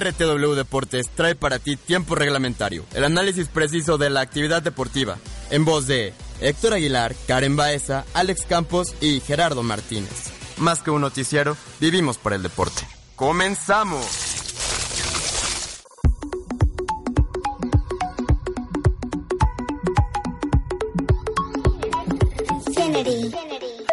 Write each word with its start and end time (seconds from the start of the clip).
RTW 0.00 0.54
Deportes 0.54 1.10
trae 1.14 1.34
para 1.34 1.58
ti 1.58 1.76
tiempo 1.76 2.14
reglamentario, 2.14 2.84
el 2.94 3.04
análisis 3.04 3.48
preciso 3.48 3.98
de 3.98 4.08
la 4.08 4.20
actividad 4.20 4.62
deportiva, 4.62 5.18
en 5.50 5.64
voz 5.64 5.86
de 5.86 6.14
Héctor 6.40 6.74
Aguilar, 6.74 7.14
Karen 7.26 7.56
Baeza, 7.56 8.04
Alex 8.14 8.46
Campos 8.48 8.94
y 9.00 9.20
Gerardo 9.20 9.62
Martínez. 9.62 10.32
Más 10.56 10.80
que 10.80 10.90
un 10.90 11.02
noticiero, 11.02 11.56
vivimos 11.80 12.16
por 12.16 12.32
el 12.32 12.42
deporte. 12.42 12.86
¡Comenzamos! 13.16 14.06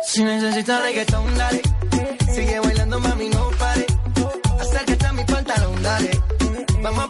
Si 0.07 0.23
necesitas 0.23 0.81
reggaetón, 0.81 1.37
dale. 1.37 1.61
Sigue 2.33 2.59
bailando, 2.59 2.99
mami, 2.99 3.29
no 3.29 3.49
pare. 3.59 3.88
Como. 5.89 7.09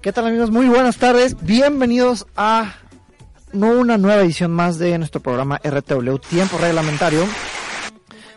¿Qué 0.00 0.12
tal 0.12 0.26
amigos? 0.26 0.50
Muy 0.50 0.66
buenas 0.68 0.96
tardes. 0.96 1.36
Bienvenidos 1.42 2.26
a 2.36 2.76
no 3.52 3.72
una 3.72 3.98
nueva 3.98 4.22
edición 4.22 4.50
más 4.50 4.78
de 4.78 4.96
nuestro 4.96 5.20
programa 5.20 5.60
RTW 5.62 6.16
Tiempo 6.16 6.56
Reglamentario. 6.56 7.26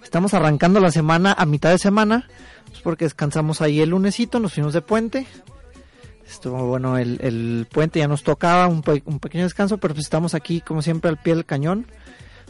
Estamos 0.03 0.33
arrancando 0.33 0.81
la 0.81 0.91
semana 0.91 1.33
a 1.37 1.45
mitad 1.45 1.69
de 1.69 1.77
semana, 1.77 2.27
pues 2.67 2.81
porque 2.81 3.05
descansamos 3.05 3.61
ahí 3.61 3.79
el 3.79 3.91
lunesito, 3.91 4.41
nos 4.41 4.53
fuimos 4.53 4.73
de 4.73 4.81
puente. 4.81 5.25
Estuvo 6.27 6.65
bueno 6.65 6.97
el, 6.97 7.65
puente, 7.71 7.99
ya 7.99 8.09
nos 8.09 8.23
tocaba 8.23 8.67
un 8.67 8.81
pequeño 8.81 9.45
descanso, 9.45 9.77
pero 9.77 9.93
pues 9.93 10.05
estamos 10.05 10.33
aquí 10.33 10.59
como 10.59 10.81
siempre 10.81 11.09
al 11.09 11.17
pie 11.17 11.35
del 11.35 11.45
cañón. 11.45 11.85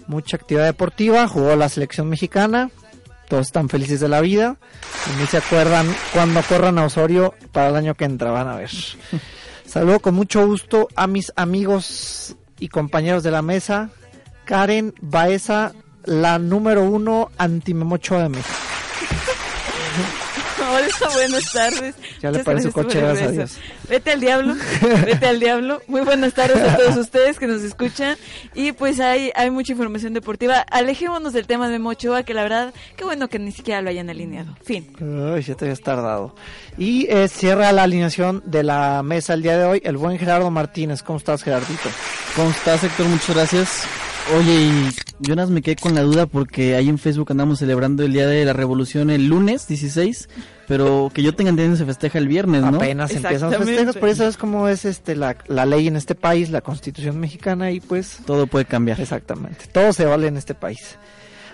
Mucha 0.08 0.38
actividad 0.38 0.66
deportiva, 0.66 1.28
jugó 1.28 1.56
la 1.56 1.70
selección 1.70 2.10
mexicana, 2.10 2.72
todos 3.32 3.48
están 3.48 3.70
felices 3.70 4.02
de 4.02 4.10
la 4.10 4.20
vida. 4.20 4.58
Y 5.08 5.22
ni 5.22 5.26
se 5.26 5.38
acuerdan 5.38 5.88
cuando 6.12 6.42
corran 6.44 6.78
a 6.78 6.84
Osorio 6.84 7.34
para 7.54 7.70
el 7.70 7.78
año 7.78 7.96
que 7.96 8.04
entra, 8.04 8.30
van 8.30 8.50
a 8.50 8.58
ver. 8.58 8.70
Saludo 9.66 10.02
con 10.02 10.16
mucho 10.16 10.46
gusto 10.46 10.90
a 10.98 11.08
mis 11.08 11.32
amigos 11.38 12.36
y 12.60 12.68
compañeros 12.68 13.24
de 13.24 13.32
la 13.32 13.42
mesa. 13.42 13.90
Karen 14.44 14.94
Baeza, 15.00 15.72
la 16.04 16.40
número 16.40 16.84
uno 16.84 17.32
anti-Memocho 17.38 18.20
de 18.20 18.28
México. 18.28 18.61
Hola, 20.72 20.88
buenas 21.14 21.52
tardes. 21.52 21.96
Ya 22.22 22.32
le 22.32 22.44
parece 22.44 22.70
gracias 22.70 22.74
por 22.74 22.86
coche, 22.86 23.00
el 23.00 23.06
gracias 23.06 23.28
a 23.28 23.32
regreso. 23.32 23.56
Dios. 23.56 23.90
Vete 23.90 24.12
al 24.12 24.20
diablo, 24.22 24.56
vete 25.06 25.26
al 25.26 25.40
diablo. 25.40 25.82
Muy 25.88 26.02
buenas 26.02 26.34
tardes 26.34 26.58
a 26.58 26.78
todos 26.78 26.98
ustedes 26.98 27.38
que 27.40 27.48
nos 27.48 27.62
escuchan. 27.62 28.18
Y 28.54 28.72
pues 28.72 29.00
hay, 29.00 29.32
hay 29.36 29.50
mucha 29.52 29.74
información 29.74 30.14
deportiva. 30.14 30.60
Alejémonos 30.72 31.34
del 31.34 31.46
tema 31.48 31.68
de 31.68 31.80
Mochoa, 31.80 32.24
que 32.24 32.34
la 32.34 32.44
verdad, 32.44 32.74
qué 32.96 33.04
bueno 33.04 33.28
que 33.28 33.40
ni 33.40 33.52
siquiera 33.52 33.82
lo 33.82 33.90
hayan 33.90 34.10
alineado. 34.10 34.56
Fin. 34.64 34.96
Uy, 35.00 35.42
ya 35.42 35.56
te 35.56 35.66
habías 35.66 35.82
tardado. 35.82 36.36
Y 36.78 37.08
eh, 37.10 37.28
cierra 37.28 37.72
la 37.72 37.84
alineación 37.84 38.42
de 38.46 38.64
la 38.64 39.04
mesa 39.04 39.34
el 39.34 39.42
día 39.42 39.58
de 39.58 39.66
hoy 39.66 39.82
el 39.84 39.98
buen 39.98 40.18
Gerardo 40.18 40.50
Martínez. 40.52 41.04
¿Cómo 41.04 41.18
estás, 41.18 41.44
Gerardito? 41.44 41.90
¿Cómo 42.36 42.50
estás, 42.50 42.84
Héctor? 42.84 43.08
Muchas 43.08 43.36
gracias. 43.36 43.88
Oye, 44.38 44.54
y 44.54 44.90
Jonas 45.20 45.50
me 45.50 45.62
quedé 45.62 45.76
con 45.76 45.94
la 45.94 46.02
duda 46.04 46.26
porque 46.26 46.76
ahí 46.76 46.88
en 46.88 46.98
Facebook 46.98 47.28
andamos 47.32 47.60
celebrando 47.60 48.04
el 48.04 48.14
Día 48.14 48.28
de 48.28 48.46
la 48.46 48.54
Revolución 48.54 49.10
el 49.10 49.28
lunes 49.28 49.68
16, 49.68 50.30
pero 50.68 51.12
que 51.14 51.22
yo 51.22 51.36
tenga 51.36 51.50
entendido 51.50 51.76
se 51.76 51.86
festeja 51.86 52.18
el 52.18 52.30
viernes, 52.30 52.62
¿no? 52.62 52.78
Apenas 52.78 53.12
empiezan 53.12 53.52
los 53.52 53.66
festejos, 53.66 53.98
por 53.98 54.08
eso 54.10 54.28
es 54.28 54.38
como 54.38 54.70
es 54.70 54.86
este 54.86 55.16
la, 55.16 55.36
la 55.48 55.66
ley 55.66 55.88
en 55.88 55.98
este 55.98 56.16
país, 56.16 56.50
la 56.50 56.62
constitución 56.62 57.20
mexicana 57.20 57.72
y 57.72 57.82
pues 57.82 58.20
Todo 58.26 58.48
puede 58.48 58.64
cambiar. 58.66 59.02
exactamente, 59.02 59.66
todo 59.68 59.92
se 59.92 60.06
vale 60.06 60.28
en 60.28 60.38
este 60.38 60.54
país. 60.56 60.98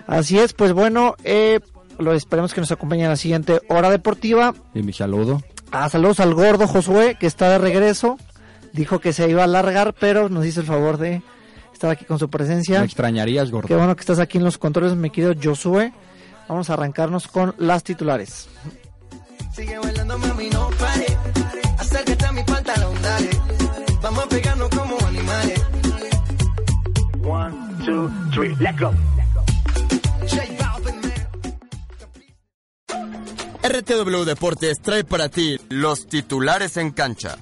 Así 0.06 0.38
es, 0.38 0.52
pues 0.52 0.72
bueno, 0.72 1.16
eh, 1.24 1.58
lo 1.98 2.12
esperemos 2.14 2.54
que 2.54 2.60
nos 2.60 2.70
acompañe 2.70 3.02
en 3.04 3.10
la 3.10 3.16
siguiente 3.16 3.60
hora 3.68 3.90
deportiva. 3.90 4.54
Y 4.72 4.82
mi 4.82 4.92
saludo. 4.92 5.42
Ah, 5.72 5.88
saludos 5.88 6.20
al 6.20 6.32
gordo 6.32 6.68
Josué, 6.68 7.16
que 7.18 7.26
está 7.26 7.50
de 7.50 7.58
regreso. 7.58 8.18
Dijo 8.72 9.00
que 9.00 9.12
se 9.12 9.28
iba 9.28 9.40
a 9.42 9.44
alargar, 9.44 9.94
pero 9.98 10.28
nos 10.28 10.46
hizo 10.46 10.60
el 10.60 10.66
favor 10.66 10.96
de 10.98 11.22
estar 11.78 11.90
aquí 11.90 12.04
con 12.04 12.18
su 12.18 12.28
presencia. 12.28 12.80
Me 12.80 12.86
extrañarías, 12.86 13.50
gordo. 13.50 13.68
Qué 13.68 13.76
bueno 13.76 13.94
que 13.94 14.00
estás 14.00 14.18
aquí 14.18 14.38
en 14.38 14.44
los 14.44 14.58
controles, 14.58 14.96
mi 14.96 15.10
querido 15.10 15.34
Josué. 15.40 15.92
Vamos 16.48 16.68
a 16.70 16.74
arrancarnos 16.74 17.28
con 17.28 17.54
las 17.58 17.84
titulares. 17.84 18.48
Sigue 19.54 19.78
bailando, 19.78 20.18
mami, 20.18 20.50
no 20.50 20.70
pare. 20.78 21.06
Acércate 21.78 22.26
a 22.26 22.32
mi 22.32 22.42
pantalón, 22.42 23.00
dale. 23.00 23.30
Vamos 24.02 24.24
a 24.24 24.28
pegarnos 24.28 24.68
como 24.70 24.98
animales. 25.06 25.62
One, 27.22 27.54
two, 27.84 28.10
three, 28.32 28.56
let's 28.58 28.80
go. 28.80 28.92
RTW 33.62 34.24
Deportes 34.24 34.78
trae 34.82 35.04
para 35.04 35.28
ti 35.28 35.60
los 35.68 36.06
titulares 36.06 36.76
en 36.78 36.90
cancha. 36.90 37.36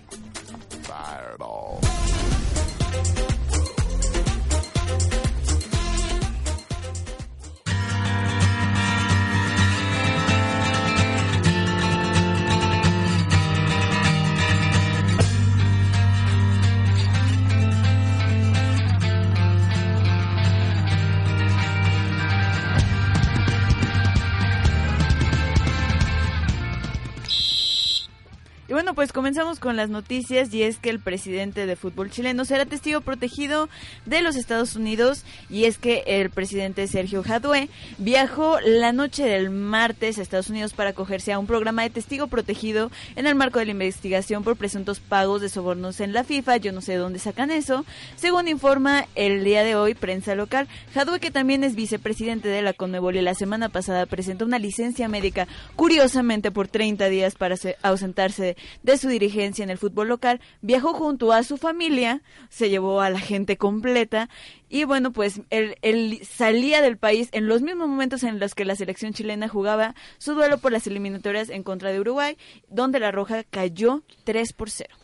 Comenzamos 29.37 29.61
con 29.61 29.77
las 29.77 29.91
noticias 29.91 30.55
y 30.55 30.63
es 30.63 30.79
que 30.79 30.89
el 30.89 30.99
presidente 30.99 31.67
de 31.67 31.77
fútbol 31.77 32.11
chileno 32.11 32.47
será 32.47 32.65
testigo 32.65 33.03
protegido 33.03 33.69
de 34.07 34.23
los 34.23 34.35
Estados 34.35 34.77
Unidos 34.77 35.25
y 35.51 35.65
es 35.67 35.77
que 35.77 36.05
el 36.07 36.31
presidente 36.31 36.87
Sergio 36.87 37.23
Jadue 37.23 37.69
viajó 37.99 38.59
la 38.61 38.93
noche 38.93 39.25
del 39.27 39.51
martes 39.51 40.17
a 40.19 40.23
Estados 40.23 40.49
Unidos 40.49 40.73
para 40.73 40.91
acogerse 40.91 41.35
a 41.35 41.39
un 41.39 41.47
programa 41.47 41.83
de 41.83 41.91
testigo 41.91 42.29
protegido 42.29 42.91
en 43.15 43.27
el 43.27 43.35
marco 43.35 43.59
de 43.59 43.67
la 43.67 43.73
investigación 43.73 44.43
por 44.43 44.57
presuntos 44.57 45.01
pagos 45.01 45.43
de 45.43 45.51
sobornos 45.51 46.01
en 46.01 46.15
la 46.15 46.25
FIFA. 46.25 46.57
Yo 46.57 46.73
no 46.73 46.81
sé 46.81 46.93
de 46.93 46.99
dónde 46.99 47.19
sacan 47.19 47.51
eso. 47.51 47.85
Según 48.17 48.49
informa 48.49 49.05
el 49.17 49.45
día 49.45 49.65
de 49.65 49.75
hoy 49.77 49.93
prensa 49.93 50.35
local, 50.35 50.67
Jadue 50.95 51.21
que 51.21 51.31
también 51.31 51.63
es 51.63 51.75
vicepresidente 51.75 52.49
de 52.49 52.63
la 52.63 52.73
Conmebol 52.73 53.17
y 53.17 53.21
la 53.21 53.35
semana 53.35 53.69
pasada 53.69 54.07
presentó 54.07 54.47
una 54.47 54.59
licencia 54.59 55.09
médica 55.09 55.47
curiosamente 55.75 56.51
por 56.51 56.69
30 56.69 57.11
días 57.11 57.35
para 57.35 57.59
se- 57.59 57.77
ausentarse 57.83 58.57
de 58.83 58.97
su 58.97 59.09
dirigencia 59.27 59.63
en 59.63 59.71
el 59.71 59.79
fútbol 59.79 60.09
local, 60.09 60.41
viajó 60.63 60.95
junto 60.95 61.33
a 61.33 61.43
su 61.43 61.57
familia, 61.57 62.23
se 62.49 62.71
llevó 62.71 63.01
a 63.01 63.11
la 63.11 63.19
gente 63.19 63.57
completa 63.57 64.29
y 64.69 64.85
bueno, 64.85 65.13
pues 65.13 65.41
él, 65.51 65.77
él 65.83 66.21
salía 66.23 66.81
del 66.81 66.97
país 66.97 67.29
en 67.33 67.47
los 67.47 67.63
mismos 67.63 67.89
momentos 67.89 68.23
en 68.23 68.39
los 68.39 68.55
que 68.55 68.65
la 68.65 68.77
selección 68.77 69.13
chilena 69.13 69.49
jugaba 69.49 69.95
su 70.19 70.35
duelo 70.35 70.59
por 70.59 70.73
las 70.73 70.87
eliminatorias 70.87 71.51
en 71.51 71.63
contra 71.63 71.91
de 71.91 72.01
Uruguay, 72.01 72.37
donde 72.69 73.01
la 73.01 73.13
Roja 73.13 73.45
cayó 73.45 74.03
3 74.25 74.53
por 74.53 74.71
0. 74.71 74.95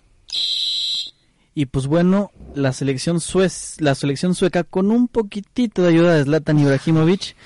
Y 1.54 1.66
pues 1.66 1.86
bueno, 1.86 2.30
la 2.54 2.72
selección 2.72 3.20
suez, 3.20 3.76
la 3.78 3.94
selección 3.94 4.34
sueca 4.34 4.64
con 4.64 4.90
un 4.90 5.06
poquitito 5.06 5.82
de 5.82 5.88
ayuda 5.88 6.14
de 6.14 6.24
Zlatan 6.24 6.58
Ibrahimovic 6.58 7.36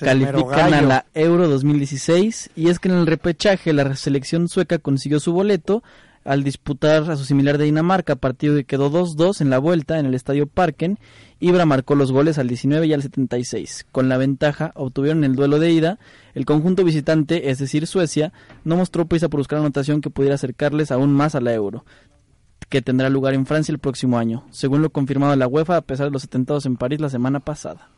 califican 0.00 0.74
a 0.74 0.82
la 0.82 1.06
Euro 1.14 1.48
2016 1.48 2.50
y 2.56 2.70
es 2.70 2.78
que 2.78 2.88
en 2.88 2.94
el 2.94 3.06
repechaje 3.06 3.72
la 3.72 3.94
selección 3.94 4.48
sueca 4.48 4.78
consiguió 4.78 5.20
su 5.20 5.32
boleto 5.32 5.82
al 6.24 6.44
disputar 6.44 7.10
a 7.10 7.16
su 7.16 7.24
similar 7.24 7.58
de 7.58 7.64
Dinamarca, 7.64 8.16
partido 8.16 8.54
que 8.56 8.64
quedó 8.64 8.90
2-2 8.90 9.40
en 9.40 9.50
la 9.50 9.58
vuelta 9.58 9.98
en 9.98 10.06
el 10.06 10.14
Estadio 10.14 10.46
Parken. 10.46 10.98
Ibra 11.40 11.66
marcó 11.66 11.94
los 11.94 12.12
goles 12.12 12.38
al 12.38 12.48
19 12.48 12.86
y 12.86 12.92
al 12.92 13.02
76. 13.02 13.86
Con 13.92 14.08
la 14.08 14.16
ventaja 14.16 14.72
obtuvieron 14.74 15.24
el 15.24 15.34
duelo 15.34 15.58
de 15.58 15.72
ida. 15.72 15.98
El 16.34 16.44
conjunto 16.44 16.84
visitante, 16.84 17.50
es 17.50 17.58
decir 17.58 17.86
Suecia, 17.86 18.32
no 18.64 18.76
mostró 18.76 19.06
prisa 19.06 19.28
por 19.28 19.40
buscar 19.40 19.58
anotación 19.58 20.00
que 20.00 20.10
pudiera 20.10 20.36
acercarles 20.36 20.90
aún 20.90 21.12
más 21.12 21.34
a 21.34 21.40
la 21.40 21.52
Euro 21.52 21.84
que 22.68 22.80
tendrá 22.80 23.10
lugar 23.10 23.34
en 23.34 23.44
Francia 23.44 23.70
el 23.70 23.78
próximo 23.78 24.16
año, 24.16 24.46
según 24.50 24.80
lo 24.80 24.88
confirmado 24.88 25.36
la 25.36 25.46
UEFA 25.46 25.76
a 25.76 25.82
pesar 25.82 26.06
de 26.06 26.12
los 26.12 26.24
atentados 26.24 26.64
en 26.64 26.78
París 26.78 27.02
la 27.02 27.10
semana 27.10 27.38
pasada. 27.38 27.90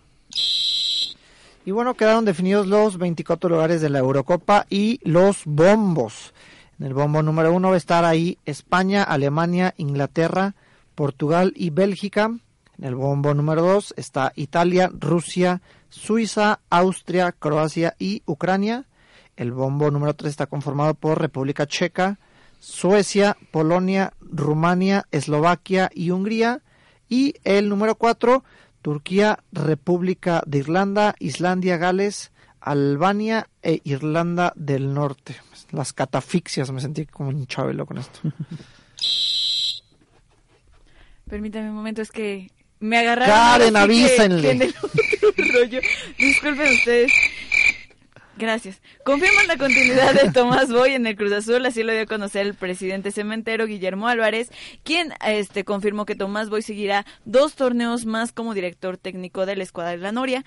Y 1.65 1.70
bueno, 1.70 1.94
quedaron 1.94 2.25
definidos 2.25 2.67
los 2.67 2.99
24 2.99 3.49
lugares 3.49 3.81
de 3.81 3.88
la 3.88 4.00
Eurocopa 4.00 4.67
y 4.69 4.99
los 5.09 5.43
bombos. 5.47 6.35
En 6.79 6.87
el 6.87 6.94
bombo 6.94 7.23
número 7.23 7.53
uno 7.53 7.69
va 7.69 7.75
a 7.75 7.79
estar 7.79 8.05
ahí 8.05 8.38
España, 8.44 9.03
Alemania, 9.03 9.75
Inglaterra, 9.76 10.55
Portugal 10.94 11.53
y 11.56 11.71
Bélgica. 11.71 12.31
En 12.79 12.85
el 12.85 12.94
bombo 12.97 13.32
número 13.35 13.62
dos 13.62 13.94
está 13.97 14.32
Italia, 14.35 14.91
Rusia, 14.93 15.62
Suiza, 15.88 16.61
Austria, 16.71 17.32
Croacia 17.32 17.94
y 17.99 18.23
Ucrania. 18.26 18.87
El 19.37 19.53
bombo 19.53 19.91
número 19.91 20.15
tres 20.15 20.31
está 20.31 20.47
conformado 20.47 20.94
por 20.94 21.21
República 21.21 21.67
Checa, 21.67 22.19
Suecia, 22.59 23.37
Polonia, 23.53 24.12
Rumania, 24.20 25.06
Eslovaquia 25.12 25.91
y 25.94 26.11
Hungría. 26.11 26.62
Y 27.09 27.35
el 27.44 27.69
número 27.69 27.94
cuatro, 27.94 28.43
Turquía, 28.82 29.38
República 29.53 30.43
de 30.47 30.59
Irlanda, 30.59 31.15
Islandia, 31.19 31.77
Gales, 31.77 32.32
Albania 32.64 33.49
e 33.62 33.81
Irlanda 33.84 34.52
del 34.56 34.94
Norte. 34.94 35.37
Las 35.70 35.93
catafixias, 35.93 36.72
me 36.72 36.81
sentí 36.81 37.05
como 37.05 37.28
un 37.28 37.46
chabelo 37.46 37.84
con 37.84 37.99
esto. 37.99 38.20
Permítame 41.28 41.69
un 41.70 41.76
momento, 41.76 42.00
es 42.00 42.11
que 42.11 42.50
me 42.81 42.99
agarraron. 42.99 43.34
Karen, 43.34 43.76
avísenle. 43.76 44.72
rollo. 45.52 45.81
Disculpen 46.19 46.72
ustedes. 46.72 47.12
Gracias. 48.37 48.81
Confirman 49.05 49.46
la 49.46 49.56
continuidad 49.56 50.12
de 50.14 50.32
Tomás 50.32 50.72
Boy 50.72 50.94
en 50.94 51.06
el 51.06 51.17
Cruz 51.17 51.32
Azul, 51.32 51.64
así 51.67 51.84
lo 51.84 51.93
dio 51.93 52.02
a 52.02 52.06
conocer 52.06 52.46
el 52.46 52.55
presidente 52.55 53.12
cementero 53.12 53.67
Guillermo 53.67 54.08
Álvarez, 54.08 54.50
quien 54.82 55.12
este 55.25 55.64
confirmó 55.64 56.05
que 56.05 56.17
Tomás 56.17 56.50
Boy 56.50 56.62
seguirá 56.62 57.06
dos 57.25 57.55
torneos 57.55 58.06
más 58.06 58.32
como 58.32 58.52
director 58.52 58.96
técnico 58.96 59.46
de 59.46 59.55
la 59.55 59.62
escuadra 59.62 59.93
de 59.93 59.99
la 59.99 60.10
Noria. 60.10 60.44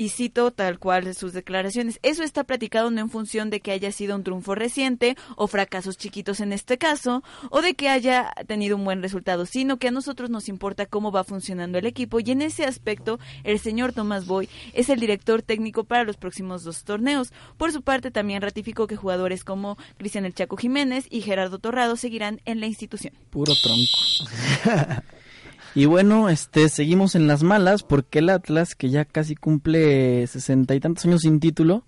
Y 0.00 0.10
cito 0.10 0.52
tal 0.52 0.78
cual 0.78 1.12
sus 1.12 1.32
declaraciones. 1.32 1.98
Eso 2.04 2.22
está 2.22 2.44
platicado 2.44 2.88
no 2.92 3.00
en 3.00 3.10
función 3.10 3.50
de 3.50 3.58
que 3.58 3.72
haya 3.72 3.90
sido 3.90 4.14
un 4.14 4.22
triunfo 4.22 4.54
reciente 4.54 5.16
o 5.34 5.48
fracasos 5.48 5.98
chiquitos 5.98 6.38
en 6.38 6.52
este 6.52 6.78
caso, 6.78 7.24
o 7.50 7.62
de 7.62 7.74
que 7.74 7.88
haya 7.88 8.32
tenido 8.46 8.76
un 8.76 8.84
buen 8.84 9.02
resultado, 9.02 9.44
sino 9.44 9.78
que 9.78 9.88
a 9.88 9.90
nosotros 9.90 10.30
nos 10.30 10.48
importa 10.48 10.86
cómo 10.86 11.10
va 11.10 11.24
funcionando 11.24 11.78
el 11.78 11.86
equipo 11.86 12.20
y 12.20 12.30
en 12.30 12.42
ese 12.42 12.64
aspecto 12.64 13.18
el 13.42 13.58
señor 13.58 13.92
Tomás 13.92 14.26
Boy 14.26 14.48
es 14.72 14.88
el 14.88 15.00
director 15.00 15.42
técnico 15.42 15.82
para 15.82 16.04
los 16.04 16.16
próximos 16.16 16.62
dos 16.62 16.84
torneos. 16.84 17.32
Por 17.56 17.72
su 17.72 17.82
parte 17.82 18.12
también 18.12 18.40
ratificó 18.40 18.86
que 18.86 18.94
jugadores 18.94 19.42
como 19.42 19.78
Cristian 19.96 20.24
El 20.24 20.34
Chaco 20.34 20.56
Jiménez 20.56 21.08
y 21.10 21.22
Gerardo 21.22 21.58
Torrado 21.58 21.96
seguirán 21.96 22.40
en 22.44 22.60
la 22.60 22.66
institución. 22.66 23.14
Puro 23.30 23.52
tronco. 23.60 25.02
y 25.74 25.84
bueno, 25.86 26.28
este, 26.28 26.68
seguimos 26.68 27.14
en 27.14 27.26
las 27.26 27.42
malas 27.42 27.82
porque 27.82 28.20
el 28.20 28.30
Atlas, 28.30 28.74
que 28.74 28.90
ya 28.90 29.04
casi 29.04 29.34
cumple 29.34 30.26
sesenta 30.26 30.74
y 30.74 30.80
tantos 30.80 31.04
años 31.04 31.22
sin 31.22 31.40
título, 31.40 31.84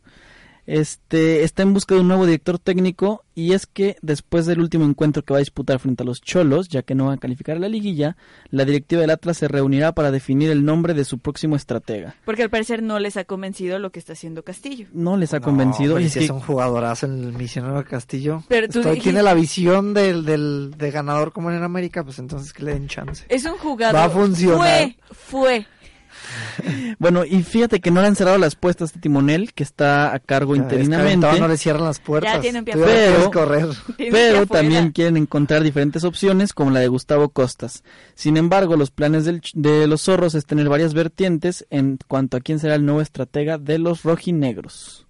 este, 0.74 1.42
está 1.42 1.62
en 1.62 1.74
busca 1.74 1.94
de 1.94 2.00
un 2.00 2.08
nuevo 2.08 2.24
director 2.26 2.58
técnico 2.58 3.24
y 3.34 3.54
es 3.54 3.66
que 3.66 3.96
después 4.02 4.46
del 4.46 4.60
último 4.60 4.84
encuentro 4.84 5.22
que 5.24 5.32
va 5.32 5.38
a 5.38 5.40
disputar 5.40 5.78
frente 5.80 6.02
a 6.02 6.06
los 6.06 6.20
Cholos, 6.20 6.68
ya 6.68 6.82
que 6.82 6.94
no 6.94 7.06
va 7.06 7.14
a 7.14 7.16
calificar 7.16 7.56
a 7.56 7.60
la 7.60 7.68
liguilla, 7.68 8.16
la 8.50 8.64
directiva 8.64 9.00
del 9.00 9.10
Atlas 9.10 9.38
se 9.38 9.48
reunirá 9.48 9.92
para 9.92 10.10
definir 10.10 10.50
el 10.50 10.64
nombre 10.64 10.94
de 10.94 11.04
su 11.04 11.18
próximo 11.18 11.56
estratega. 11.56 12.14
Porque 12.24 12.42
al 12.44 12.50
parecer 12.50 12.82
no 12.82 12.98
les 13.00 13.16
ha 13.16 13.24
convencido 13.24 13.78
lo 13.78 13.90
que 13.90 13.98
está 13.98 14.12
haciendo 14.12 14.42
Castillo. 14.44 14.86
No 14.92 15.16
les 15.16 15.34
ha 15.34 15.40
convencido. 15.40 15.94
No, 15.94 16.00
y 16.00 16.04
y 16.04 16.06
es 16.06 16.12
si 16.12 16.18
que- 16.20 16.24
es 16.26 16.30
un 16.30 16.40
jugadorazo 16.40 17.06
el 17.06 17.32
misionero 17.32 17.84
Castillo. 17.84 18.44
Pero 18.48 18.68
tú 18.68 18.78
Estoy- 18.80 18.92
dijiste- 18.96 19.10
tiene 19.10 19.22
la 19.22 19.34
visión 19.34 19.92
del, 19.94 20.24
del 20.24 20.74
de 20.76 20.90
ganador 20.90 21.32
como 21.32 21.50
en 21.50 21.62
América, 21.62 22.04
pues 22.04 22.18
entonces 22.18 22.52
que 22.52 22.62
le 22.62 22.72
den 22.74 22.86
chance. 22.88 23.24
Es 23.28 23.44
un 23.44 23.58
jugador. 23.58 23.96
Va 23.96 24.04
a 24.04 24.10
funcionar. 24.10 24.58
Fue, 24.58 24.96
fue. 25.10 25.66
Bueno, 26.98 27.24
y 27.24 27.42
fíjate 27.42 27.80
que 27.80 27.90
no 27.90 28.00
le 28.02 28.08
han 28.08 28.16
cerrado 28.16 28.36
las 28.36 28.54
puestas 28.56 28.82
a 28.82 28.86
este 28.90 29.00
timonel, 29.00 29.54
que 29.54 29.62
está 29.62 30.12
a 30.14 30.18
cargo 30.18 30.54
Ya 30.54 30.62
ves, 30.64 30.84
interinamente. 30.84 31.40
No 31.40 31.48
le 31.48 31.56
cierran 31.56 31.84
las 31.84 31.98
puertas. 31.98 32.34
Ya 32.34 32.40
tienen 32.40 32.64
pie 32.64 32.74
quieres 32.74 33.28
correr. 33.28 33.68
Pero 33.96 34.46
también 34.46 34.90
quieren 34.92 35.16
encontrar 35.16 35.62
diferentes 35.62 36.04
opciones 36.04 36.52
como 36.52 36.70
la 36.70 36.80
de 36.80 36.88
Gustavo 36.88 37.30
Costas. 37.30 37.82
Sin 38.14 38.36
embargo, 38.36 38.76
los 38.76 38.90
planes 38.90 39.24
del 39.24 39.40
de 39.54 39.86
los 39.86 40.02
zorros 40.02 40.34
es 40.34 40.44
tener 40.44 40.68
varias 40.68 40.92
vertientes 40.92 41.66
en 41.70 41.98
cuanto 42.06 42.36
a 42.36 42.40
quién 42.40 42.58
será 42.58 42.74
el 42.74 42.84
nuevo 42.84 43.00
estratega 43.00 43.56
de 43.56 43.78
los 43.78 44.02
rojinegros. 44.02 45.06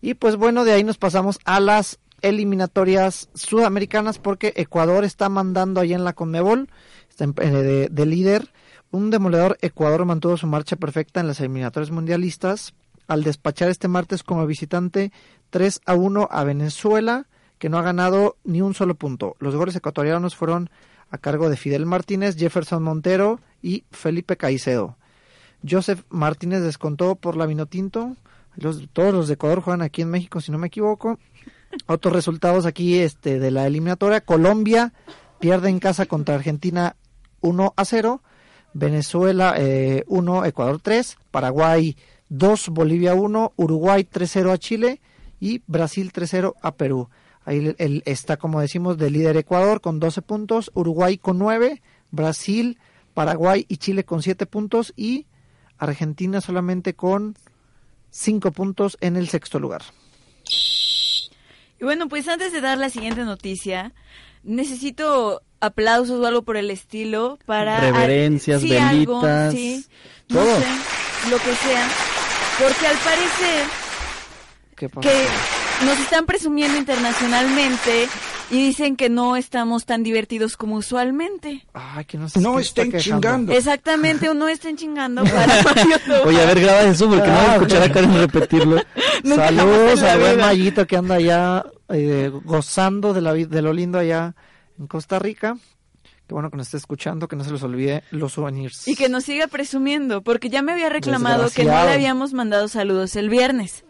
Y 0.00 0.14
pues 0.14 0.36
bueno, 0.36 0.64
de 0.64 0.72
ahí 0.72 0.84
nos 0.84 0.96
pasamos 0.98 1.38
a 1.44 1.60
las 1.60 1.98
eliminatorias 2.22 3.28
sudamericanas 3.34 4.18
porque 4.18 4.52
Ecuador 4.56 5.04
está 5.04 5.28
mandando 5.28 5.80
allá 5.80 5.96
en 5.96 6.04
la 6.04 6.12
Conmebol, 6.14 6.68
está 7.08 7.24
en- 7.24 7.34
eh, 7.40 7.50
de, 7.50 7.88
de 7.90 8.06
líder. 8.06 8.48
Un 8.92 9.10
demoledor 9.10 9.56
Ecuador 9.60 10.04
mantuvo 10.04 10.36
su 10.36 10.48
marcha 10.48 10.74
perfecta 10.74 11.20
en 11.20 11.28
las 11.28 11.38
eliminatorias 11.38 11.92
mundialistas 11.92 12.74
al 13.06 13.22
despachar 13.22 13.68
este 13.68 13.86
martes 13.86 14.24
como 14.24 14.46
visitante 14.46 15.12
3 15.50 15.80
a 15.86 15.94
1 15.94 16.28
a 16.30 16.44
Venezuela, 16.44 17.26
que 17.58 17.68
no 17.68 17.78
ha 17.78 17.82
ganado 17.82 18.36
ni 18.42 18.62
un 18.62 18.74
solo 18.74 18.94
punto. 18.96 19.36
Los 19.38 19.54
goles 19.54 19.76
ecuatorianos 19.76 20.34
fueron 20.34 20.70
a 21.10 21.18
cargo 21.18 21.48
de 21.48 21.56
Fidel 21.56 21.86
Martínez, 21.86 22.36
Jefferson 22.36 22.82
Montero 22.82 23.40
y 23.62 23.84
Felipe 23.90 24.36
Caicedo. 24.36 24.96
Joseph 25.68 26.04
Martínez 26.08 26.62
descontó 26.62 27.14
por 27.16 27.36
la 27.36 27.46
Vinotinto. 27.46 28.16
Los, 28.56 28.88
todos 28.92 29.12
los 29.12 29.28
de 29.28 29.34
Ecuador 29.34 29.60
juegan 29.60 29.82
aquí 29.82 30.02
en 30.02 30.10
México, 30.10 30.40
si 30.40 30.50
no 30.50 30.58
me 30.58 30.68
equivoco. 30.68 31.18
Otros 31.86 32.12
resultados 32.12 32.66
aquí 32.66 32.98
este, 32.98 33.38
de 33.38 33.50
la 33.50 33.66
eliminatoria. 33.66 34.20
Colombia 34.20 34.92
pierde 35.38 35.68
en 35.68 35.78
casa 35.78 36.06
contra 36.06 36.34
Argentina 36.34 36.96
1 37.40 37.74
a 37.76 37.84
0. 37.84 38.22
Venezuela 38.72 39.54
eh, 39.56 40.04
1, 40.06 40.44
Ecuador 40.44 40.80
3. 40.82 41.16
Paraguay 41.30 41.96
2, 42.28 42.68
Bolivia 42.70 43.14
1. 43.14 43.52
Uruguay 43.56 44.04
3-0 44.04 44.52
a 44.52 44.58
Chile. 44.58 45.00
Y 45.40 45.62
Brasil 45.66 46.12
3-0 46.12 46.54
a 46.62 46.74
Perú. 46.74 47.08
Ahí 47.44 47.58
el- 47.58 47.76
el- 47.78 48.02
está, 48.06 48.36
como 48.36 48.60
decimos, 48.60 48.98
de 48.98 49.10
líder 49.10 49.36
Ecuador 49.36 49.80
con 49.80 49.98
12 50.00 50.22
puntos. 50.22 50.70
Uruguay 50.74 51.16
con 51.18 51.38
9. 51.38 51.82
Brasil, 52.10 52.78
Paraguay 53.14 53.64
y 53.68 53.78
Chile 53.78 54.04
con 54.04 54.22
7 54.22 54.46
puntos. 54.46 54.92
Y 54.96 55.26
Argentina 55.78 56.40
solamente 56.40 56.94
con 56.94 57.36
5 58.10 58.50
puntos 58.52 58.98
en 59.00 59.16
el 59.16 59.28
sexto 59.28 59.58
lugar. 59.58 59.82
Y 61.80 61.84
bueno, 61.84 62.08
pues 62.08 62.28
antes 62.28 62.52
de 62.52 62.60
dar 62.60 62.76
la 62.76 62.90
siguiente 62.90 63.24
noticia, 63.24 63.94
necesito 64.42 65.42
aplausos 65.60 66.20
o 66.20 66.26
algo 66.26 66.42
por 66.42 66.56
el 66.56 66.70
estilo 66.70 67.38
para... 67.46 67.80
Reverencias, 67.80 68.60
sí, 68.62 68.76
algo, 68.76 69.20
velitas, 69.20 69.52
sí, 69.52 69.86
no 70.28 70.40
todo. 70.40 70.56
sé, 70.56 71.30
lo 71.30 71.36
que 71.38 71.54
sea. 71.54 71.88
Porque 72.58 72.86
al 72.86 72.96
parecer 72.98 73.64
¿Qué 74.76 74.88
pasa? 74.88 75.08
que 75.08 75.84
nos 75.86 75.98
están 75.98 76.26
presumiendo 76.26 76.78
internacionalmente 76.78 78.08
y 78.50 78.66
dicen 78.66 78.96
que 78.96 79.08
no 79.08 79.36
estamos 79.36 79.86
tan 79.86 80.02
divertidos 80.02 80.56
como 80.56 80.76
usualmente. 80.76 81.64
Ay, 81.72 82.04
que 82.04 82.18
no, 82.18 82.28
sé 82.28 82.40
No 82.40 82.58
estén 82.58 82.92
chingando. 82.98 83.52
Exactamente, 83.52 84.28
o 84.28 84.34
no 84.34 84.48
estén 84.48 84.76
chingando 84.76 85.22
para. 85.24 85.62
Oye, 86.24 86.42
a 86.42 86.46
ver, 86.46 86.60
graba 86.60 86.82
eso 86.82 87.08
porque 87.08 87.28
no 87.28 87.34
voy 87.34 87.44
a 87.44 87.54
escuchar 87.54 87.82
a 87.82 87.92
Karen 87.92 88.14
repetirlo. 88.14 88.82
Saludos 89.24 90.00
buen 90.00 90.18
vida. 90.18 90.36
Mayito 90.36 90.86
que 90.86 90.96
anda 90.96 91.14
allá 91.14 91.64
eh, 91.92 92.30
gozando 92.44 93.12
de, 93.12 93.20
la, 93.20 93.32
vi- 93.32 93.44
de 93.46 93.62
lo 93.62 93.72
lindo 93.72 93.98
allá 93.98 94.34
en 94.78 94.86
Costa 94.86 95.18
Rica. 95.18 95.56
Qué 96.26 96.34
bueno 96.34 96.50
que 96.50 96.56
nos 96.56 96.68
esté 96.68 96.76
escuchando, 96.76 97.26
que 97.26 97.34
no 97.36 97.42
se 97.42 97.50
les 97.52 97.62
olvide 97.62 98.04
los 98.12 98.32
souvenirs. 98.32 98.86
Y 98.86 98.94
que 98.94 99.08
nos 99.08 99.24
siga 99.24 99.48
presumiendo, 99.48 100.22
porque 100.22 100.48
ya 100.48 100.62
me 100.62 100.72
había 100.72 100.88
reclamado 100.88 101.50
que 101.50 101.64
no 101.64 101.70
le 101.70 101.92
habíamos 101.92 102.32
mandado 102.32 102.68
saludos 102.68 103.16
el 103.16 103.28
viernes. 103.28 103.84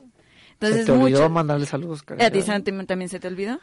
Entonces, 0.52 0.80
se 0.80 0.86
te 0.86 0.92
olvidó 0.92 1.20
mucho... 1.20 1.30
mandarle 1.30 1.66
saludos, 1.66 2.02
Karen. 2.02 2.24
¿A 2.24 2.30
ti 2.30 2.42
Santi, 2.42 2.72
también 2.86 3.08
se 3.08 3.20
te 3.20 3.28
olvidó? 3.28 3.58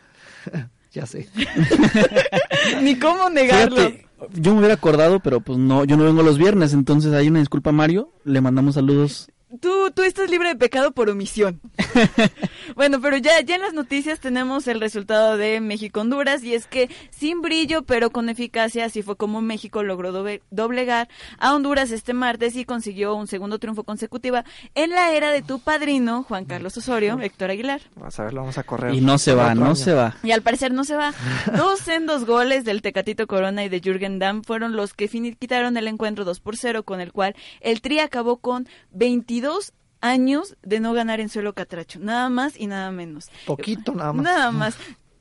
Ya 0.94 1.06
sé. 1.06 1.28
Ni 2.82 2.98
cómo 2.98 3.30
negarlo. 3.30 3.76
Fíjate, 3.76 4.08
yo 4.34 4.54
me 4.54 4.60
hubiera 4.60 4.76
acordado, 4.76 5.20
pero 5.20 5.42
pues 5.42 5.58
no, 5.60 5.84
yo 5.84 5.98
no 5.98 6.06
vengo 6.06 6.24
los 6.24 6.38
viernes, 6.38 6.74
entonces 6.74 7.14
hay 7.14 7.28
una 7.28 7.40
disculpa 7.40 7.70
a 7.70 7.74
Mario, 7.74 8.12
le 8.24 8.42
mandamos 8.42 8.76
saludos. 8.76 9.30
Tú, 9.62 9.92
tú 9.96 10.02
estás 10.04 10.30
libre 10.30 10.50
de 10.50 10.56
pecado 10.58 10.92
por 10.92 11.10
omisión. 11.10 11.62
bueno, 12.76 13.00
pero 13.02 13.18
ya, 13.18 13.40
ya 13.42 13.56
en 13.56 13.62
las 13.62 13.74
noticias 13.74 14.20
tenemos 14.20 14.68
el 14.68 14.80
resultado 14.82 15.38
de 15.38 15.62
México-Honduras 15.62 16.44
y 16.44 16.54
es 16.54 16.68
que 16.68 16.90
sin 17.12 17.42
brillo 17.42 17.84
pero 17.84 18.10
con 18.12 18.30
eficacia 18.30 18.86
así 18.86 19.02
fue 19.02 19.16
como 19.16 19.42
México 19.42 19.84
logró 19.84 20.12
dobe- 20.12 20.42
doblegar 20.52 21.08
a 21.40 21.56
Honduras 21.56 21.92
este 21.92 22.14
martes 22.14 22.56
y 22.56 22.66
consiguió 22.66 23.16
un 23.16 23.28
segundo 23.28 23.58
triunfo 23.60 23.84
consecutiva 23.84 24.44
en 24.76 24.90
la 24.92 25.12
era 25.14 25.32
de 25.32 25.42
tu 25.42 25.60
padrino 25.60 26.24
Juan 26.24 26.46
Carlos 26.46 26.76
Osorio, 26.78 27.20
Héctor 27.22 27.52
Aguilar. 27.52 27.82
Vas 27.96 28.20
a 28.20 28.26
ver, 28.26 28.34
lo 28.34 28.42
vamos 28.42 28.58
a 28.58 28.64
correr. 28.64 28.94
Y 28.94 29.02
no 29.02 29.18
se 29.18 29.34
va, 29.34 29.56
no 29.56 29.68
año. 29.68 29.76
se 29.76 29.94
va. 29.94 30.16
Y 30.24 30.32
al 30.32 30.42
parecer 30.42 30.74
no 30.74 30.84
se 30.84 30.96
va. 30.96 31.14
Dos 31.56 31.80
sendos 31.80 32.26
goles 32.26 32.66
del 32.66 32.82
Tecatito 32.82 33.28
Corona 33.28 33.64
y 33.64 33.70
de 33.70 33.80
Jürgen 33.80 34.20
Damm 34.20 34.44
fueron 34.44 34.76
los 34.76 34.94
que 34.94 35.08
finiquitaron 35.08 35.78
el 35.78 35.88
encuentro 35.88 36.26
2 36.26 36.40
por 36.42 36.58
0, 36.58 36.84
con 36.84 37.00
el 37.02 37.14
cual 37.14 37.36
el 37.62 37.82
Tri 37.82 38.00
acabó 38.00 38.38
con 38.38 38.68
22 39.42 39.74
años 40.02 40.58
de 40.64 40.80
no 40.80 40.94
ganar 40.94 41.20
en 41.20 41.30
suelo 41.30 41.54
catracho. 41.54 42.00
Nada 42.00 42.30
más 42.30 42.60
y 42.60 42.68
nada 42.68 42.92
menos. 42.92 43.30
Poquito 43.46 43.94
nada 43.94 44.14
más. 44.14 44.24
Nada 44.24 44.52
más. 44.52 44.78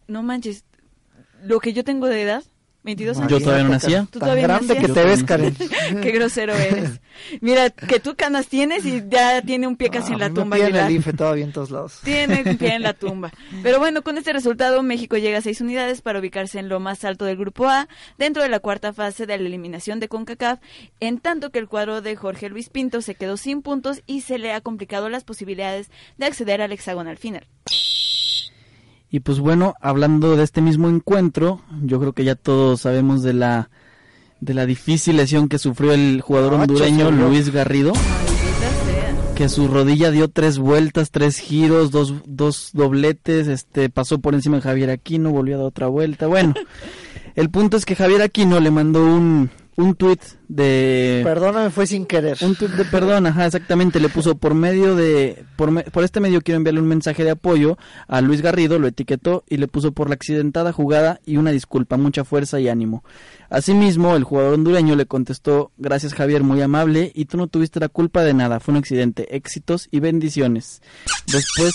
No 0.06 0.22
manches. 0.22 0.64
Lo 1.42 1.60
que 1.60 1.72
yo 1.72 1.84
tengo 1.84 2.06
de 2.06 2.22
edad, 2.22 2.44
22 2.86 3.16
Yo 3.16 3.22
años. 3.22 3.30
Yo 3.32 3.40
todavía 3.40 3.64
no 3.64 3.70
nacía. 3.70 4.00
¿Tú 4.10 4.18
Tan 4.18 4.20
todavía 4.20 4.42
grande 4.44 4.74
nacías? 4.74 4.86
que 4.86 4.92
te 4.92 5.04
ves, 5.04 5.24
Karen. 5.24 5.56
Qué 6.02 6.10
grosero 6.12 6.54
eres. 6.54 7.00
Mira, 7.40 7.68
que 7.70 8.00
tú 8.00 8.14
canas 8.16 8.46
tienes 8.48 8.86
y 8.86 9.02
ya 9.08 9.42
tiene 9.42 9.66
un 9.66 9.76
pie 9.76 9.90
casi 9.90 10.12
en 10.14 10.20
la 10.20 10.30
tumba. 10.30 10.56
Aguilar. 10.56 10.90
el 10.90 10.96
IFE 10.96 11.12
todavía 11.12 11.44
en 11.44 11.52
todos 11.52 11.70
lados. 11.70 12.00
Tiene 12.04 12.42
un 12.46 12.56
pie 12.56 12.74
en 12.74 12.82
la 12.82 12.94
tumba. 12.94 13.32
Pero 13.62 13.78
bueno, 13.78 14.02
con 14.02 14.16
este 14.16 14.32
resultado 14.32 14.82
México 14.82 15.16
llega 15.16 15.38
a 15.38 15.42
seis 15.42 15.60
unidades 15.60 16.00
para 16.00 16.18
ubicarse 16.20 16.58
en 16.58 16.68
lo 16.68 16.80
más 16.80 17.04
alto 17.04 17.24
del 17.24 17.36
grupo 17.36 17.68
A, 17.68 17.88
dentro 18.18 18.42
de 18.42 18.48
la 18.48 18.60
cuarta 18.60 18.92
fase 18.92 19.26
de 19.26 19.36
la 19.36 19.46
eliminación 19.46 20.00
de 20.00 20.08
CONCACAF, 20.08 20.60
en 21.00 21.18
tanto 21.18 21.50
que 21.50 21.58
el 21.58 21.68
cuadro 21.68 22.00
de 22.02 22.16
Jorge 22.16 22.48
Luis 22.48 22.68
Pinto 22.70 23.02
se 23.02 23.14
quedó 23.16 23.36
sin 23.36 23.62
puntos 23.62 24.02
y 24.06 24.20
se 24.20 24.38
le 24.38 24.52
ha 24.52 24.60
complicado 24.60 25.08
las 25.08 25.24
posibilidades 25.24 25.90
de 26.18 26.26
acceder 26.26 26.62
al 26.62 26.72
hexagonal 26.72 27.16
final. 27.16 27.46
Y 29.10 29.20
pues 29.20 29.38
bueno, 29.38 29.74
hablando 29.80 30.36
de 30.36 30.42
este 30.42 30.60
mismo 30.60 30.88
encuentro, 30.88 31.60
yo 31.82 32.00
creo 32.00 32.12
que 32.12 32.24
ya 32.24 32.34
todos 32.34 32.80
sabemos 32.82 33.22
de 33.22 33.34
la 33.34 33.70
de 34.40 34.54
la 34.54 34.66
difícil 34.66 35.16
lesión 35.16 35.48
que 35.48 35.58
sufrió 35.58 35.92
el 35.92 36.20
jugador 36.20 36.52
Gacho 36.58 36.72
hondureño. 36.72 37.10
Luis 37.10 37.50
Garrido, 37.50 37.92
que 39.34 39.48
su 39.48 39.68
rodilla 39.68 40.10
dio 40.10 40.28
tres 40.28 40.58
vueltas, 40.58 41.10
tres 41.10 41.38
giros, 41.38 41.90
dos, 41.90 42.14
dos 42.26 42.70
dobletes, 42.72 43.48
este 43.48 43.88
pasó 43.88 44.18
por 44.18 44.34
encima 44.34 44.56
de 44.56 44.62
Javier 44.62 44.90
Aquino, 44.90 45.30
volvió 45.30 45.54
a 45.54 45.58
dar 45.58 45.66
otra 45.66 45.86
vuelta. 45.86 46.26
Bueno, 46.26 46.54
el 47.34 47.50
punto 47.50 47.76
es 47.76 47.84
que 47.84 47.96
Javier 47.96 48.22
Aquino 48.22 48.60
le 48.60 48.70
mandó 48.70 49.04
un 49.04 49.50
un 49.76 49.94
tuit 49.94 50.20
de 50.48 51.20
Perdóname, 51.24 51.70
fue 51.70 51.86
sin 51.86 52.06
querer. 52.06 52.38
un 52.40 52.54
tuit 52.54 52.70
de 52.72 52.84
perdón, 52.86 53.26
ajá, 53.26 53.46
exactamente, 53.46 54.00
le 54.00 54.08
puso 54.08 54.36
por 54.36 54.54
medio 54.54 54.94
de, 54.96 55.44
por, 55.56 55.70
me- 55.70 55.82
por 55.84 56.02
este 56.04 56.20
medio 56.20 56.40
quiero 56.40 56.56
enviarle 56.56 56.80
un 56.80 56.88
mensaje 56.88 57.24
de 57.24 57.30
apoyo 57.32 57.76
a 58.08 58.20
Luis 58.20 58.40
Garrido, 58.42 58.78
lo 58.78 58.86
etiquetó 58.86 59.44
y 59.48 59.56
le 59.58 59.68
puso 59.68 59.92
por 59.92 60.08
la 60.08 60.14
accidentada 60.14 60.72
jugada 60.72 61.20
y 61.26 61.36
una 61.36 61.50
disculpa, 61.50 61.96
mucha 61.96 62.24
fuerza 62.24 62.58
y 62.60 62.68
ánimo. 62.68 63.04
Asimismo, 63.50 64.16
el 64.16 64.24
jugador 64.24 64.54
hondureño 64.54 64.96
le 64.96 65.06
contestó, 65.06 65.70
gracias 65.78 66.14
Javier, 66.14 66.42
muy 66.42 66.60
amable, 66.62 67.12
y 67.14 67.26
tú 67.26 67.36
no 67.36 67.46
tuviste 67.46 67.78
la 67.80 67.88
culpa 67.88 68.22
de 68.22 68.34
nada, 68.34 68.60
fue 68.60 68.72
un 68.72 68.78
accidente, 68.78 69.36
éxitos 69.36 69.88
y 69.90 70.00
bendiciones. 70.00 70.80
Después, 71.26 71.74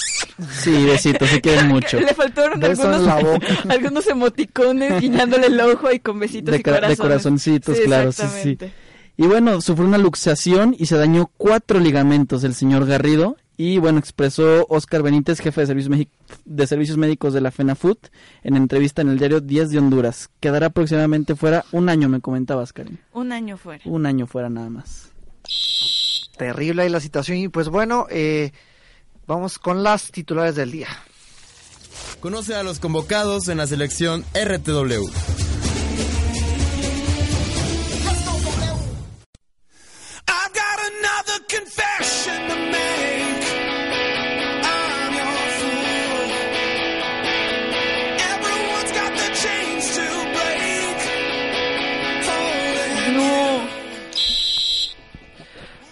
sí, 0.52 0.86
besitos, 0.86 1.30
se 1.30 1.42
quieren 1.42 1.68
mucho. 1.70 2.00
Le 2.00 2.14
faltaron 2.14 2.64
algunos, 2.64 3.02
la 3.02 3.16
boca. 3.16 3.48
algunos 3.70 4.08
emoticones 4.08 5.02
guiñándole 5.02 5.48
el 5.48 5.60
ojo 5.60 5.92
y 5.92 6.00
con 6.00 6.20
besitos 6.20 6.52
De 6.52 6.60
y 6.60 6.90
de 6.90 6.98
corazoncitos, 6.98 7.78
claro, 7.80 8.12
sí, 8.12 8.22
sí. 8.22 8.24
exactamente. 8.24 8.74
Y 9.18 9.28
bueno, 9.28 9.62
sufrió 9.62 9.88
una 9.88 9.98
luxación 9.98 10.76
y 10.78 10.88
se 10.88 10.98
dañó 10.98 11.30
cuatro 11.38 11.80
ligamentos 11.80 12.44
el 12.44 12.56
señor 12.56 12.88
Garrido. 12.88 13.38
Y 13.58 13.78
bueno, 13.78 14.00
expresó 14.00 14.66
Oscar 14.70 15.04
Benítez, 15.04 15.40
jefe 15.40 15.62
de 15.62 15.68
servicios, 15.68 16.08
de 16.46 16.66
servicios 16.66 16.98
médicos 16.98 17.32
de 17.34 17.42
la 17.42 17.52
FENAFUT, 17.52 18.08
en 18.44 18.56
entrevista 18.56 19.04
en 19.04 19.10
el 19.10 19.20
diario 19.20 19.40
10 19.40 19.70
de 19.70 19.78
Honduras. 19.78 20.32
Quedará 20.40 20.68
aproximadamente 20.68 21.36
fuera 21.36 21.64
un 21.72 21.90
año, 21.90 22.10
me 22.10 22.22
comentabas, 22.22 22.74
Karim. 22.74 22.98
Un 23.14 23.32
año 23.32 23.58
fuera. 23.58 23.84
Un 23.86 24.08
año 24.08 24.26
fuera 24.26 24.50
nada 24.50 24.72
más. 24.72 25.12
Terrible 26.38 26.82
ahí 26.82 26.90
la 26.90 27.00
situación. 27.00 27.38
Y 27.38 27.50
pues 27.50 27.70
bueno, 27.70 28.08
eh, 28.10 28.52
vamos 29.28 29.60
con 29.60 29.84
las 29.84 30.12
titulares 30.12 30.56
del 30.56 30.72
día. 30.72 30.88
Conoce 32.20 32.56
a 32.56 32.64
los 32.64 32.80
convocados 32.80 33.48
en 33.48 33.58
la 33.58 33.68
selección 33.68 34.24
RTW. 34.36 35.10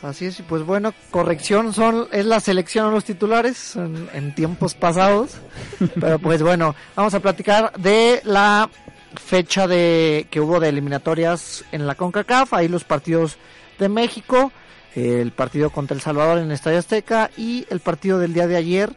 Así 0.02 0.26
es, 0.26 0.40
y 0.40 0.44
pues 0.44 0.64
bueno, 0.64 0.94
corrección, 1.12 1.74
son 1.74 2.08
es 2.12 2.26
la 2.26 2.40
selección 2.40 2.86
a 2.86 2.92
los 2.92 3.04
titulares 3.04 3.76
en, 3.76 4.10
en 4.14 4.34
tiempos 4.34 4.74
pasados. 4.74 5.32
Pero 6.00 6.20
pues 6.20 6.42
bueno, 6.42 6.76
vamos 6.96 7.14
a 7.14 7.20
platicar 7.20 7.74
de 7.78 8.22
la 8.24 8.70
fecha 9.16 9.68
de 9.68 10.28
que 10.30 10.40
hubo 10.40 10.60
de 10.60 10.70
eliminatorias 10.70 11.66
en 11.72 11.86
la 11.88 11.96
CONCACAF, 11.96 12.54
ahí 12.54 12.68
los 12.68 12.84
partidos 12.84 13.38
de 13.78 13.90
México, 13.90 14.52
el 14.96 15.32
partido 15.32 15.70
contra 15.70 15.96
El 15.96 16.02
Salvador 16.02 16.38
en 16.38 16.46
el 16.46 16.52
Estadio 16.52 16.80
Azteca 16.80 17.30
y 17.38 17.66
el 17.70 17.80
partido 17.80 18.20
del 18.20 18.34
día 18.34 18.48
de 18.48 18.56
ayer 18.56 18.92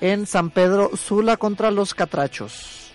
en 0.00 0.26
San 0.26 0.50
Pedro 0.50 0.90
Sula 0.96 1.36
contra 1.36 1.70
los 1.70 1.94
Catrachos. 1.94 2.92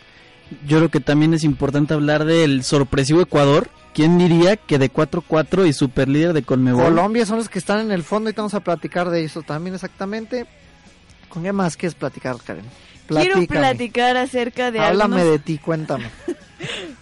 Yo 0.66 0.78
creo 0.78 0.90
que 0.90 1.00
también 1.00 1.34
es 1.34 1.44
importante 1.44 1.94
hablar 1.94 2.26
del 2.26 2.64
sorpresivo 2.64 3.22
Ecuador. 3.22 3.70
¿Quién 3.94 4.18
diría 4.18 4.58
que 4.58 4.80
de 4.80 4.92
4-4 4.92 5.68
y 5.68 5.74
superlíder 5.74 6.34
de 6.34 6.44
Conmebol? 6.44 6.86
Colombia 6.86 7.26
son 7.26 7.38
los 7.38 7.50
que 7.50 7.60
están 7.60 7.80
en 7.80 7.92
el 7.92 8.04
fondo 8.04 8.30
y 8.30 8.34
vamos 8.34 8.54
a 8.54 8.60
platicar 8.62 9.10
de 9.10 9.24
eso 9.24 9.42
también 9.44 9.76
exactamente. 9.76 10.46
¿Con 11.30 11.44
qué 11.44 11.54
más 11.54 11.78
quieres 11.78 11.96
platicar, 11.96 12.36
Karen? 12.44 12.66
Quiero 13.08 13.46
platicar 13.46 14.18
acerca 14.18 14.72
de 14.72 14.80
Háblame 14.80 15.16
algunos... 15.22 15.32
de 15.32 15.40
ti, 15.40 15.58
cuéntame. 15.58 16.06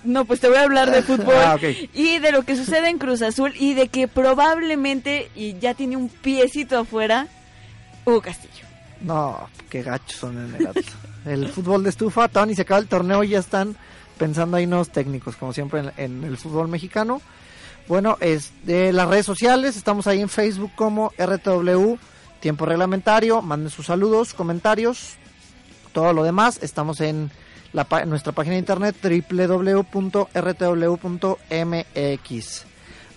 No, 0.03 0.25
pues 0.25 0.39
te 0.39 0.47
voy 0.47 0.57
a 0.57 0.63
hablar 0.63 0.89
de 0.89 1.03
fútbol 1.03 1.35
Ah, 1.37 1.53
ok. 1.53 1.61
y 1.93 2.17
de 2.17 2.31
lo 2.31 2.41
que 2.41 2.55
sucede 2.55 2.89
en 2.89 2.97
Cruz 2.97 3.21
Azul 3.21 3.53
y 3.59 3.75
de 3.75 3.89
que 3.89 4.07
probablemente, 4.07 5.29
y 5.35 5.59
ya 5.59 5.75
tiene 5.75 5.97
un 5.97 6.09
piecito 6.09 6.79
afuera, 6.79 7.27
Hugo 8.05 8.21
Castillo. 8.23 8.65
No, 9.01 9.47
qué 9.69 9.83
gachos 9.83 10.17
son 10.19 10.55
en 10.55 10.55
el. 10.55 11.41
El 11.43 11.47
fútbol 11.49 11.83
de 11.83 11.91
estufa, 11.91 12.27
Tony, 12.27 12.55
se 12.55 12.63
acaba 12.63 12.79
el 12.79 12.87
torneo 12.87 13.23
y 13.23 13.29
ya 13.29 13.39
están 13.39 13.75
pensando 14.21 14.55
ahí 14.55 14.67
nuevos 14.67 14.91
técnicos, 14.91 15.35
como 15.35 15.51
siempre 15.51 15.81
en, 15.97 16.23
el 16.23 16.37
fútbol 16.37 16.67
mexicano. 16.67 17.23
Bueno, 17.87 18.17
es 18.19 18.53
de 18.63 18.93
las 18.93 19.07
redes 19.07 19.25
sociales, 19.25 19.75
estamos 19.75 20.05
ahí 20.05 20.21
en 20.21 20.29
Facebook 20.29 20.73
como 20.75 21.11
RTW, 21.17 21.95
tiempo 22.39 22.67
reglamentario, 22.67 23.41
manden 23.41 23.71
sus 23.71 23.87
saludos, 23.87 24.35
comentarios, 24.35 25.15
todo 25.91 26.13
lo 26.13 26.23
demás, 26.23 26.59
estamos 26.61 27.01
en 27.01 27.31
la, 27.73 27.87
en 27.99 28.11
nuestra 28.11 28.31
página 28.31 28.53
de 28.53 28.59
internet 28.59 28.95
www.rtw.mx. 29.01 30.25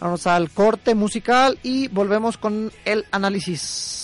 Vamos 0.00 0.26
al 0.26 0.48
corte 0.48 0.94
musical 0.94 1.58
y 1.62 1.88
volvemos 1.88 2.38
con 2.38 2.72
el 2.86 3.04
análisis. 3.10 4.03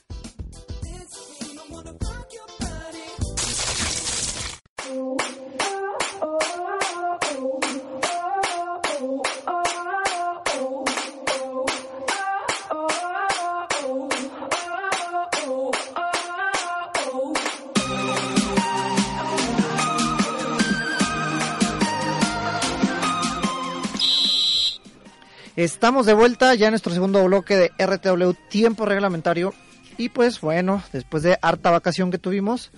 Estamos 25.63 26.07
de 26.07 26.15
vuelta 26.15 26.55
ya 26.55 26.65
en 26.65 26.71
nuestro 26.71 26.91
segundo 26.91 27.23
bloque 27.23 27.55
de 27.55 27.71
RTW 27.77 28.31
Tiempo 28.49 28.83
Reglamentario. 28.87 29.53
Y 29.95 30.09
pues 30.09 30.41
bueno, 30.41 30.81
después 30.91 31.21
de 31.21 31.37
harta 31.39 31.69
vacación 31.69 32.09
que 32.09 32.17
tuvimos, 32.17 32.71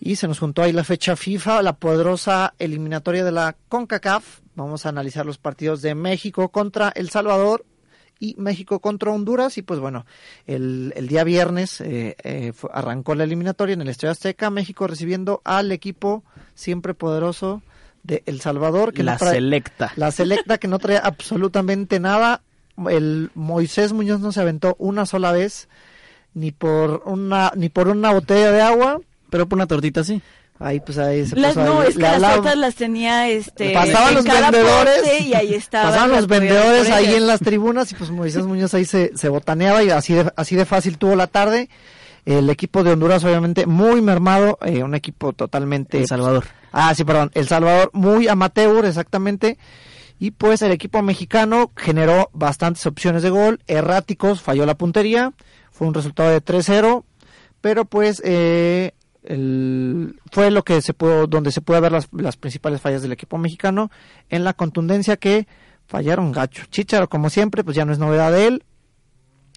y 0.00 0.16
se 0.16 0.26
nos 0.26 0.40
juntó 0.40 0.62
ahí 0.62 0.72
la 0.72 0.82
fecha 0.82 1.14
FIFA, 1.14 1.62
la 1.62 1.74
poderosa 1.74 2.54
eliminatoria 2.58 3.24
de 3.24 3.30
la 3.30 3.54
CONCACAF. 3.68 4.40
Vamos 4.56 4.84
a 4.84 4.88
analizar 4.88 5.24
los 5.24 5.38
partidos 5.38 5.80
de 5.80 5.94
México 5.94 6.48
contra 6.48 6.88
El 6.88 7.08
Salvador 7.08 7.64
y 8.18 8.34
México 8.36 8.80
contra 8.80 9.12
Honduras. 9.12 9.56
Y 9.56 9.62
pues 9.62 9.78
bueno, 9.78 10.04
el, 10.48 10.92
el 10.96 11.06
día 11.06 11.22
viernes 11.22 11.80
eh, 11.82 12.16
eh, 12.24 12.52
arrancó 12.72 13.14
la 13.14 13.22
eliminatoria 13.22 13.74
en 13.74 13.82
el 13.82 13.88
Estadio 13.88 14.10
Azteca, 14.10 14.50
México 14.50 14.88
recibiendo 14.88 15.40
al 15.44 15.70
equipo 15.70 16.24
siempre 16.56 16.94
poderoso 16.94 17.62
de 18.02 18.22
El 18.26 18.40
Salvador. 18.40 18.92
Que 18.92 19.02
La 19.02 19.12
no 19.12 19.18
trae- 19.18 19.34
selecta. 19.34 19.92
la 19.96 20.10
selecta 20.10 20.58
que 20.58 20.68
no 20.68 20.78
trae 20.78 21.00
absolutamente 21.02 22.00
nada. 22.00 22.42
El 22.88 23.30
Moisés 23.34 23.92
Muñoz 23.92 24.20
no 24.20 24.32
se 24.32 24.40
aventó 24.40 24.76
una 24.78 25.06
sola 25.06 25.32
vez, 25.32 25.68
ni 26.34 26.52
por 26.52 27.02
una, 27.06 27.52
ni 27.54 27.68
por 27.68 27.88
una 27.88 28.10
botella 28.12 28.50
de 28.52 28.62
agua. 28.62 29.00
Pero 29.30 29.48
por 29.48 29.56
una 29.56 29.66
tortita 29.66 30.04
sí. 30.04 30.20
Ahí 30.58 30.78
pues 30.78 30.96
ahí 30.98 31.26
se 31.26 31.34
Las, 31.36 31.56
no, 31.56 31.80
ahí, 31.80 31.88
es 31.88 31.96
que 31.96 32.02
le 32.02 32.18
las 32.20 32.34
tortas 32.36 32.56
las 32.56 32.74
tenía 32.76 33.28
este 33.28 33.72
pasaban 33.72 34.10
en 34.10 34.14
los 34.14 34.24
cada 34.24 34.50
vendedores 34.52 35.20
y 35.20 35.34
ahí 35.34 35.54
estaban 35.54 35.88
pasaban 35.90 36.12
los 36.12 36.26
vendedores 36.28 36.88
ahí 36.90 37.14
en 37.14 37.26
las 37.26 37.40
tribunas 37.40 37.90
y 37.90 37.96
pues 37.96 38.10
Moisés 38.10 38.44
Muñoz 38.46 38.72
ahí 38.74 38.84
se, 38.84 39.10
se 39.16 39.28
botaneaba 39.28 39.82
y 39.82 39.90
así 39.90 40.14
de, 40.14 40.30
así 40.36 40.54
de 40.54 40.64
fácil 40.64 40.98
tuvo 40.98 41.16
la 41.16 41.26
tarde 41.26 41.68
el 42.24 42.48
equipo 42.50 42.84
de 42.84 42.92
Honduras 42.92 43.24
obviamente 43.24 43.66
muy 43.66 44.00
mermado 44.02 44.58
eh, 44.64 44.82
un 44.84 44.94
equipo 44.94 45.32
totalmente 45.32 45.98
El 45.98 46.06
Salvador. 46.06 46.44
ah 46.72 46.94
sí 46.94 47.04
perdón 47.04 47.30
El 47.34 47.48
Salvador 47.48 47.90
muy 47.92 48.28
amateur 48.28 48.84
exactamente 48.84 49.58
y 50.20 50.30
pues 50.30 50.62
el 50.62 50.70
equipo 50.72 51.02
mexicano 51.02 51.72
generó 51.76 52.30
bastantes 52.32 52.86
opciones 52.86 53.22
de 53.24 53.30
gol 53.30 53.60
erráticos 53.66 54.40
falló 54.40 54.64
la 54.66 54.76
puntería 54.76 55.32
fue 55.72 55.88
un 55.88 55.94
resultado 55.94 56.30
de 56.30 56.40
3-0 56.44 57.02
pero 57.60 57.84
pues 57.86 58.22
eh, 58.24 58.92
el- 59.24 60.20
fue 60.30 60.50
lo 60.50 60.62
que 60.64 60.80
se 60.82 60.94
pudo, 60.94 61.26
donde 61.26 61.50
se 61.52 61.60
puede 61.60 61.80
ver 61.80 61.92
las, 61.92 62.08
las 62.12 62.36
principales 62.36 62.80
fallas 62.80 63.02
del 63.02 63.12
equipo 63.12 63.38
mexicano 63.38 63.90
en 64.30 64.42
la 64.44 64.52
contundencia 64.52 65.16
que 65.16 65.46
fallaron 65.86 66.32
gacho. 66.32 66.64
Chicharo, 66.70 67.08
como 67.08 67.30
siempre, 67.30 67.62
pues 67.62 67.76
ya 67.76 67.84
no 67.84 67.92
es 67.92 67.98
novedad 68.00 68.32
de 68.32 68.46
él. 68.48 68.64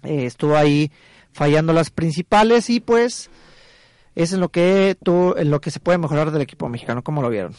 Eh, 0.04 0.26
estuvo 0.26 0.56
ahí 0.56 0.92
fallando 1.36 1.74
las 1.74 1.90
principales 1.90 2.70
y 2.70 2.80
pues 2.80 3.30
es 4.16 4.32
en 4.32 4.40
lo 4.40 4.48
que 4.50 4.96
tú, 5.04 5.36
en 5.38 5.52
lo 5.52 5.60
que 5.60 5.70
se 5.70 5.82
puede 5.82 5.98
mejorar 5.98 6.32
del 6.32 6.42
equipo 6.42 6.70
mexicano. 6.70 7.04
¿Cómo 7.04 7.22
lo 7.22 7.30
vieron? 7.30 7.54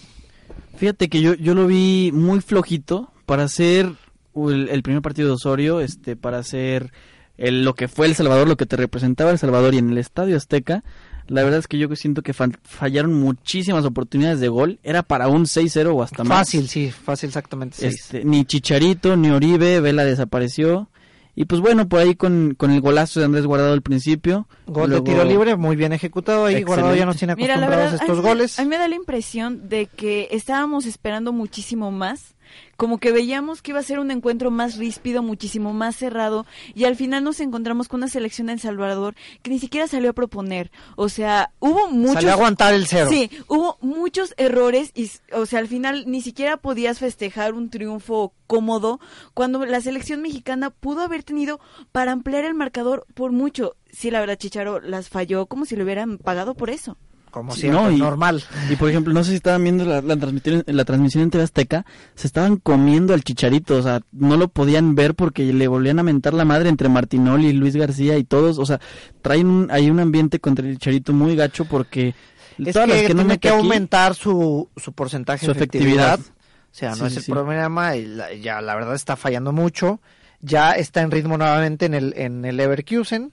Fíjate 0.77 1.09
que 1.11 1.21
yo, 1.21 1.35
yo 1.35 1.55
lo 1.55 1.67
vi 1.67 2.11
muy 2.15 2.41
flojito 2.41 3.13
para 3.27 3.45
hacer 3.45 3.93
el, 4.35 4.69
el 4.71 4.83
primer 4.83 5.03
partido 5.03 5.29
de 5.29 5.35
Osorio, 5.35 5.81
este, 5.81 6.17
para 6.17 6.39
hacer 6.39 6.91
el- 7.37 7.65
lo 7.65 7.75
que 7.75 7.87
fue 7.89 8.07
El 8.07 8.15
Salvador, 8.15 8.49
lo 8.49 8.57
que 8.57 8.65
te 8.67 8.77
representaba 8.77 9.31
El 9.31 9.39
Salvador 9.39 9.75
y 9.75 9.79
en 9.79 9.91
el 9.91 9.99
Estadio 9.99 10.37
Azteca. 10.39 10.83
La 11.29 11.43
verdad 11.43 11.59
es 11.59 11.67
que 11.67 11.77
yo 11.77 11.95
siento 11.97 12.23
que 12.23 12.33
fa- 12.33 12.49
fallaron 12.63 13.13
muchísimas 13.13 13.85
oportunidades 13.85 14.41
de 14.41 14.49
gol. 14.49 14.79
Era 14.83 15.03
para 15.03 15.29
un 15.29 15.45
6-0 15.45 15.93
o 15.95 16.03
hasta 16.03 16.25
más. 16.25 16.39
Fácil, 16.39 16.69
sí, 16.69 16.91
fácil, 16.91 17.29
exactamente. 17.29 17.87
Este, 17.87 18.25
ni 18.25 18.45
Chicharito, 18.47 19.17
ni 19.17 19.31
Oribe, 19.31 19.81
Vela 19.81 20.05
desapareció. 20.05 20.89
Y 21.39 21.45
pues 21.45 21.61
bueno, 21.61 21.87
por 21.89 22.01
ahí 22.01 22.15
con, 22.15 22.55
con 22.57 22.71
el 22.71 22.81
golazo 22.81 23.21
de 23.21 23.27
Andrés 23.27 23.45
Guardado 23.47 23.75
al 23.75 23.83
principio. 23.83 24.49
Gol 24.67 24.89
luego- 24.91 25.05
de 25.05 25.11
tiro 25.13 25.25
libre, 25.25 25.55
muy 25.57 25.77
bien 25.77 25.93
ejecutado 25.93 26.47
ahí. 26.47 26.63
Guardado 26.63 26.95
ya 26.97 27.05
nos 27.05 27.19
tiene 27.19 27.37
Mira, 27.37 27.57
la 27.59 27.67
acostumbrados 27.67 27.93
verdad, 27.93 28.01
a 28.01 28.05
estos 28.05 28.19
a 28.19 28.23
mí- 28.23 28.29
goles. 28.29 28.59
A 28.59 28.63
mí 28.63 28.69
me 28.71 28.79
da 28.79 28.89
la 28.89 28.95
impresión 28.95 29.69
de 29.69 29.85
que 29.87 30.29
estábamos 30.31 30.87
esperando 30.87 31.33
muchísimo 31.35 31.91
más. 31.91 32.35
Como 32.77 32.99
que 32.99 33.13
veíamos 33.13 33.63
que 33.63 33.71
iba 33.71 33.81
a 33.81 33.83
ser 33.83 33.99
un 33.99 34.11
encuentro 34.11 34.51
más 34.51 34.77
ríspido, 34.77 35.23
muchísimo 35.23 35.73
más 35.73 35.97
cerrado, 35.97 36.47
y 36.75 36.85
al 36.85 36.97
final 36.97 37.25
nos 37.25 37.41
encontramos 37.41 37.89
con 37.89 38.01
una 38.01 38.09
selección 38.09 38.49
de 38.49 38.55
El 38.55 38.61
Salvador 38.61 39.15
que 39.43 39.51
ni 39.51 39.59
siquiera 39.59 39.87
salió 39.87 40.11
a 40.11 40.15
proponer. 40.15 40.71
O 40.97 41.09
sea, 41.09 41.53
hubo 41.59 41.89
muchos. 41.89 42.15
Salió 42.15 42.31
a 42.31 42.35
aguantar 42.35 42.75
el 42.75 42.87
cero. 42.87 43.09
Sí, 43.11 43.31
hubo 43.49 43.79
muchos 43.81 44.35
errores 44.37 44.93
y, 44.95 45.11
o 45.33 45.47
sea, 45.47 45.61
al 45.61 45.69
final 45.69 46.05
ni 46.07 46.21
siquiera 46.21 46.57
podías 46.57 46.99
festejar 46.99 47.55
un 47.55 47.71
triunfo 47.71 48.33
cómodo 48.47 49.01
cuando 49.35 49.65
la 49.65 49.81
selección 49.81 50.23
mexicana 50.23 50.71
pudo 50.71 51.03
haber 51.03 51.23
tenido 51.23 51.61
para 51.93 52.13
ampliar 52.13 52.45
el 52.45 52.55
marcador 52.55 53.07
por 53.15 53.33
mucho. 53.33 53.77
Sí, 53.91 54.11
la 54.11 54.21
verdad, 54.21 54.37
Chicharo 54.37 54.81
las 54.81 55.09
falló 55.09 55.47
como 55.47 55.65
si 55.65 55.77
le 55.77 55.85
hubieran 55.85 56.19
pagado 56.19 56.55
por 56.55 56.71
eso. 56.71 56.97
Como 57.31 57.53
siempre, 57.55 57.83
no, 57.83 57.91
y- 57.91 57.99
normal. 57.99 58.43
Y 58.71 58.77
por 58.77 58.89
ejemplo, 58.89 59.13
no 59.13 59.23
sé 59.23 59.31
si 59.31 59.37
estaban 59.37 59.63
viendo 59.63 59.85
la, 59.85 60.01
la 60.01 60.17
transmisión, 60.17 60.63
la 60.67 60.85
transmisión 60.87 61.25
en 61.25 61.31
TV 61.31 61.45
Azteca, 61.45 61.85
se 62.15 62.27
estaban 62.27 62.57
comiendo 62.57 63.13
al 63.13 63.23
chicharito, 63.25 63.77
o 63.77 63.83
sea, 63.83 64.01
no 64.13 64.37
lo 64.37 64.49
podían 64.49 64.95
ver 64.95 65.15
porque 65.15 65.53
le 65.53 65.69
volvían 65.69 65.99
a 65.99 66.03
mentar 66.03 66.33
la 66.33 66.45
madre 66.47 66.69
entre 66.71 66.89
Martinoli 66.89 67.49
y 67.49 67.53
Luis 67.53 67.77
García 67.77 68.17
y 68.17 68.25
todos, 68.25 68.59
o 68.59 68.65
sea, 68.65 68.81
traen 69.23 69.49
un, 69.49 69.69
hay 69.71 69.91
un 69.91 70.01
ambiente 70.01 70.41
contra 70.41 70.67
el 70.67 70.75
chicharito 70.79 71.13
muy 71.13 71.37
gacho 71.37 71.67
porque 71.67 72.15
Es 72.59 72.73
todas 72.73 72.89
que, 72.89 72.95
las 72.95 73.03
que 73.07 73.15
no 73.15 73.21
tiene 73.23 73.39
que 73.39 73.49
aquí, 73.51 73.59
aumentar 73.59 74.15
su, 74.15 74.71
su 74.77 74.93
porcentaje 74.95 75.45
Su 75.45 75.53
de 75.53 75.59
efectividad. 75.59 76.15
efectividad. 76.15 76.37
O 76.73 76.79
sea, 76.79 76.91
no 76.91 76.97
Sí, 76.97 77.05
es 77.07 77.17
el 77.19 77.23
sí. 77.25 77.33
problema, 77.33 77.97
y 77.97 78.07
la- 78.07 78.35
ya 78.35 78.61
la 78.63 78.75
verdad 78.75 78.95
está 78.95 79.17
fallando 79.17 79.53
mucho. 79.53 80.01
Ya 80.41 80.73
está 80.73 81.01
en 81.03 81.11
ritmo 81.11 81.39
nuevamente 81.39 81.87
en 81.87 81.95
el, 81.95 82.13
en 82.17 82.45
el 82.45 82.57
Leverkusen, 82.59 83.33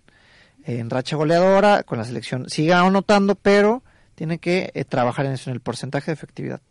en 0.65 0.89
racha 0.89 1.15
goleadora, 1.15 1.83
con 1.83 1.97
la 1.97 2.05
selección. 2.05 2.49
Sigue 2.49 2.73
anotando, 2.73 3.35
pero 3.35 3.83
tiene 4.15 4.37
que 4.39 4.71
eh, 4.73 4.85
trabajar 4.85 5.25
en 5.25 5.33
eso, 5.33 5.49
en 5.49 5.55
el 5.55 5.59
porcentaje 5.61 6.07
de 6.11 6.13
efectividad. 6.13 6.61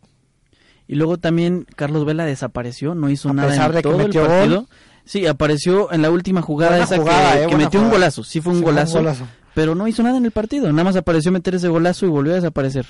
Y 0.87 0.95
luego 0.95 1.17
también 1.17 1.65
Carlos 1.75 2.05
Vela 2.05 2.25
desapareció, 2.25 2.93
no 2.95 3.09
hizo 3.09 3.29
A 3.29 3.33
nada 3.33 3.49
pesar 3.49 3.69
en 3.69 3.75
de 3.75 3.81
que 3.81 3.89
todo 3.89 4.01
el 4.05 4.11
partido. 4.13 4.55
gol. 4.61 4.67
Sí, 5.05 5.27
apareció 5.27 5.91
en 5.91 6.01
la 6.01 6.09
última 6.11 6.41
jugada 6.41 6.71
Buena 6.71 6.85
esa 6.85 6.97
jugada, 6.97 7.33
que, 7.33 7.43
eh, 7.43 7.47
que 7.47 7.57
metió 7.57 7.81
un 7.81 7.89
golazo, 7.89 8.23
sí 8.23 8.39
fue 8.41 8.53
un 8.53 8.59
Sí, 8.59 8.63
fue 8.63 8.71
un 8.73 8.75
golazo, 8.93 9.27
pero 9.53 9.75
no 9.75 9.87
hizo 9.87 10.01
nada 10.01 10.17
en 10.17 10.25
el 10.25 10.31
partido, 10.31 10.71
nada 10.71 10.83
más 10.85 10.95
apareció 10.95 11.31
meter 11.31 11.55
ese 11.55 11.67
golazo 11.67 12.05
y 12.05 12.09
volvió 12.09 12.31
a 12.31 12.35
desaparecer. 12.35 12.85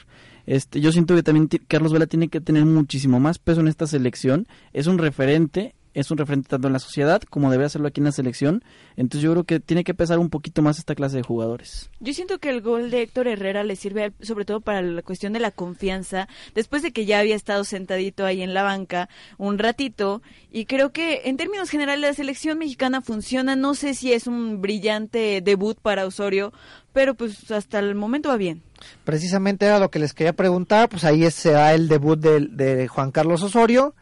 Este, 0.46 0.80
yo 0.80 0.92
siento 0.92 1.16
que 1.16 1.24
también 1.24 1.50
Carlos 1.68 1.92
Vela 1.92 2.06
tiene 2.06 2.28
que 2.28 2.40
tener 2.40 2.66
muchísimo 2.66 3.20
más 3.20 3.40
peso 3.40 3.62
en 3.62 3.68
esta 3.68 3.88
selección, 3.88 4.48
es 4.74 4.86
un 4.88 5.00
referente, 5.00 5.74
es 5.94 6.12
un 6.12 6.18
referente 6.18 6.50
tanto 6.50 6.68
en 6.68 6.74
la 6.74 6.80
sociedad 6.80 7.22
como 7.30 7.52
debe 7.52 7.66
hacerlo 7.66 7.88
aquí 7.88 8.02
en 8.02 8.06
la 8.06 8.12
selección, 8.12 8.64
entonces 8.96 9.22
yo 9.22 9.32
creo 9.32 9.44
que 9.44 9.60
tiene 9.60 9.84
que 9.84 9.94
pesar 9.94 10.20
un 10.20 10.30
poquito 10.30 10.62
más 10.62 10.80
esta 10.80 10.96
clase 10.96 11.18
de 11.18 11.24
jugadores. 11.24 11.90
Yo 12.00 12.14
siento 12.14 12.40
que 12.40 12.50
el 12.50 12.62
gol 12.62 12.92
de 12.92 13.04
Héctor 13.04 13.28
Herrera 13.28 13.64
le 13.64 13.76
sirve 13.76 14.14
sobre 14.22 14.46
todo 14.46 14.62
para 14.62 14.82
la 14.82 15.02
cuestión 15.02 15.34
de 15.34 15.40
la 15.40 15.52
confianza, 15.52 16.28
después 16.56 16.82
de 16.82 16.92
que 16.92 17.06
ya 17.06 17.20
había 17.20 17.36
estado 17.36 17.64
sentadito 17.64 18.26
ahí 18.26 18.42
en 18.42 18.54
la 18.54 18.64
banca 18.64 19.10
un 19.38 19.60
ratito, 19.60 20.22
y 20.52 20.66
creo 20.66 20.92
que 20.92 21.22
en 21.26 21.38
términos 21.38 21.70
generales 21.70 22.02
la 22.02 22.14
selección 22.14 22.58
mexicana 22.58 23.02
funciona, 23.02 23.56
no 23.56 23.76
sé 23.76 23.94
si 23.94 24.14
es 24.14 24.28
un 24.28 24.62
brillante 24.62 25.42
debut 25.42 25.78
para 25.80 26.06
Osorio, 26.06 26.54
pero 26.94 27.16
pues 27.16 27.50
hasta 27.52 27.80
el 27.80 27.96
momento 27.96 28.30
va 28.30 28.38
bien. 28.38 28.62
Precisamente 29.04 29.66
era 29.66 29.80
lo 29.80 29.90
que 29.90 30.00
les 30.00 30.14
quería 30.14 30.34
preguntar, 30.34 30.90
pues 30.90 31.04
ahí 31.04 31.30
se 31.32 31.52
da 31.52 31.74
el 31.74 31.88
debut 31.88 32.20
de, 32.20 32.48
de 32.48 32.88
Juan 32.88 33.12
Carlos 33.12 33.42
Osorio. 33.42 33.96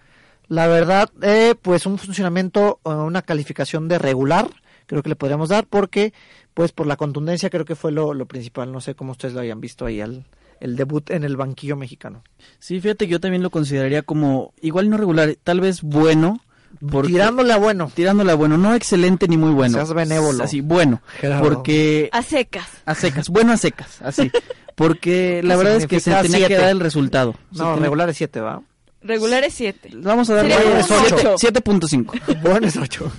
La 0.52 0.68
verdad, 0.68 1.10
eh, 1.22 1.56
pues 1.62 1.86
un 1.86 1.98
funcionamiento, 1.98 2.80
eh, 2.84 2.90
una 2.90 3.22
calificación 3.22 3.88
de 3.88 3.98
regular, 4.00 4.50
creo 4.86 5.02
que 5.02 5.08
le 5.08 5.16
podríamos 5.16 5.48
dar, 5.48 5.66
porque 5.66 6.12
pues 6.54 6.74
por 6.74 6.88
la 6.88 6.98
contundencia 6.98 7.50
creo 7.50 7.64
que 7.64 7.76
fue 7.78 7.94
lo, 7.94 8.14
lo 8.14 8.26
principal. 8.26 8.70
No 8.72 8.82
sé 8.82 8.94
cómo 8.94 9.14
ustedes 9.14 9.34
lo 9.34 9.40
hayan 9.40 9.62
visto 9.62 9.86
ahí, 9.86 10.02
al, 10.02 10.26
el 10.60 10.76
debut 10.76 11.10
en 11.10 11.24
el 11.24 11.38
banquillo 11.38 11.78
mexicano. 11.78 12.22
Sí, 12.60 12.82
fíjate 12.82 13.06
que 13.06 13.12
yo 13.14 13.20
también 13.22 13.44
lo 13.44 13.50
consideraría 13.50 14.02
como 14.02 14.54
igual 14.62 14.90
no 14.90 14.98
regular, 14.98 15.38
tal 15.42 15.62
vez 15.62 15.82
bueno, 15.84 16.42
porque- 16.90 17.08
Tirándole 17.14 17.54
a 17.54 17.58
bueno. 17.58 17.90
tirándola 17.96 18.34
bueno, 18.36 18.58
no 18.58 18.76
excelente 18.76 19.30
ni 19.30 19.38
muy 19.38 19.52
bueno. 19.52 19.76
Seas 19.76 19.94
benévolo. 19.94 20.44
Así, 20.44 20.60
bueno, 20.60 21.02
Gerardo. 21.20 21.44
porque 21.50 22.10
A 22.12 22.22
secas. 22.24 22.68
a 22.86 22.94
secas, 22.94 23.30
bueno 23.30 23.54
a 23.54 23.58
secas, 23.58 24.02
así. 24.02 24.30
Porque 24.76 25.42
la 25.44 25.54
¿Qué 25.54 25.58
verdad 25.58 25.76
es 25.76 25.86
que 25.88 26.00
se 26.00 26.12
tenía 26.24 26.48
que 26.48 26.56
dar 26.58 26.70
el 26.70 26.80
resultado. 26.80 27.36
No, 27.52 27.76
regular 27.76 28.10
es 28.10 28.18
7, 28.18 28.40
¿va? 28.40 28.62
Regular 29.04 29.44
es 29.44 29.56
7. 29.56 29.90
Vamos 29.96 30.30
a 30.30 30.36
darle 30.36 30.54
Sería 30.54 30.70
como 30.70 30.80
un 30.82 30.84
siete- 31.08 31.28
ocho. 31.28 31.36
7.5. 31.88 32.42
Bueno, 32.44 32.68
es 32.68 32.78
8. 32.78 33.12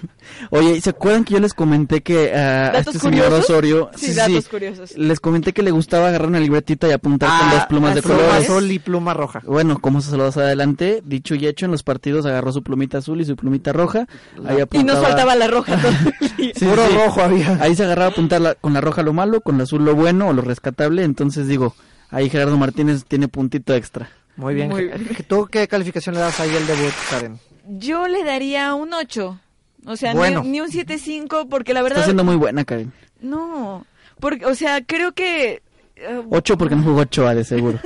Oye, 0.51 0.77
¿y 0.77 0.81
¿se 0.81 0.91
acuerdan 0.91 1.25
que 1.25 1.35
yo 1.35 1.41
les 1.41 1.55
comenté 1.55 2.03
que 2.03 2.33
ah, 2.33 2.69
a 2.69 2.73
¿Datos 2.73 2.95
este 2.95 3.09
señor? 3.09 3.33
Osorio... 3.33 3.91
Sí, 3.97 4.15
datos 4.15 4.49
curiosos. 4.49 4.97
Les 4.97 5.19
comenté 5.19 5.53
que 5.53 5.63
le 5.63 5.73
gustaba 5.73 6.09
agarrar 6.09 6.29
una 6.29 6.39
libretita 6.39 6.87
y 6.89 6.93
apuntar 6.93 7.31
con 7.37 7.49
Ah, 7.49 7.55
dos 7.55 7.67
plumas 7.67 7.95
de 7.97 8.03
pluma 8.03 8.19
pluma 8.19 8.37
azul 8.37 8.71
y 8.71 8.79
pluma 8.79 9.13
roja. 9.15 9.43
Bueno, 9.45 9.81
como 9.81 10.01
se 10.01 10.17
los 10.17 10.37
adelante, 10.37 11.03
dicho 11.05 11.35
y 11.35 11.47
hecho, 11.49 11.65
en 11.67 11.73
los 11.73 11.83
partidos 11.83 12.27
agarró 12.27 12.53
su 12.53 12.63
plumita 12.63 12.99
azul 12.99 13.21
y 13.21 13.25
su 13.25 13.35
plumita 13.35 13.73
roja. 13.73 14.07
Ahí 14.47 14.55
Y 14.73 14.85
nos 14.85 14.97
apuntaba- 14.99 15.03
faltaba 15.03 15.35
la 15.35 15.49
roja. 15.49 15.81
Sí, 16.39 16.53
Puro 16.65 16.87
sí. 16.89 16.95
rojo 16.95 17.21
había. 17.23 17.59
Ahí 17.61 17.75
se 17.77 17.85
agarraba 17.85 18.09
a 18.09 18.13
apuntar 18.13 18.41
la- 18.41 18.55
con 18.55 18.73
la 18.73 18.81
roja 18.81 19.03
lo 19.03 19.13
malo, 19.13 19.41
con 19.41 19.59
la 19.59 19.65
azul 19.65 19.85
lo 19.85 19.95
bueno 19.95 20.29
o 20.29 20.33
lo 20.33 20.43
rescatable. 20.43 21.03
Entonces 21.05 21.47
digo, 21.49 21.75
ahí 22.11 22.31
Gerardo 22.31 22.57
Martínez 22.57 23.05
tiene 23.07 23.27
puntito 23.29 23.75
extra. 23.75 24.11
Muy 24.37 24.55
bien. 24.55 24.69
Muy 24.71 24.85
bien. 24.87 25.09
¿Tú 25.29 25.47
qué 25.51 25.69
calificación 25.69 26.15
le 26.15 26.21
das 26.23 26.41
ahí 26.41 26.55
al 26.57 26.67
debut, 26.67 26.93
Karen? 27.11 27.39
Yo 27.67 28.09
le 28.09 28.25
daría 28.25 28.75
un 28.75 28.93
8. 28.95 29.39
O 29.87 29.97
sea, 29.97 30.13
ni- 30.13 30.19
Bueno. 30.19 30.43
ni, 30.45 30.61
un 30.61 30.69
7.5 30.69 31.49
porque 31.49 31.73
la 31.75 31.81
Está 31.81 31.89
verdad... 31.91 32.05
siendo 32.05 32.25
muy 32.25 32.37
buena, 32.37 32.65
Karen. 32.65 32.93
No, 33.21 33.85
porque, 34.21 34.47
o 34.47 34.55
sea, 34.55 34.85
creo 34.85 35.13
que... 35.13 35.63
eh, 35.97 36.23
Ocho 36.31 36.57
porque 36.57 36.75
no 36.77 36.83
jugó 36.83 37.01
Ochoa, 37.03 37.35
de 37.35 37.45
seguro. 37.45 37.79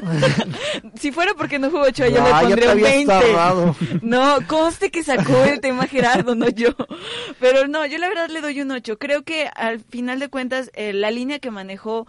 si 0.99 1.11
fuera 1.13 1.33
porque 1.35 1.59
no 1.59 1.71
jugó 1.71 1.83
8, 1.85 2.07
yo 2.09 2.23
Ah, 2.25 2.43
le 2.43 2.49
pondría 2.49 2.67
un 2.67 2.71
habías 2.73 2.91
20. 2.93 3.07
tardado. 3.13 3.77
No, 4.03 4.39
conste 4.47 4.91
que 4.91 5.03
sacó 5.03 5.45
el 5.45 5.61
tema 5.61 5.87
Gerardo, 5.87 6.35
no 6.35 6.49
yo. 6.49 6.69
Pero 7.41 7.67
no, 7.67 7.85
yo 7.87 7.99
la 7.99 8.09
verdad 8.09 8.29
le 8.29 8.41
doy 8.41 8.61
un 8.61 8.71
8. 8.71 8.99
Creo 8.99 9.23
que 9.25 9.49
al 9.55 9.81
final 9.81 10.19
de 10.21 10.29
cuentas 10.29 10.71
eh, 10.75 10.93
la 10.93 11.11
línea 11.11 11.39
que 11.39 11.51
manejó 11.51 12.07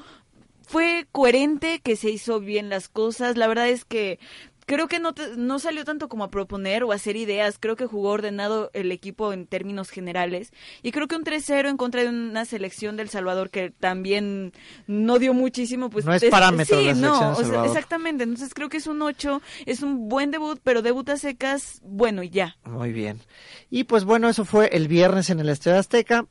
fue 0.67 1.07
coherente, 1.11 1.79
que 1.83 1.95
se 1.95 2.09
hizo 2.11 2.39
bien 2.39 2.69
las 2.69 2.89
cosas. 2.89 3.37
La 3.37 3.47
verdad 3.47 3.67
es 3.69 3.83
que 3.85 4.19
creo 4.65 4.89
que 4.89 4.99
no, 4.99 5.13
te- 5.13 5.37
no 5.37 5.59
salió 5.59 5.85
tanto 5.85 6.09
como 6.09 6.25
a 6.25 6.29
proponer 6.29 6.83
o 6.83 6.91
a 6.91 6.95
hacer 6.95 7.15
ideas. 7.15 7.57
Creo 7.57 7.77
que 7.77 7.85
jugó 7.85 8.09
ordenado 8.09 8.69
el 8.73 8.91
equipo 8.91 9.31
en 9.31 9.47
términos 9.47 9.89
generales. 9.89 10.51
Y 10.83 10.91
creo 10.91 11.07
que 11.07 11.15
un 11.15 11.23
3-0 11.23 11.69
en 11.69 11.77
contra 11.77 12.03
de 12.03 12.09
una 12.09 12.43
selección 12.43 12.97
del 12.97 13.07
Salvador 13.07 13.49
que 13.49 13.71
también 13.71 14.51
no 14.85 15.19
dio 15.19 15.33
muchísimo. 15.33 15.89
Pues 15.89 16.03
No 16.03 16.13
es 16.13 16.25
parámetro 16.25 16.79
Sí, 16.79 16.83
la 16.87 16.93
selección 16.95 17.21
no, 17.21 17.37
o 17.37 17.43
sea, 17.45 17.65
exactamente. 17.65 18.25
Entonces 18.25 18.53
creo 18.53 18.67
que 18.67 18.75
es 18.77 18.87
un 18.87 19.01
8. 19.01 19.41
Es 19.65 19.83
un 19.83 20.09
buen 20.09 20.31
debut, 20.31 20.59
pero 20.61 20.81
debut 20.81 21.07
a 21.07 21.15
secas, 21.17 21.79
bueno, 21.83 22.21
y 22.23 22.29
ya. 22.29 22.57
Muy 22.65 22.91
bien. 22.91 23.21
Y 23.69 23.85
pues 23.85 24.03
bueno, 24.03 24.27
eso 24.27 24.43
fue 24.43 24.67
el 24.73 24.89
viernes 24.89 25.29
en 25.29 25.39
el 25.39 25.47
Estadio 25.47 25.79
Azteca. 25.79 26.25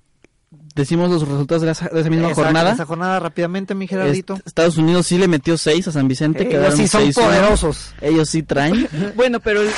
Decimos 0.74 1.10
los 1.10 1.26
resultados 1.26 1.62
de, 1.62 1.70
esa- 1.70 1.88
de 1.88 2.00
esa 2.00 2.10
misma 2.10 2.30
Esa- 2.32 2.42
jornada. 2.44 2.72
Esa 2.72 2.84
jornada 2.84 3.18
rápidamente, 3.20 3.74
mi 3.74 3.86
Gerardito. 3.86 4.34
Est- 4.34 4.46
Estados 4.46 4.76
Unidos 4.76 5.06
sí 5.06 5.16
le 5.18 5.26
metió 5.28 5.56
6 5.56 5.88
a 5.88 5.92
San 5.92 6.06
Vicente. 6.08 6.42
Eh, 6.44 6.48
quedaron 6.48 6.74
ellos 6.74 6.78
sí 6.80 6.88
son 6.88 7.02
6-1. 7.04 7.14
poderosos. 7.14 7.94
Ellos 8.00 8.28
sí 8.28 8.42
traen. 8.42 8.86
Bueno, 9.16 9.40
pero 9.40 9.62
el- 9.62 9.70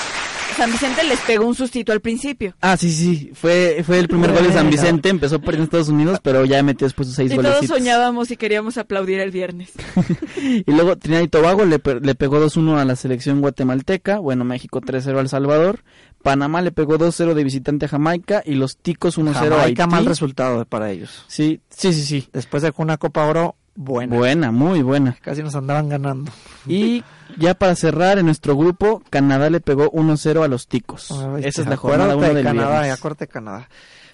San 0.57 0.73
Vicente 0.73 1.05
les 1.05 1.21
pegó 1.21 1.47
un 1.47 1.55
sustito 1.55 1.93
al 1.93 2.01
principio. 2.01 2.53
Ah, 2.61 2.77
sí, 2.77 2.91
sí. 2.91 3.31
Fue, 3.33 3.81
fue 3.87 4.01
el 4.01 4.09
primer 4.09 4.33
gol 4.33 4.43
de 4.45 4.53
San. 4.53 4.69
Vicente. 4.69 5.09
Empezó 5.09 5.38
perdiendo 5.38 5.67
Estados 5.67 5.88
Unidos, 5.88 6.19
pero 6.21 6.45
ya 6.45 6.61
metió 6.64 6.85
después 6.85 7.07
sus 7.07 7.14
seis 7.14 7.31
Y 7.31 7.37
todos 7.37 7.64
soñábamos 7.67 8.33
y 8.33 8.37
queríamos 8.37 8.77
aplaudir 8.77 9.21
el 9.21 9.31
viernes. 9.31 9.71
Y 10.37 10.64
luego 10.73 10.97
Trinidad 10.97 11.23
y 11.23 11.29
Tobago 11.29 11.64
le, 11.64 11.81
le 12.01 12.14
pegó 12.17 12.41
2-1 12.45 12.77
a 12.79 12.85
la 12.85 12.97
selección 12.97 13.41
guatemalteca. 13.41 14.19
Bueno, 14.19 14.45
México 14.45 14.81
3-0 14.81 15.19
al 15.19 15.29
Salvador. 15.29 15.85
Panamá 16.29 16.61
le 16.61 16.73
pegó 16.73 16.99
2-0 16.99 17.33
de 17.33 17.43
visitante 17.43 17.87
a 17.87 17.88
Jamaica. 17.88 18.43
Y 18.45 18.55
los 18.55 18.77
Ticos 18.77 19.19
1-0 19.19 19.31
a 19.31 19.35
Jamaica, 19.35 19.87
mal 19.87 20.05
resultado 20.05 20.64
para 20.67 20.91
ellos. 20.91 21.25
Sí, 21.27 21.61
sí, 21.71 21.95
sí, 21.95 22.03
sí. 22.03 22.29
Después 22.35 22.62
de 22.62 22.71
una 22.77 22.99
Copa 22.99 23.25
Oro, 23.25 23.57
buena. 23.75 24.14
Buena, 24.14 24.53
muy 24.53 24.83
buena. 24.83 25.17
Casi 25.23 25.43
nos 25.43 25.55
andaban 25.55 25.88
ganando. 25.88 26.31
Y 26.67 27.03
ya 27.38 27.55
para 27.55 27.75
cerrar 27.77 28.19
en 28.19 28.27
nuestro 28.27 28.57
grupo, 28.57 29.03
Canadá 29.09 29.49
le 29.49 29.61
pegó 29.61 29.91
1-0 29.91 30.45
a 30.45 30.49
los 30.49 30.69
Ticos. 30.69 31.11
Ay, 31.12 31.45
Esa 31.47 31.62
es 31.62 31.67
la 31.69 31.77
jornada 31.79 32.14
1 32.14 32.27
de 32.29 32.35
del 32.35 32.45
Canadá, 32.45 32.81
viernes. 32.81 32.99
acuérdate 32.99 33.27
Canadá. 33.27 33.69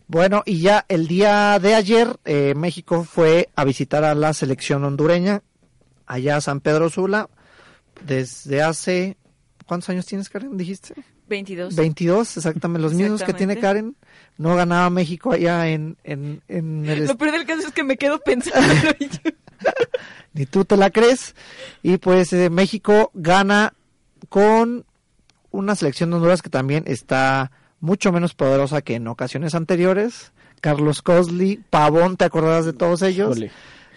Bueno, 0.06 0.42
y 0.46 0.60
ya 0.60 0.84
el 0.88 1.08
día 1.08 1.58
de 1.58 1.74
ayer, 1.74 2.16
eh, 2.24 2.54
México 2.56 3.02
fue 3.02 3.48
a 3.56 3.64
visitar 3.64 4.04
a 4.04 4.14
la 4.14 4.34
selección 4.34 4.84
hondureña, 4.84 5.42
allá 6.06 6.36
a 6.36 6.40
San 6.40 6.60
Pedro 6.60 6.90
Sula, 6.90 7.28
desde 8.06 8.62
hace... 8.62 9.16
¿Cuántos 9.66 9.88
años 9.88 10.04
tienes, 10.04 10.28
Karen? 10.28 10.58
Dijiste. 10.58 10.94
22. 11.28 11.76
22, 11.76 12.36
exactamente, 12.36 12.82
los 12.82 12.94
mismos 12.94 13.22
que 13.22 13.32
tiene. 13.32 13.58
Karen. 13.58 13.96
No 14.36 14.56
ganaba 14.56 14.90
México 14.90 15.32
allá 15.32 15.68
en, 15.68 15.96
en, 16.02 16.42
en 16.48 16.86
el... 16.86 17.06
Lo 17.06 17.16
peor 17.16 17.32
del 17.32 17.46
caso 17.46 17.68
es 17.68 17.72
que 17.72 17.84
me 17.84 17.96
quedo 17.96 18.18
pensando. 18.18 18.66
ni 20.32 20.46
tú 20.46 20.64
te 20.64 20.76
la 20.76 20.90
crees. 20.90 21.34
Y 21.82 21.98
pues 21.98 22.32
eh, 22.32 22.50
México 22.50 23.10
gana 23.14 23.74
con 24.28 24.84
una 25.50 25.76
selección 25.76 26.10
de 26.10 26.16
Honduras 26.16 26.42
que 26.42 26.50
también 26.50 26.84
está 26.86 27.52
mucho 27.80 28.10
menos 28.10 28.34
poderosa 28.34 28.82
que 28.82 28.96
en 28.96 29.06
ocasiones 29.06 29.54
anteriores. 29.54 30.32
Carlos 30.60 31.02
Cosley, 31.02 31.62
Pavón, 31.70 32.16
¿te 32.16 32.24
acordabas 32.24 32.64
de 32.64 32.72
todos 32.72 33.02
ellos? 33.02 33.38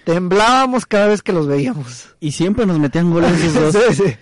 Temblábamos 0.04 0.86
cada 0.86 1.08
vez 1.08 1.22
que 1.22 1.34
los 1.34 1.48
veíamos. 1.48 2.16
Y 2.20 2.34
siempre 2.34 2.66
nos 2.66 2.78
metían 2.78 3.12
goles 3.12 3.32
esos 3.44 3.74
dos. 3.74 3.84
Sí, 3.96 4.04
sí. 4.04 4.16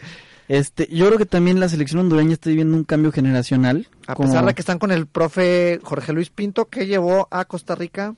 Este, 0.48 0.88
yo 0.92 1.08
creo 1.08 1.18
que 1.18 1.26
también 1.26 1.60
la 1.60 1.70
selección 1.70 2.00
hondureña 2.02 2.34
está 2.34 2.50
viviendo 2.50 2.78
un 2.78 2.84
cambio 2.84 3.12
generacional. 3.12 3.88
A 4.08 4.16
como- 4.16 4.30
pesar 4.30 4.46
de 4.46 4.54
que 4.54 4.62
están 4.62 4.80
con 4.80 4.92
el 4.92 5.08
profe 5.08 5.80
Jorge 5.84 6.14
Luis 6.14 6.30
Pinto, 6.30 6.66
que 6.66 6.86
llevó 6.86 7.28
a 7.32 7.46
Costa 7.46 7.76
Rica 7.76 8.16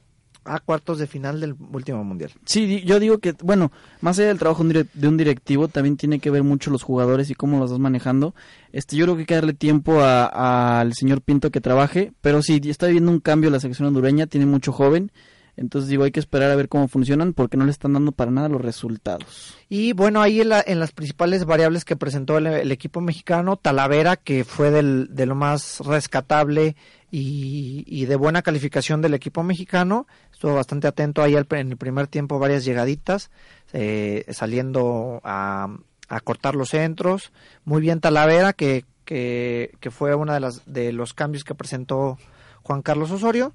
a 0.50 0.60
cuartos 0.62 0.98
de 0.98 1.08
final 1.08 1.42
del 1.42 1.56
último 1.74 2.04
mundial. 2.06 2.32
Sí, 2.46 2.82
yo 2.86 3.00
digo 3.02 3.18
que, 3.18 3.34
bueno, 3.44 3.70
más 4.00 4.18
allá 4.18 4.30
del 4.30 4.40
trabajo 4.40 4.64
de 4.64 5.08
un 5.08 5.18
directivo, 5.18 5.68
también 5.68 5.98
tiene 5.98 6.20
que 6.20 6.30
ver 6.32 6.44
mucho 6.44 6.72
los 6.72 6.84
jugadores 6.84 7.30
y 7.30 7.36
cómo 7.36 7.60
los 7.60 7.70
vas 7.72 7.80
manejando. 7.80 8.34
Este, 8.72 8.96
yo 8.96 9.04
creo 9.06 9.16
que 9.16 9.22
hay 9.22 9.26
que 9.26 9.36
darle 9.36 9.54
tiempo 9.54 10.00
a- 10.00 10.80
al 10.80 10.94
señor 10.94 11.22
Pinto 11.22 11.52
que 11.52 11.60
trabaje, 11.60 12.14
pero 12.22 12.42
sí, 12.42 12.62
está 12.64 12.86
viviendo 12.88 13.12
un 13.12 13.20
cambio 13.20 13.50
la 13.50 13.60
selección 13.60 13.90
hondureña, 13.90 14.26
tiene 14.28 14.46
mucho 14.46 14.72
joven, 14.72 15.12
entonces 15.58 15.90
digo, 15.90 16.04
hay 16.06 16.12
que 16.12 16.20
esperar 16.22 16.50
a 16.52 16.56
ver 16.56 16.70
cómo 16.70 16.88
funcionan 16.88 17.34
porque 17.34 17.58
no 17.58 17.66
le 17.66 17.72
están 17.72 17.94
dando 17.94 18.12
para 18.14 18.32
nada 18.32 18.48
los 18.48 18.62
resultados. 18.62 19.56
Y 19.68 19.92
bueno, 19.94 20.22
ahí 20.22 20.40
en, 20.40 20.50
la- 20.50 20.64
en 20.66 20.80
las 20.80 20.92
principales 20.94 21.44
variables 21.46 21.84
que 21.84 21.96
presentó 21.98 22.38
el, 22.38 22.72
equipo 22.72 23.02
mexicano, 23.02 23.58
Talavera, 23.58 24.16
que 24.16 24.44
fue 24.46 24.72
de 24.72 25.26
lo 25.26 25.36
más 25.36 25.80
rescatable 25.82 26.76
y, 27.12 28.06
de 28.06 28.16
buena 28.16 28.42
calificación 28.42 29.02
del 29.02 29.14
equipo 29.14 29.42
mexicano, 29.44 30.08
estuvo 30.32 30.54
bastante 30.56 30.88
atento 30.88 31.22
ahí 31.24 31.36
al- 31.36 31.48
en 31.52 31.72
el 31.72 31.78
primer 31.78 32.08
tiempo, 32.08 32.40
varias 32.40 32.64
llegaditas, 32.66 33.32
eh, 33.74 34.26
saliendo 34.30 35.20
a, 35.24 35.76
a 36.10 36.20
cortar 36.22 36.56
los 36.56 36.70
centros. 36.70 37.32
Muy 37.66 37.82
bien 37.82 38.00
Talavera, 38.02 38.54
que, 38.54 38.86
que, 39.06 39.72
que 39.80 39.90
fue 39.92 40.14
uno 40.16 40.34
de, 40.40 40.52
de 40.66 40.92
los 40.94 41.14
cambios 41.14 41.44
que 41.44 41.56
presentó 41.56 42.18
Juan 42.64 42.82
Carlos 42.82 43.10
Osorio. 43.12 43.54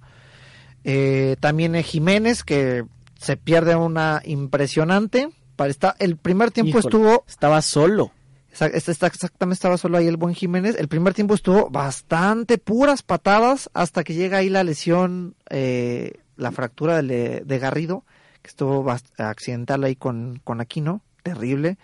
Eh, 0.84 1.36
también 1.40 1.74
Jiménez, 1.82 2.42
que 2.44 2.84
se 3.18 3.36
pierde 3.36 3.76
una 3.76 4.20
impresionante. 4.24 5.28
Para 5.56 5.70
esta- 5.70 5.96
el 5.98 6.16
primer 6.16 6.50
tiempo 6.50 6.78
Híjole, 6.78 6.86
estuvo, 6.88 7.24
Estaba 7.28 7.62
solo. 7.62 8.10
exactamente 8.50 9.54
estaba 9.54 9.78
solo 9.78 9.98
ahí 9.98 10.06
el 10.08 10.16
buen 10.16 10.34
Jiménez. 10.34 10.76
El 10.78 10.88
primer 10.88 11.14
tiempo 11.14 11.34
estuvo 11.34 11.70
bastante 11.70 12.58
puras 12.58 13.02
patadas 13.02 13.70
hasta 13.74 14.02
que 14.04 14.14
llega 14.14 14.38
ahí 14.38 14.48
la 14.48 14.64
lesión, 14.64 15.34
eh, 15.50 16.12
la 16.36 16.52
fractura 16.52 17.00
de, 17.02 17.42
de 17.44 17.58
Garrido, 17.58 18.04
que 18.42 18.48
estuvo 18.48 18.90
accidental 19.18 19.84
ahí 19.84 19.94
con, 19.96 20.40
con 20.44 20.60
Aquino, 20.60 21.02
terrible. 21.22 21.78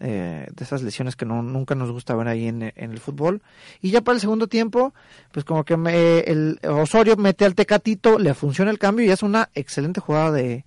Eh, 0.00 0.46
de 0.54 0.64
esas 0.64 0.82
lesiones 0.82 1.16
que 1.16 1.24
no, 1.26 1.42
nunca 1.42 1.74
nos 1.74 1.90
gusta 1.90 2.14
ver 2.14 2.28
ahí 2.28 2.46
en, 2.46 2.62
en 2.76 2.90
el 2.92 3.00
fútbol. 3.00 3.42
Y 3.82 3.90
ya 3.90 4.00
para 4.00 4.14
el 4.14 4.20
segundo 4.20 4.46
tiempo, 4.46 4.94
pues 5.32 5.44
como 5.44 5.64
que 5.64 5.76
me- 5.76 6.20
el 6.20 6.58
Osorio 6.62 7.16
mete 7.16 7.44
al 7.44 7.54
Tecatito, 7.54 8.18
le 8.18 8.34
funciona 8.34 8.70
el 8.70 8.78
cambio 8.78 9.04
y 9.06 9.10
es 9.10 9.22
una 9.22 9.48
excelente 9.54 10.00
jugada 10.00 10.30
de, 10.32 10.64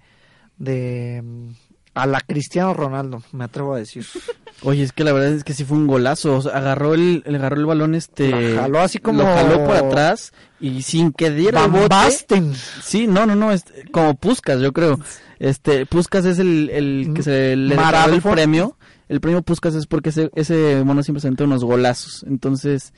de 0.57 1.21
mm, 1.23 1.49
a 1.93 2.05
la 2.07 2.21
Cristiano 2.21 2.73
Ronaldo, 2.73 3.21
me 3.31 3.43
atrevo 3.45 3.73
a 3.73 3.77
decir. 3.79 4.05
Oye, 4.63 4.83
es 4.83 4.91
que 4.91 5.03
la 5.03 5.11
verdad 5.11 5.31
es 5.33 5.43
que 5.43 5.53
sí 5.53 5.65
fue 5.65 5.75
un 5.77 5.87
golazo. 5.87 6.35
o 6.37 6.41
sea, 6.41 6.51
agarró 6.57 6.93
el, 6.93 7.23
el- 7.25 7.35
agarró 7.35 7.55
el 7.57 7.65
balón 7.65 7.95
este. 7.95 8.29
Lo 8.29 8.61
jaló 8.61 8.79
así 8.79 8.99
como- 8.99 9.23
Lo 9.23 9.25
jaló 9.25 9.65
por 9.65 9.75
atrás 9.75 10.33
y 10.59 10.83
sin 10.83 11.11
que 11.13 11.31
diera 11.31 11.65
el 11.65 11.71
Van 11.71 11.81
bote. 11.81 11.87
Basten. 11.95 12.53
Sí, 12.83 13.07
no, 13.07 13.25
no, 13.25 13.35
no, 13.35 13.51
este, 13.51 13.85
como 13.91 14.13
Puskas, 14.15 14.59
yo 14.61 14.71
creo. 14.71 14.99
Este, 15.39 15.87
Puskas 15.87 16.25
es 16.25 16.37
el, 16.37 16.69
el 16.69 17.11
que 17.15 17.23
se 17.23 17.55
le 17.55 17.75
regaló 17.75 18.13
el 18.13 18.21
premio. 18.21 18.77
El 19.11 19.19
premio 19.21 19.41
Puskas 19.41 19.75
es 19.75 19.87
porque 19.87 20.09
ese, 20.09 20.31
ese 20.35 20.81
mono 20.85 21.03
siempre 21.03 21.19
se 21.21 21.29
metió 21.29 21.45
unos 21.45 21.63
golazos. 21.65 22.23
Entonces, 22.27 22.93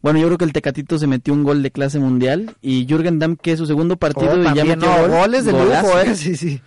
bueno, 0.00 0.18
yo 0.18 0.26
creo 0.26 0.38
que 0.38 0.44
el 0.46 0.52
Tecatito 0.52 0.98
se 0.98 1.06
metió 1.06 1.34
un 1.34 1.44
gol 1.44 1.62
de 1.62 1.70
clase 1.70 1.98
mundial 1.98 2.56
y 2.62 2.86
Jürgen 2.86 3.18
Damm 3.18 3.36
que 3.36 3.52
es 3.52 3.58
su 3.58 3.66
segundo 3.66 3.96
partido 3.98 4.32
Oh, 4.32 4.40
y 4.50 4.54
ya 4.54 4.64
metió 4.64 4.88
no, 4.88 5.00
gol, 5.02 5.10
goles 5.10 5.44
de 5.44 5.52
golazo. 5.52 5.86
lujo, 5.88 5.98
eh, 6.00 6.14
sí, 6.16 6.36
sí. 6.36 6.60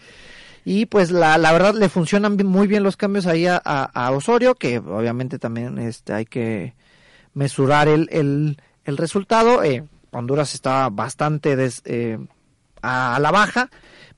Y 0.64 0.86
pues 0.86 1.12
la, 1.12 1.38
la 1.38 1.52
verdad 1.52 1.74
le 1.74 1.90
funcionan 1.90 2.38
muy 2.46 2.68
bien 2.68 2.84
los 2.84 2.96
cambios 2.98 3.26
ahí 3.28 3.48
a, 3.48 3.62
a- 3.64 3.86
a 3.86 4.12
Osorio, 4.12 4.56
que 4.56 4.78
obviamente 4.80 5.40
también 5.40 5.78
este, 5.80 6.14
hay 6.14 6.26
que 6.26 6.74
mesurar 7.34 7.88
el, 7.88 8.08
el, 8.12 8.58
el 8.84 8.98
resultado. 8.98 9.64
Eh, 9.64 9.84
Honduras 10.12 10.54
está 10.54 10.90
bastante 10.90 11.56
des- 11.56 11.82
eh, 11.86 12.18
a, 12.82 13.16
a 13.16 13.20
la 13.20 13.32
baja, 13.32 13.70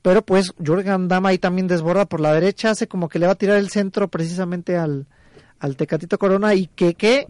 pero 0.07 0.21
pues 0.21 0.53
Jürgen 0.57 1.09
Damm 1.09 1.25
ahí 1.25 1.37
también 1.37 1.67
desborda 1.67 2.05
por 2.05 2.21
la 2.21 2.31
derecha, 2.31 2.69
hace 2.69 2.87
como 2.87 3.09
que 3.09 3.19
le 3.19 3.25
va 3.25 3.33
a 3.33 3.35
tirar 3.35 3.57
el 3.57 3.69
centro 3.69 4.07
precisamente 4.07 4.77
al, 4.77 5.05
al 5.59 5.75
Tecatito 5.75 6.17
Corona 6.17 6.55
y 6.55 6.67
que 6.67 6.93
que 6.93 7.27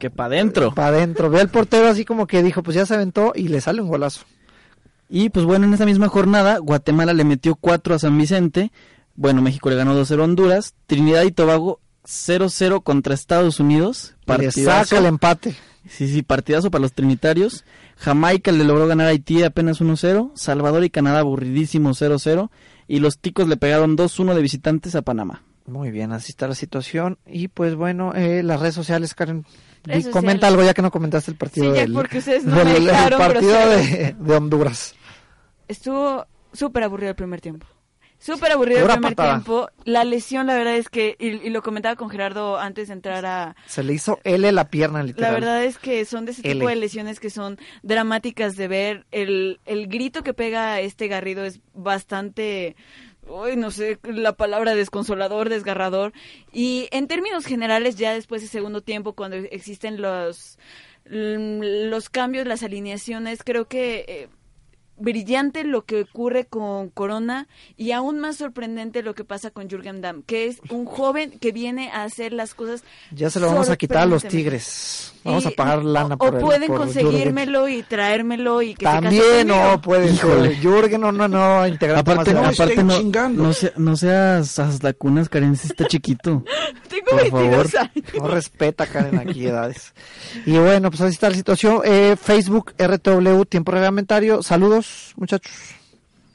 que 0.00 0.10
para 0.10 0.34
adentro. 0.34 0.74
Para 0.74 0.96
adentro. 0.96 1.30
Ve 1.30 1.40
al 1.40 1.48
portero 1.48 1.86
así 1.86 2.04
como 2.04 2.26
que 2.26 2.42
dijo, 2.42 2.64
pues 2.64 2.74
ya 2.74 2.86
se 2.86 2.94
aventó 2.94 3.30
y 3.36 3.46
le 3.46 3.60
sale 3.60 3.80
un 3.80 3.86
golazo. 3.86 4.24
Y 5.08 5.30
pues 5.30 5.46
bueno, 5.46 5.66
en 5.66 5.74
esa 5.74 5.86
misma 5.86 6.08
jornada, 6.08 6.58
Guatemala 6.58 7.12
le 7.14 7.22
metió 7.22 7.54
4 7.54 7.94
a 7.94 7.98
San 8.00 8.18
Vicente. 8.18 8.72
Bueno, 9.14 9.40
México 9.40 9.70
le 9.70 9.76
ganó 9.76 9.96
2-0 9.96 10.20
a 10.20 10.24
Honduras. 10.24 10.74
Trinidad 10.88 11.22
y 11.22 11.30
Tobago 11.30 11.78
0-0 12.04 12.82
contra 12.82 13.14
Estados 13.14 13.60
Unidos. 13.60 14.16
Y 14.26 14.38
le 14.38 14.50
saca 14.50 14.98
el 14.98 15.06
empate. 15.06 15.54
Sí, 15.88 16.08
sí, 16.08 16.22
partidazo 16.22 16.72
para 16.72 16.82
los 16.82 16.94
trinitarios. 16.94 17.64
Jamaica 17.98 18.52
le 18.52 18.64
logró 18.64 18.86
ganar 18.86 19.06
a 19.06 19.10
Haití 19.10 19.42
apenas 19.42 19.80
1-0. 19.80 20.32
Salvador 20.34 20.84
y 20.84 20.90
Canadá 20.90 21.20
aburridísimo 21.20 21.90
0-0. 21.90 22.50
Y 22.86 23.00
los 23.00 23.18
ticos 23.18 23.48
le 23.48 23.56
pegaron 23.56 23.96
2-1 23.96 24.34
de 24.34 24.42
visitantes 24.42 24.94
a 24.94 25.02
Panamá. 25.02 25.42
Muy 25.66 25.90
bien, 25.90 26.12
así 26.12 26.30
está 26.32 26.48
la 26.48 26.54
situación. 26.54 27.18
Y 27.26 27.48
pues 27.48 27.74
bueno, 27.74 28.14
eh, 28.14 28.42
las 28.42 28.60
redes 28.60 28.74
sociales, 28.74 29.14
Karen. 29.14 29.44
Redes 29.84 30.08
comenta 30.08 30.40
sociales. 30.40 30.44
algo 30.44 30.62
ya 30.64 30.74
que 30.74 30.82
no 30.82 30.90
comentaste 30.90 31.30
el 31.30 31.36
partido, 31.36 31.70
Sí, 31.70 31.74
ya 31.76 31.82
del, 31.82 31.92
porque 31.92 32.18
ustedes 32.18 32.44
no 32.44 32.56
del- 32.64 32.86
dejaron 32.86 33.18
partido 33.18 33.68
de, 33.68 34.16
de 34.18 34.34
Honduras. 34.36 34.94
Estuvo 35.66 36.24
súper 36.52 36.84
aburrido 36.84 37.10
el 37.10 37.16
primer 37.16 37.40
tiempo. 37.40 37.66
Súper 38.18 38.52
aburrido 38.52 38.80
el 38.80 38.86
primer 38.86 39.14
patada. 39.14 39.34
tiempo. 39.34 39.68
La 39.84 40.04
lesión, 40.04 40.48
la 40.48 40.54
verdad 40.54 40.76
es 40.76 40.88
que, 40.88 41.16
y, 41.20 41.26
y 41.46 41.50
lo 41.50 41.62
comentaba 41.62 41.94
con 41.96 42.10
Gerardo 42.10 42.58
antes 42.58 42.88
de 42.88 42.94
entrar 42.94 43.24
a... 43.24 43.54
Se 43.66 43.82
le 43.84 43.94
hizo 43.94 44.18
L 44.24 44.50
la 44.52 44.68
pierna, 44.70 44.98
La 45.00 45.04
literal. 45.04 45.34
verdad 45.34 45.64
es 45.64 45.78
que 45.78 46.04
son 46.04 46.24
de 46.24 46.32
ese 46.32 46.42
tipo 46.42 46.68
de 46.68 46.76
lesiones 46.76 47.20
que 47.20 47.30
son 47.30 47.58
dramáticas 47.82 48.56
de 48.56 48.66
ver. 48.68 49.06
El, 49.12 49.60
el 49.66 49.86
grito 49.86 50.22
que 50.22 50.34
pega 50.34 50.80
este 50.80 51.06
Garrido 51.08 51.44
es 51.44 51.60
bastante... 51.74 52.76
Uy, 53.28 53.56
no 53.56 53.70
sé, 53.70 53.98
la 54.04 54.32
palabra 54.32 54.74
desconsolador, 54.74 55.48
desgarrador. 55.50 56.12
Y 56.52 56.88
en 56.92 57.06
términos 57.08 57.44
generales, 57.44 57.96
ya 57.96 58.14
después 58.14 58.40
de 58.42 58.48
segundo 58.48 58.80
tiempo, 58.80 59.12
cuando 59.12 59.36
existen 59.36 60.00
los, 60.00 60.58
mm, 61.10 61.60
los 61.90 62.08
cambios, 62.08 62.46
las 62.46 62.62
alineaciones, 62.62 63.44
creo 63.44 63.68
que 63.68 64.04
eh, 64.08 64.28
brillante 64.98 65.64
lo 65.64 65.84
que 65.84 66.02
ocurre 66.02 66.46
con 66.46 66.88
Corona 66.90 67.48
y 67.76 67.92
aún 67.92 68.18
más 68.18 68.36
sorprendente 68.36 69.02
lo 69.02 69.14
que 69.14 69.24
pasa 69.24 69.50
con 69.50 69.68
Jürgen 69.68 70.00
Damm, 70.00 70.22
que 70.22 70.46
es 70.46 70.58
un 70.70 70.84
joven 70.86 71.30
que 71.40 71.52
viene 71.52 71.90
a 71.90 72.04
hacer 72.04 72.32
las 72.32 72.54
cosas 72.54 72.82
Ya 73.12 73.30
se 73.30 73.40
lo 73.40 73.46
vamos 73.48 73.70
a 73.70 73.76
quitar 73.76 73.98
a 74.02 74.06
los. 74.06 74.24
Tigres. 74.24 75.12
Vamos 75.24 75.44
Y- 75.44 75.48
a 75.48 75.50
pagar 75.50 75.84
lana 75.84 76.14
o, 76.14 76.18
por 76.18 76.34
o 76.34 76.38
el- 76.38 76.42
pueden 76.44 76.68
por 76.68 76.78
conseguírmelo 76.78 77.68
y 77.68 77.82
traérmelo 77.82 78.62
y 78.62 78.74
que 78.74 78.86
Jürgen. 78.86 79.10
se 79.10 79.18
case 79.18 79.18
También 79.20 79.48
conmigo. 79.48 79.70
no 79.72 79.80
pueden. 79.82 80.14
Híjole. 80.14 80.56
Jürgen, 80.56 81.00
no, 81.00 81.12
no, 81.12 81.28
no, 81.28 81.66
integrante 81.66 82.10
Aparte, 82.12 82.30
aparte 82.32 82.84
no, 82.84 82.96
chingando. 82.98 83.42
no, 83.42 83.52
sea- 83.52 83.72
no 83.76 83.96
seas 83.96 84.58
hasta 84.58 84.92
cunas, 84.94 85.28
Karen, 85.28 85.56
si 85.56 85.66
está 85.68 85.86
chiquito. 85.86 86.44
Tengo 86.88 87.04
por 87.10 87.20
22 87.22 87.70
favor. 87.72 87.90
años. 87.94 88.04
No 88.22 88.28
respeta, 88.28 88.86
Karen, 88.86 89.18
aquí 89.18 89.46
edades. 89.46 89.92
Y 90.46 90.56
bueno, 90.58 90.90
pues 90.90 91.00
así 91.02 91.12
está 91.14 91.28
la 91.30 91.36
situación. 91.36 91.80
Eh, 91.84 92.16
Facebook, 92.20 92.72
RTW, 92.78 93.44
tiempo 93.44 93.72
reglamentario. 93.72 94.42
Saludos, 94.42 94.87
muchachos. 95.16 95.52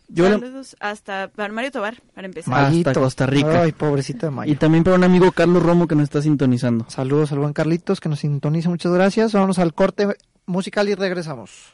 Yo 0.10 0.26
le- 0.30 0.40
Saludos 0.40 0.76
hasta 0.80 1.30
para 1.30 1.52
Mario 1.54 1.72
Tobar, 1.72 2.02
para 2.14 2.28
empezar. 2.28 2.54
Hasta 2.54 2.70
Mayito. 2.70 2.94
Costa 2.94 3.26
Rica. 3.26 3.62
Ay, 3.64 3.72
Mayo. 4.30 4.52
Y 4.52 4.56
también 4.56 4.84
para 4.84 4.96
un 4.96 5.04
amigo 5.04 5.32
Carlos 5.32 5.64
Romo 5.64 5.88
que 5.88 5.96
nos 5.96 6.04
está 6.04 6.22
sintonizando. 6.22 6.86
Saludos 6.90 7.32
al 7.32 7.40
buen 7.40 7.54
Carlitos 7.54 8.00
que 8.00 8.10
nos 8.10 8.20
sintoniza. 8.20 8.70
Muchas 8.70 8.92
gracias. 8.94 9.34
Vámonos 9.34 9.58
al 9.60 9.74
corte 9.74 10.08
musical 10.46 10.88
y 10.90 10.96
regresamos. 10.96 11.72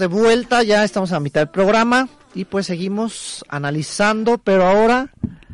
De 0.00 0.06
vuelta, 0.08 0.62
ya 0.64 0.82
estamos 0.82 1.12
a 1.12 1.20
mitad 1.20 1.42
del 1.42 1.50
programa 1.50 2.08
y 2.34 2.44
pues 2.46 2.66
seguimos 2.66 3.44
analizando, 3.48 4.38
pero 4.38 4.66
ahora 4.66 5.10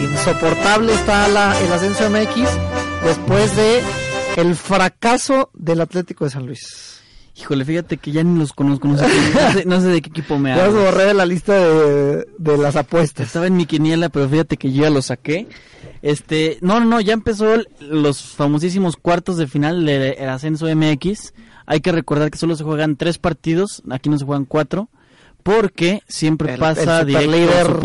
Insoportable 0.01 0.93
está 0.93 1.27
la, 1.27 1.59
el 1.61 1.71
ascenso 1.71 2.09
MX 2.09 2.49
después 3.05 3.55
de 3.55 3.81
el 4.37 4.55
fracaso 4.55 5.49
del 5.53 5.81
Atlético 5.81 6.25
de 6.25 6.31
San 6.31 6.45
Luis. 6.45 7.01
Híjole, 7.35 7.65
fíjate 7.65 7.97
que 7.97 8.11
ya 8.11 8.23
ni 8.23 8.37
los 8.37 8.53
conozco, 8.53 8.87
no 8.87 8.97
sé, 8.97 9.07
no 9.07 9.51
sé, 9.53 9.65
no 9.65 9.81
sé 9.81 9.87
de 9.87 10.01
qué 10.01 10.09
equipo 10.09 10.37
me 10.37 10.49
Ya 10.55 10.65
hablas. 10.65 10.83
borré 10.83 11.05
de 11.05 11.13
la 11.13 11.25
lista 11.25 11.53
de, 11.53 12.27
de 12.37 12.57
las 12.57 12.75
apuestas. 12.75 13.27
Estaba 13.27 13.47
en 13.47 13.57
mi 13.57 13.65
quiniela, 13.65 14.09
pero 14.09 14.29
fíjate 14.29 14.57
que 14.57 14.71
yo 14.71 14.83
ya 14.83 14.89
lo 14.89 15.01
saqué. 15.01 15.47
Este, 16.03 16.57
no, 16.61 16.79
no, 16.81 16.99
ya 17.01 17.13
empezó 17.13 17.53
el- 17.55 17.67
los 17.79 18.21
famosísimos 18.21 18.97
cuartos 18.97 19.37
de 19.37 19.47
final 19.47 19.85
del 19.85 20.29
ascenso 20.29 20.67
MX. 20.67 21.33
Hay 21.65 21.79
que 21.79 21.93
recordar 21.93 22.29
que 22.29 22.37
solo 22.37 22.55
se 22.57 22.65
juegan 22.65 22.97
tres 22.97 23.17
partidos, 23.17 23.81
aquí 23.89 24.09
no 24.09 24.19
se 24.19 24.25
juegan 24.25 24.43
cuatro, 24.43 24.89
porque 25.43 26.03
siempre 26.07 26.53
El- 26.55 26.59
pasa 26.59 27.01
el 27.01 27.07
directo 27.07 27.79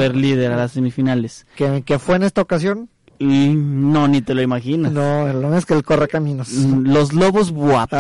a 0.53 0.57
las 0.57 0.73
semifinales. 0.73 1.47
Que, 1.57 1.83
que 1.87 1.99
fue 2.01 2.17
en 2.17 2.25
esta 2.25 2.43
ocasión. 2.43 2.89
Y 3.21 3.49
no, 3.55 4.07
ni 4.09 4.21
te 4.21 4.35
lo 4.35 4.43
imaginas. 4.43 4.93
No, 4.93 5.33
lo 5.33 5.57
es 5.57 5.65
que 5.67 5.75
el 5.75 5.83
corre 5.85 6.07
caminos. 6.09 6.51
Mm, 6.53 6.89
Los 6.93 7.13
Lobos 7.13 7.51
WAP. 7.51 7.93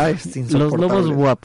Los. 0.50 0.52
Lobos 0.72 1.08
WAP. 1.10 1.44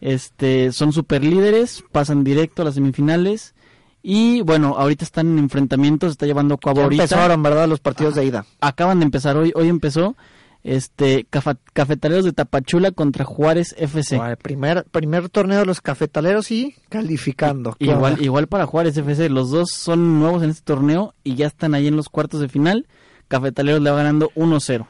Este, 0.00 0.72
son 0.72 0.92
super 0.92 1.22
líderes, 1.22 1.84
pasan 1.92 2.24
directo 2.24 2.62
a 2.62 2.64
las 2.66 2.74
semifinales. 2.74 3.54
Y 4.02 4.40
bueno, 4.42 4.74
ahorita 4.78 5.04
están 5.04 5.28
en 5.28 5.38
enfrentamientos, 5.38 6.08
se 6.08 6.12
está 6.12 6.26
llevando 6.26 6.54
a 6.54 6.58
cabo 6.58 6.76
Ya 6.78 6.82
ahorita. 6.84 7.02
empezaron, 7.04 7.42
¿verdad? 7.42 7.68
Los 7.68 7.80
partidos 7.80 8.14
de 8.16 8.24
ida. 8.24 8.44
Acaban 8.60 8.98
de 8.98 9.04
empezar 9.04 9.36
hoy, 9.36 9.52
hoy 9.54 9.68
empezó. 9.68 10.16
Este, 10.64 11.26
Cafetaleros 11.72 12.24
de 12.24 12.32
Tapachula 12.32 12.92
contra 12.92 13.24
Juárez 13.24 13.74
FC. 13.78 14.16
Bueno, 14.16 14.30
el 14.30 14.36
primer, 14.36 14.84
primer 14.92 15.28
torneo 15.28 15.58
de 15.60 15.66
los 15.66 15.80
cafetaleros 15.80 16.50
y 16.52 16.76
calificando. 16.88 17.74
¿Qué 17.78 17.86
Igual, 17.86 18.12
onda? 18.14 18.24
igual 18.24 18.46
para 18.46 18.66
Juárez 18.66 18.96
FC, 18.96 19.28
los 19.28 19.50
dos 19.50 19.70
son 19.70 20.20
nuevos 20.20 20.42
en 20.44 20.50
este 20.50 20.62
torneo 20.62 21.14
y 21.24 21.34
ya 21.34 21.46
están 21.48 21.74
ahí 21.74 21.88
en 21.88 21.96
los 21.96 22.08
cuartos 22.08 22.40
de 22.40 22.48
final. 22.48 22.86
Cafetaleros 23.26 23.82
le 23.82 23.90
va 23.90 23.96
ganando 23.96 24.30
1-0. 24.36 24.86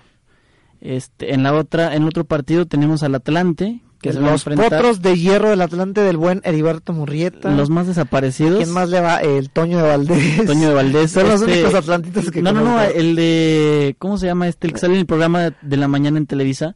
Este, 0.82 1.32
en 1.32 1.42
la 1.42 1.54
otra, 1.54 1.94
en 1.94 2.04
otro 2.04 2.24
partido 2.24 2.66
tenemos 2.66 3.02
al 3.02 3.14
Atlante, 3.14 3.80
que 4.02 4.12
los 4.12 4.44
potros 4.44 5.00
de 5.00 5.16
hierro 5.16 5.48
del 5.50 5.60
Atlante 5.62 6.00
del 6.02 6.16
buen 6.16 6.40
Heriberto 6.44 6.92
Murrieta. 6.92 7.50
los 7.52 7.70
más 7.70 7.86
desaparecidos. 7.86 8.56
¿Quién 8.58 8.70
más 8.70 8.88
le 8.90 9.00
va? 9.00 9.18
El 9.18 9.48
Toño 9.48 9.78
de 9.78 9.84
Valdés. 9.84 10.44
Toño 10.44 10.68
de 10.68 10.74
Valdés. 10.74 11.12
Son 11.12 11.28
los 11.28 11.40
este- 11.40 11.52
únicos 11.62 11.74
atlantitas 11.74 12.30
que 12.30 12.42
No, 12.42 12.52
no, 12.52 12.60
no, 12.60 12.72
conozco. 12.72 12.92
el 12.98 13.14
de 13.16 13.96
¿cómo 13.98 14.18
se 14.18 14.26
llama 14.26 14.48
este? 14.48 14.66
El 14.66 14.72
que 14.74 14.80
sale 14.80 14.94
en 14.94 15.00
el 15.00 15.06
programa 15.06 15.54
de 15.62 15.76
la 15.76 15.86
mañana 15.88 16.18
en 16.18 16.26
Televisa, 16.26 16.74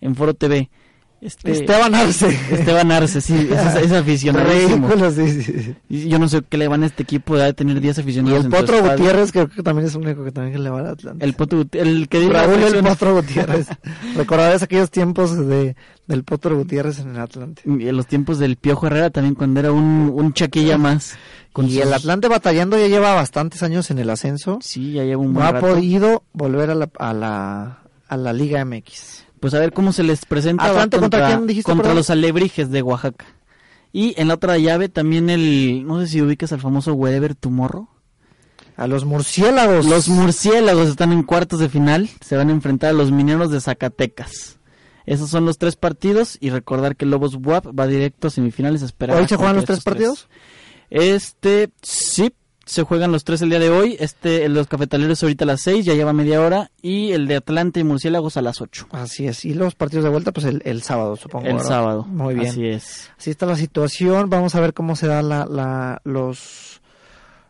en 0.00 0.14
Foro 0.14 0.34
TV. 0.34 0.70
Este 1.20 1.50
Esteban 1.50 1.94
Arce. 1.96 2.28
Esteban 2.50 2.92
Arce, 2.92 3.20
sí, 3.20 3.34
es, 3.50 3.74
es 3.84 3.92
aficionadísimo. 3.92 4.86
Ridículo, 4.88 5.10
sí, 5.10 5.42
sí, 5.42 5.52
sí. 5.62 5.74
Y 5.88 6.08
Yo 6.08 6.18
no 6.20 6.28
sé 6.28 6.42
qué 6.48 6.56
le 6.58 6.68
van 6.68 6.84
a 6.84 6.86
este 6.86 7.02
equipo, 7.02 7.36
debe 7.36 7.52
tener 7.54 7.80
10 7.80 7.98
Y 7.98 8.00
aficionados 8.02 8.38
el 8.40 8.44
en 8.46 8.50
su 8.52 8.56
Potro. 8.56 8.82
Gutiérrez 8.88 9.32
creo 9.32 9.48
que 9.48 9.62
también 9.64 9.88
es 9.88 9.94
un 9.96 10.04
único 10.04 10.22
que 10.22 10.30
también 10.30 10.62
le 10.62 10.70
va 10.70 10.78
al 10.80 10.86
Atlante. 10.86 11.24
El 11.24 11.34
Potro 11.34 11.64
el 11.72 12.08
que 12.08 12.28
Raúl 12.28 12.62
el 12.62 12.84
Potro 12.84 13.14
Gutiérrez. 13.16 13.66
Recordarás 14.16 14.62
aquellos 14.62 14.90
tiempos 14.90 15.36
de, 15.48 15.74
del 16.06 16.22
Potro 16.22 16.56
Gutiérrez 16.56 17.00
en 17.00 17.10
el 17.10 17.18
Atlante. 17.20 17.62
y 17.64 17.88
en 17.88 17.96
los 17.96 18.06
tiempos 18.06 18.38
del 18.38 18.56
Piojo 18.56 18.86
Herrera 18.86 19.10
también 19.10 19.34
cuando 19.34 19.58
era 19.58 19.72
un, 19.72 20.12
un 20.14 20.32
chaquilla 20.34 20.78
más. 20.78 21.16
Con 21.52 21.66
y 21.68 21.78
el 21.80 21.92
Atlante 21.92 22.28
batallando 22.28 22.78
ya 22.78 22.86
lleva 22.86 23.14
bastantes 23.14 23.64
años 23.64 23.90
en 23.90 23.98
el 23.98 24.08
ascenso. 24.10 24.58
Sí, 24.62 24.92
ya 24.92 25.02
lleva 25.02 25.20
un 25.20 25.32
No 25.32 25.40
buen 25.40 25.46
ha 25.46 25.52
rato. 25.52 25.66
podido 25.66 26.22
volver 26.32 26.70
a 26.70 26.74
la, 26.76 26.88
a 26.98 27.12
la, 27.12 27.78
a 28.06 28.16
la 28.16 28.32
Liga 28.32 28.64
MX. 28.64 29.24
Pues 29.40 29.54
a 29.54 29.58
ver 29.58 29.72
cómo 29.72 29.92
se 29.92 30.02
les 30.02 30.24
presenta 30.24 30.64
Atlante, 30.64 30.98
¿contra 30.98 31.28
quién 31.28 31.46
dijiste, 31.46 31.70
contra 31.70 31.94
los 31.94 32.10
alebrijes 32.10 32.70
de 32.70 32.82
Oaxaca. 32.82 33.26
Y 33.92 34.14
en 34.20 34.28
la 34.28 34.34
otra 34.34 34.58
llave 34.58 34.88
también 34.88 35.30
el, 35.30 35.86
no 35.86 36.00
sé 36.00 36.08
si 36.08 36.22
ubicas 36.22 36.52
al 36.52 36.60
famoso 36.60 36.94
Wherever 36.94 37.34
Tomorrow. 37.34 37.88
A 38.76 38.86
los 38.86 39.04
murciélagos. 39.04 39.86
Los 39.86 40.08
murciélagos 40.08 40.88
están 40.88 41.12
en 41.12 41.22
cuartos 41.22 41.58
de 41.58 41.68
final, 41.68 42.08
se 42.20 42.36
van 42.36 42.48
a 42.48 42.52
enfrentar 42.52 42.90
a 42.90 42.92
los 42.92 43.10
mineros 43.10 43.50
de 43.50 43.60
Zacatecas. 43.60 44.58
Esos 45.04 45.30
son 45.30 45.46
los 45.46 45.56
tres 45.56 45.74
partidos 45.74 46.36
y 46.38 46.50
recordar 46.50 46.94
que 46.94 47.06
Lobos 47.06 47.34
WAP 47.34 47.66
va 47.66 47.86
directo 47.86 48.28
a 48.28 48.30
semifinales 48.30 48.82
a 48.82 48.84
esperar. 48.84 49.16
¿Hoy 49.16 49.26
se 49.26 49.36
juegan 49.36 49.56
los 49.56 49.64
tres 49.64 49.82
partidos? 49.82 50.28
Este, 50.90 51.70
sí, 51.82 52.32
se 52.68 52.82
juegan 52.82 53.10
los 53.12 53.24
tres 53.24 53.40
el 53.42 53.48
día 53.50 53.58
de 53.58 53.70
hoy. 53.70 53.96
Este, 53.98 54.48
los 54.48 54.66
cafetaleros 54.66 55.22
ahorita 55.22 55.44
a 55.44 55.46
las 55.46 55.62
seis, 55.62 55.84
ya 55.86 55.94
lleva 55.94 56.12
media 56.12 56.40
hora. 56.40 56.70
Y 56.82 57.12
el 57.12 57.26
de 57.26 57.36
Atlante 57.36 57.80
y 57.80 57.84
Murciélagos 57.84 58.36
a 58.36 58.42
las 58.42 58.60
ocho. 58.60 58.86
Así 58.92 59.26
es. 59.26 59.44
Y 59.44 59.54
los 59.54 59.74
partidos 59.74 60.04
de 60.04 60.10
vuelta, 60.10 60.32
pues 60.32 60.46
el, 60.46 60.60
el 60.64 60.82
sábado, 60.82 61.16
supongo. 61.16 61.46
El 61.46 61.54
¿verdad? 61.54 61.68
sábado. 61.68 62.04
Muy 62.04 62.34
bien. 62.34 62.48
Así 62.48 62.66
es. 62.66 63.10
Así 63.18 63.30
está 63.30 63.46
la 63.46 63.56
situación. 63.56 64.28
Vamos 64.30 64.54
a 64.54 64.60
ver 64.60 64.74
cómo 64.74 64.96
se 64.96 65.06
dan 65.06 65.28
la, 65.28 65.46
la, 65.46 66.00
los, 66.04 66.82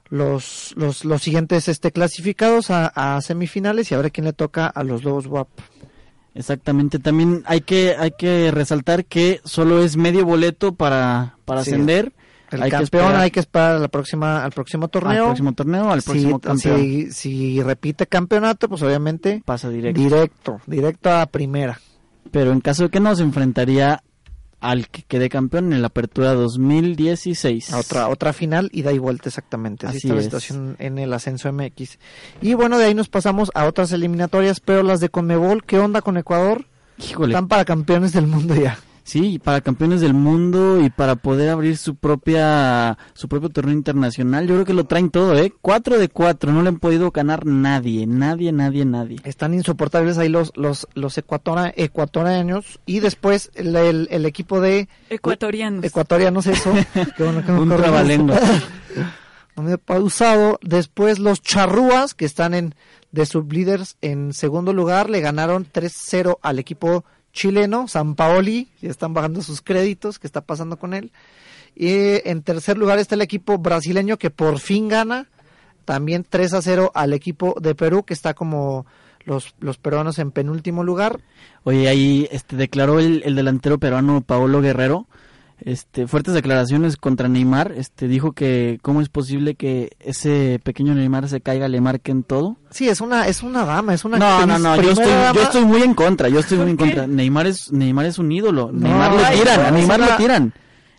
los, 0.08 0.72
los, 0.76 1.04
los 1.04 1.22
siguientes 1.22 1.68
este, 1.68 1.92
clasificados 1.92 2.70
a, 2.70 2.86
a 2.86 3.20
semifinales 3.20 3.90
y 3.90 3.94
a 3.94 3.98
ver 3.98 4.12
quién 4.12 4.24
le 4.24 4.32
toca 4.32 4.66
a 4.68 4.84
los 4.84 5.04
Lobos 5.04 5.26
WAP. 5.26 5.48
Exactamente, 6.34 7.00
también 7.00 7.42
hay 7.46 7.62
que 7.62 7.96
hay 7.98 8.12
que 8.16 8.52
resaltar 8.52 9.06
que 9.06 9.40
solo 9.44 9.82
es 9.82 9.96
medio 9.96 10.24
boleto 10.24 10.72
para, 10.72 11.36
para 11.44 11.64
Sí. 11.64 11.70
ascender. 11.72 12.12
El 12.50 12.62
hay 12.62 12.70
campeón 12.70 13.14
hay 13.16 13.30
que 13.30 13.40
esperar 13.40 13.76
a 13.76 13.78
la 13.78 13.88
próxima, 13.88 14.42
al 14.44 14.52
próximo 14.52 14.84
al 14.84 14.90
torneo. 14.90 15.24
próximo 15.26 15.52
torneo, 15.52 15.90
al 15.90 16.00
Si- 16.02 16.10
próximo 16.10 16.38
campeón. 16.40 16.78
si, 16.80 17.12
si 17.12 17.62
repite 17.62 18.06
campeonato, 18.06 18.68
pues 18.68 18.82
obviamente 18.82 19.42
Pasa 19.44 19.68
directo. 19.68 20.00
directo, 20.00 20.60
directo 20.66 21.10
a 21.10 21.26
primera. 21.26 21.80
Pero 22.30 22.52
en 22.52 22.60
caso 22.60 22.84
de 22.84 22.88
que 22.90 23.00
no, 23.00 23.14
se 23.16 23.22
enfrentaría 23.22 24.02
al 24.60 24.88
que 24.88 25.02
quede 25.04 25.28
campeón 25.28 25.72
en 25.72 25.82
la 25.82 25.86
apertura 25.88 26.34
2016. 26.34 27.72
A 27.72 27.78
otra, 27.78 28.08
otra 28.08 28.32
final, 28.32 28.70
ida 28.72 28.92
y 28.92 28.98
vuelta 28.98 29.28
exactamente. 29.28 29.86
Así, 29.86 29.98
Así 29.98 30.06
está 30.08 30.16
la 30.16 30.22
situación 30.22 30.76
en 30.78 30.98
el 30.98 31.12
ascenso 31.12 31.52
MX. 31.52 31.98
Y 32.42 32.54
bueno, 32.54 32.76
de 32.78 32.86
ahí 32.86 32.94
nos 32.94 33.08
pasamos 33.08 33.50
a 33.54 33.66
otras 33.66 33.92
eliminatorias, 33.92 34.60
pero 34.60 34.82
las 34.82 35.00
de 35.00 35.10
Conmebol, 35.10 35.64
¿qué 35.64 35.78
onda 35.78 36.02
con 36.02 36.16
Ecuador? 36.16 36.66
Híjole. 36.98 37.32
Están 37.34 37.46
para 37.48 37.64
campeones 37.64 38.12
del 38.12 38.26
mundo 38.26 38.54
ya. 38.56 38.78
Sí, 39.08 39.38
para 39.38 39.62
campeones 39.62 40.02
del 40.02 40.12
mundo 40.12 40.82
y 40.82 40.90
para 40.90 41.16
poder 41.16 41.48
abrir 41.48 41.78
su 41.78 41.94
propia 41.96 42.98
su 43.14 43.26
propio 43.26 43.48
torneo 43.48 43.72
internacional, 43.72 44.46
yo 44.46 44.52
creo 44.56 44.66
que 44.66 44.74
lo 44.74 44.84
traen 44.84 45.08
todo, 45.08 45.34
¿eh? 45.34 45.50
Cuatro 45.62 45.98
de 45.98 46.10
cuatro, 46.10 46.52
no 46.52 46.60
le 46.62 46.68
han 46.68 46.78
podido 46.78 47.10
ganar 47.10 47.46
nadie, 47.46 48.06
nadie, 48.06 48.52
nadie, 48.52 48.84
nadie. 48.84 49.16
Están 49.24 49.54
insoportables 49.54 50.18
ahí 50.18 50.28
los, 50.28 50.52
los, 50.56 50.86
los 50.92 51.16
ecuatora- 51.16 51.72
ecuatorianos. 51.74 52.80
Y 52.84 53.00
después 53.00 53.50
el, 53.54 53.74
el- 53.76 54.08
el 54.10 54.26
equipo 54.26 54.60
de 54.60 54.90
Ecuatorianos. 55.08 55.84
ecuatorianos, 55.84 56.46
eso. 56.46 56.70
Qué 57.16 57.22
bueno 57.24 57.42
que 57.42 57.50
Un 57.52 57.60
corriges. 57.70 57.82
trabalengua. 57.82 58.38
Medio 59.56 59.78
pausado. 59.78 60.58
Después 60.62 61.18
los 61.18 61.40
charrúas, 61.42 62.14
que 62.14 62.24
están 62.26 62.52
en 62.54 62.74
de 63.10 63.24
sublíderes 63.26 63.96
en 64.02 64.32
segundo 64.34 64.72
lugar, 64.74 65.08
le 65.10 65.20
ganaron 65.22 65.66
3-0 65.66 66.36
al 66.42 66.58
equipo 66.58 67.04
chileno, 67.38 67.86
San 67.86 68.16
Paoli, 68.16 68.68
ya 68.82 68.90
están 68.90 69.14
bajando 69.14 69.42
sus 69.42 69.62
créditos, 69.62 70.18
¿qué 70.18 70.26
está 70.26 70.40
pasando 70.40 70.76
con 70.76 70.92
él? 70.92 71.12
Y 71.76 72.28
en 72.28 72.42
tercer 72.42 72.76
lugar 72.76 72.98
está 72.98 73.14
el 73.14 73.22
equipo 73.22 73.58
brasileño 73.58 74.16
que 74.16 74.30
por 74.30 74.58
fin 74.58 74.88
gana, 74.88 75.28
también 75.84 76.26
3 76.28 76.54
a 76.54 76.62
0 76.62 76.90
al 76.94 77.12
equipo 77.12 77.54
de 77.60 77.76
Perú, 77.76 78.02
que 78.02 78.12
está 78.12 78.34
como 78.34 78.86
los, 79.24 79.54
los 79.60 79.78
peruanos 79.78 80.18
en 80.18 80.32
penúltimo 80.32 80.82
lugar. 80.82 81.20
Oye, 81.62 81.86
ahí 81.86 82.28
este 82.32 82.56
declaró 82.56 82.98
el, 82.98 83.22
el 83.24 83.36
delantero 83.36 83.78
peruano 83.78 84.20
Paolo 84.20 84.60
Guerrero 84.60 85.06
este 85.60 86.06
fuertes 86.06 86.34
declaraciones 86.34 86.96
contra 86.96 87.28
Neymar, 87.28 87.72
este 87.76 88.08
dijo 88.08 88.32
que 88.32 88.78
cómo 88.82 89.00
es 89.00 89.08
posible 89.08 89.54
que 89.54 89.90
ese 90.00 90.60
pequeño 90.62 90.94
Neymar 90.94 91.28
se 91.28 91.40
caiga, 91.40 91.68
le 91.68 91.80
marquen 91.80 92.22
todo. 92.22 92.56
Sí, 92.70 92.88
es 92.88 93.00
una, 93.00 93.26
es 93.28 93.42
una 93.42 93.64
dama, 93.64 93.94
es 93.94 94.04
una 94.04 94.18
No, 94.18 94.46
no, 94.46 94.58
no, 94.58 94.80
yo 94.80 94.90
estoy, 94.92 95.06
yo 95.34 95.42
estoy 95.42 95.64
muy 95.64 95.82
en 95.82 95.94
contra, 95.94 96.28
yo 96.28 96.40
estoy 96.40 96.58
muy 96.58 96.70
en 96.70 96.76
contra. 96.76 97.06
Neymar 97.06 97.46
es 97.46 97.72
Neymar 97.72 98.06
es 98.06 98.18
un 98.18 98.30
ídolo, 98.30 98.70
No, 98.72 98.88
Neymar 98.88 99.12
lo 99.12 99.38
tiran, 99.38 99.60
a 99.60 99.70
no, 99.70 99.76
Neymar 99.78 100.00
lo 100.00 100.16
tiran. 100.16 100.54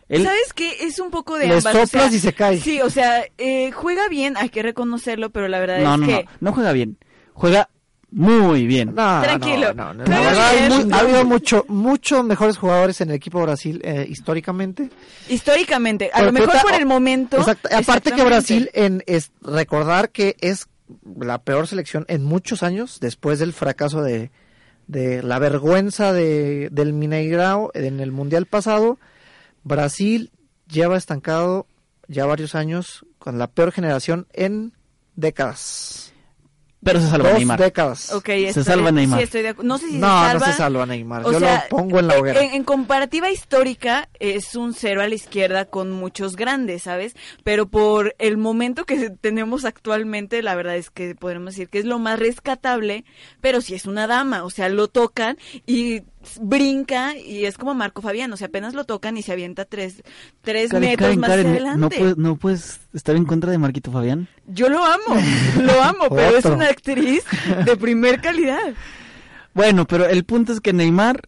Él- 0.09 0.23
¿Sabes 0.23 0.53
qué? 0.55 0.71
Es 0.81 0.99
un 0.99 1.11
poco 1.11 1.37
de 1.37 1.47
Le 1.47 1.53
ambas. 1.57 1.75
o 1.75 1.79
soplas 1.85 2.09
sea, 2.09 2.15
y 2.17 2.19
se 2.19 2.33
cae. 2.33 2.59
Sí, 2.59 2.81
o 2.81 2.89
sea, 2.89 3.23
eh, 3.37 3.71
juega 3.71 4.07
bien, 4.09 4.37
hay 4.37 4.49
que 4.49 4.63
reconocerlo, 4.63 5.29
pero 5.29 5.47
la 5.47 5.59
verdad 5.59 5.79
no, 5.81 5.93
es 5.93 5.99
no, 5.99 6.07
que... 6.07 6.23
no, 6.23 6.29
no 6.41 6.53
juega 6.53 6.71
bien, 6.71 6.97
juega 7.33 7.69
muy 8.11 8.65
bien. 8.65 8.95
No, 8.95 9.21
Tranquilo. 9.21 9.73
no, 9.73 9.93
no, 9.93 9.93
no. 9.93 10.03
Pero 10.05 10.17
La 10.17 10.29
verdad, 10.29 10.51
bien. 10.53 10.71
hay 10.71 10.85
mu- 10.85 10.95
ha 10.95 10.99
habido 10.99 11.25
mucho, 11.25 11.65
muchos 11.67 12.23
mejores 12.23 12.57
jugadores 12.57 13.01
en 13.01 13.09
el 13.09 13.15
equipo 13.15 13.41
Brasil 13.41 13.79
eh, 13.83 14.05
históricamente. 14.09 14.89
Históricamente, 15.27 16.09
a 16.13 16.17
Pero 16.17 16.25
lo 16.27 16.31
mejor 16.33 16.61
por 16.61 16.73
el 16.73 16.85
momento... 16.85 17.37
Aparte 17.71 18.11
que. 18.11 18.23
Brasil, 18.23 18.69
en 18.73 19.03
es 19.05 19.31
recordar 19.41 20.09
que 20.09 20.35
es 20.41 20.67
la 21.19 21.37
peor 21.39 21.67
selección 21.67 22.05
en 22.07 22.23
muchos 22.23 22.63
años 22.63 22.99
después 22.99 23.37
del 23.39 23.53
fracaso 23.53 24.01
de, 24.01 24.31
de 24.87 25.21
la 25.21 25.37
vergüenza 25.37 26.11
de, 26.13 26.69
del 26.71 26.93
Mineirao 26.93 27.69
en 27.75 27.99
el 27.99 28.11
mundial 28.11 28.47
pasado. 28.47 28.97
Brasil 29.63 30.31
lleva 30.67 30.97
estancado 30.97 31.67
ya 32.07 32.25
varios 32.25 32.55
años 32.55 33.05
con 33.19 33.37
la 33.37 33.45
peor 33.47 33.71
generación 33.71 34.25
en 34.33 34.73
décadas. 35.15 36.08
Pero 36.81 37.01
se 37.01 37.09
salva 37.09 37.29
Dos 37.29 37.37
Neymar. 37.39 37.59
décadas. 37.59 38.13
Ok, 38.13 38.25
Se 38.27 38.47
estoy- 38.49 38.63
salva 38.63 38.91
Neymar. 38.91 39.19
Sí, 39.19 39.23
estoy 39.25 39.41
de 39.41 39.55
No 39.63 39.77
sé 39.77 39.87
si 39.89 39.97
no, 39.97 40.07
se 40.07 40.27
salva. 40.29 40.33
no 40.47 40.51
se 40.53 40.57
salva 40.57 40.85
Neymar. 40.85 41.25
O 41.25 41.31
Yo 41.33 41.39
sea, 41.39 41.65
lo 41.69 41.77
pongo 41.77 41.99
en 41.99 42.07
la 42.07 42.17
hoguera. 42.17 42.41
En, 42.41 42.53
en 42.53 42.63
comparativa 42.63 43.29
histórica 43.29 44.07
es 44.19 44.55
un 44.55 44.73
cero 44.73 45.01
a 45.01 45.07
la 45.09 45.15
izquierda 45.15 45.65
con 45.65 45.91
muchos 45.91 46.37
grandes, 46.37 46.83
¿sabes? 46.83 47.15
Pero 47.43 47.67
por 47.67 48.15
el 48.17 48.37
momento 48.37 48.85
que 48.85 49.09
tenemos 49.09 49.65
actualmente, 49.65 50.41
la 50.41 50.55
verdad 50.55 50.77
es 50.77 50.89
que 50.89 51.15
podremos 51.15 51.53
decir 51.55 51.67
que 51.67 51.79
es 51.79 51.85
lo 51.85 51.99
más 51.99 52.17
rescatable, 52.17 53.03
pero 53.41 53.59
si 53.59 53.75
es 53.75 53.85
una 53.85 54.07
dama, 54.07 54.43
o 54.45 54.49
sea, 54.49 54.69
lo 54.69 54.87
tocan 54.87 55.37
y 55.67 56.03
brinca 56.41 57.15
y 57.15 57.45
es 57.45 57.57
como 57.57 57.73
Marco 57.73 58.01
Fabián, 58.01 58.31
o 58.33 58.37
sea, 58.37 58.47
apenas 58.47 58.73
lo 58.73 58.83
tocan 58.83 59.17
y 59.17 59.21
se 59.21 59.31
avienta 59.31 59.65
tres, 59.65 60.03
tres 60.41 60.71
Karen, 60.71 60.89
metros 60.89 61.07
Karen, 61.07 61.19
más 61.19 61.29
Karen, 61.29 61.47
adelante. 61.47 61.79
no 61.79 61.89
puedes, 61.89 62.17
no 62.17 62.35
puedes 62.35 62.79
estar 62.93 63.15
en 63.15 63.25
contra 63.25 63.51
de 63.51 63.57
Marquito 63.57 63.91
Fabián. 63.91 64.27
Yo 64.47 64.69
lo 64.69 64.83
amo, 64.83 65.21
lo 65.61 65.81
amo, 65.81 66.09
pero 66.09 66.37
es 66.37 66.45
una 66.45 66.67
actriz 66.67 67.23
de 67.65 67.77
primer 67.77 68.21
calidad. 68.21 68.73
Bueno, 69.53 69.85
pero 69.85 70.05
el 70.05 70.23
punto 70.25 70.53
es 70.53 70.61
que 70.61 70.73
Neymar 70.73 71.21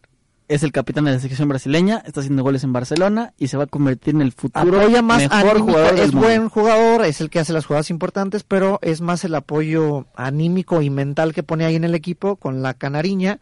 es 0.48 0.62
el 0.62 0.72
capitán 0.72 1.04
de 1.04 1.12
la 1.12 1.18
selección 1.18 1.48
brasileña, 1.48 2.02
está 2.04 2.20
haciendo 2.20 2.42
goles 2.42 2.62
en 2.62 2.74
Barcelona 2.74 3.32
y 3.38 3.48
se 3.48 3.56
va 3.56 3.64
a 3.64 3.66
convertir 3.66 4.14
en 4.14 4.20
el 4.20 4.32
futuro 4.32 4.80
apoya 4.80 5.00
más 5.00 5.22
mejor 5.22 5.36
anímico, 5.38 5.64
jugador 5.66 5.94
del 5.94 6.04
es 6.04 6.12
mundo. 6.12 6.28
buen 6.28 6.48
jugador, 6.50 7.04
es 7.06 7.20
el 7.22 7.30
que 7.30 7.38
hace 7.38 7.54
las 7.54 7.64
jugadas 7.64 7.88
importantes, 7.90 8.42
pero 8.42 8.78
es 8.82 9.00
más 9.00 9.24
el 9.24 9.34
apoyo 9.34 10.06
anímico 10.14 10.82
y 10.82 10.90
mental 10.90 11.32
que 11.32 11.42
pone 11.42 11.64
ahí 11.64 11.76
en 11.76 11.84
el 11.84 11.94
equipo 11.94 12.36
con 12.36 12.60
la 12.62 12.74
canariña 12.74 13.40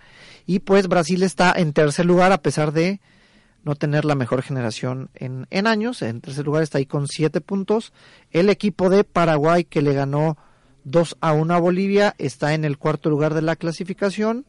y 0.51 0.59
pues 0.59 0.89
Brasil 0.89 1.23
está 1.23 1.53
en 1.53 1.73
tercer 1.73 2.07
lugar 2.07 2.33
a 2.33 2.43
pesar 2.43 2.73
de 2.73 3.01
no 3.63 3.77
tener 3.77 4.05
la 4.05 4.17
mejor 4.17 4.43
generación 4.43 5.09
en, 5.15 5.47
en 5.51 5.69
años, 5.69 6.03
en 6.03 6.21
tercer 6.21 6.45
lugar 6.45 6.65
está 6.65 6.79
ahí 6.79 6.87
con 6.87 7.07
siete 7.07 7.41
puntos, 7.41 7.93
el 8.33 8.51
equipo 8.51 8.91
de 8.91 9.05
Paraguay 9.05 9.63
que 9.63 9.81
le 9.81 9.95
ganó 9.95 10.37
2 10.83 11.19
a 11.21 11.35
1 11.35 11.55
a 11.55 11.61
Bolivia 11.61 12.17
está 12.19 12.53
en 12.53 12.65
el 12.65 12.79
cuarto 12.79 13.11
lugar 13.11 13.33
de 13.33 13.43
la 13.43 13.55
clasificación, 13.55 14.45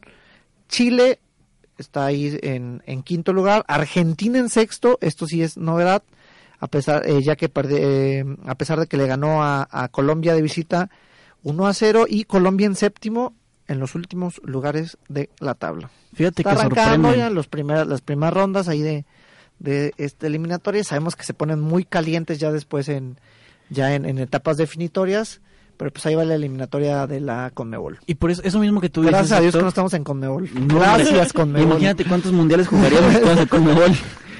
Chile 0.67 1.19
está 1.77 2.07
ahí 2.07 2.35
en, 2.41 2.81
en 2.87 3.03
quinto 3.03 3.31
lugar, 3.31 3.63
Argentina 3.67 4.39
en 4.39 4.49
sexto, 4.49 4.97
esto 5.01 5.27
sí 5.27 5.43
es 5.43 5.55
novedad, 5.55 6.01
a 6.59 6.65
pesar 6.65 7.07
eh, 7.07 7.21
ya 7.21 7.35
que 7.35 7.51
eh, 7.69 8.25
a 8.47 8.55
pesar 8.55 8.79
de 8.79 8.87
que 8.87 8.97
le 8.97 9.05
ganó 9.05 9.43
a, 9.43 9.67
a 9.69 9.87
Colombia 9.89 10.33
de 10.33 10.41
visita 10.41 10.89
1 11.43 11.67
a 11.67 11.73
0 11.75 12.05
y 12.09 12.23
Colombia 12.23 12.65
en 12.65 12.75
séptimo 12.75 13.35
en 13.67 13.79
los 13.79 13.95
últimos 13.95 14.41
lugares 14.43 14.97
de 15.07 15.29
la 15.39 15.55
tabla. 15.55 15.89
Fíjate 16.13 16.41
Está 16.41 16.55
que 16.55 16.61
arrancando 16.61 17.15
ya 17.15 17.29
los 17.29 17.47
primeras, 17.47 17.87
las 17.87 18.01
primeras 18.01 18.33
rondas 18.33 18.67
ahí 18.67 18.81
de, 18.81 19.05
de 19.59 19.93
esta 19.97 20.27
eliminatoria. 20.27 20.83
Sabemos 20.83 21.15
que 21.15 21.23
se 21.23 21.33
ponen 21.33 21.59
muy 21.59 21.85
calientes 21.85 22.39
ya 22.39 22.51
después 22.51 22.89
en 22.89 23.17
ya 23.69 23.95
en, 23.95 24.05
en 24.05 24.19
etapas 24.19 24.57
definitorias, 24.57 25.41
pero 25.77 25.91
pues 25.91 26.05
ahí 26.05 26.13
va 26.13 26.25
la 26.25 26.35
eliminatoria 26.35 27.07
de 27.07 27.21
la 27.21 27.51
Conmebol. 27.53 27.99
Y 28.05 28.15
por 28.15 28.29
eso, 28.29 28.43
eso 28.43 28.59
mismo 28.59 28.81
que 28.81 28.89
tú 28.89 29.01
dices. 29.01 29.13
Gracias 29.13 29.39
a 29.39 29.41
Dios 29.41 29.55
que 29.55 29.61
no 29.61 29.69
estamos 29.69 29.93
en 29.93 30.03
Conmebol. 30.03 30.49
no, 30.53 30.79
Gracias 30.79 31.33
Conmebol. 31.33 31.69
Imagínate 31.71 32.05
cuántos 32.05 32.33
mundiales 32.33 32.67
jugaríamos 32.67 33.17
con 33.19 33.37
el 33.37 33.49
Conmebol. 33.49 33.91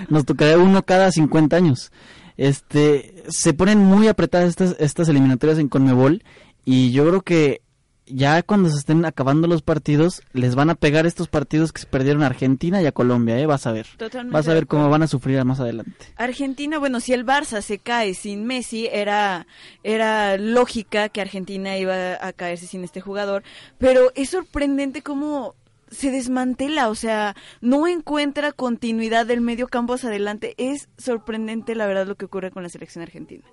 Nos 0.09 0.25
tocaría 0.25 0.57
uno 0.57 0.83
cada 0.83 1.11
50 1.11 1.55
años. 1.55 1.91
Este, 2.37 3.23
se 3.29 3.53
ponen 3.53 3.79
muy 3.79 4.07
apretadas 4.07 4.49
estas, 4.49 4.75
estas 4.79 5.09
eliminatorias 5.09 5.59
en 5.59 5.69
Conmebol 5.69 6.23
y 6.65 6.91
yo 6.91 7.07
creo 7.07 7.21
que 7.21 7.61
ya 8.05 8.41
cuando 8.43 8.69
se 8.69 8.77
estén 8.77 9.05
acabando 9.05 9.47
los 9.47 9.61
partidos, 9.61 10.21
les 10.33 10.55
van 10.55 10.69
a 10.69 10.75
pegar 10.75 11.05
estos 11.05 11.27
partidos 11.27 11.71
que 11.71 11.81
se 11.81 11.87
perdieron 11.87 12.23
a 12.23 12.27
Argentina 12.27 12.81
y 12.81 12.85
a 12.85 12.91
Colombia, 12.91 13.39
¿eh? 13.39 13.45
Vas 13.45 13.67
a 13.67 13.71
ver. 13.71 13.87
Totalmente 13.97 14.33
Vas 14.33 14.47
a 14.47 14.53
ver 14.53 14.67
cómo 14.67 14.89
van 14.89 15.03
a 15.03 15.07
sufrir 15.07 15.43
más 15.45 15.59
adelante. 15.59 15.93
Argentina, 16.17 16.77
bueno, 16.77 16.99
si 16.99 17.13
el 17.13 17.25
Barça 17.25 17.61
se 17.61 17.79
cae 17.79 18.13
sin 18.13 18.45
Messi, 18.45 18.87
era, 18.91 19.47
era 19.83 20.37
lógica 20.37 21.09
que 21.09 21.21
Argentina 21.21 21.77
iba 21.77 22.17
a 22.25 22.33
caerse 22.33 22.67
sin 22.67 22.83
este 22.83 23.01
jugador, 23.01 23.43
pero 23.77 24.11
es 24.15 24.29
sorprendente 24.29 25.01
cómo 25.01 25.55
se 25.89 26.09
desmantela, 26.09 26.89
o 26.89 26.95
sea, 26.95 27.35
no 27.59 27.87
encuentra 27.87 28.53
continuidad 28.53 29.25
del 29.25 29.41
medio 29.41 29.67
campo 29.67 29.93
hacia 29.93 30.09
adelante. 30.09 30.55
Es 30.57 30.89
sorprendente, 30.97 31.75
la 31.75 31.85
verdad, 31.85 32.07
lo 32.07 32.15
que 32.15 32.25
ocurre 32.25 32.51
con 32.51 32.63
la 32.63 32.69
selección 32.69 33.03
argentina. 33.03 33.43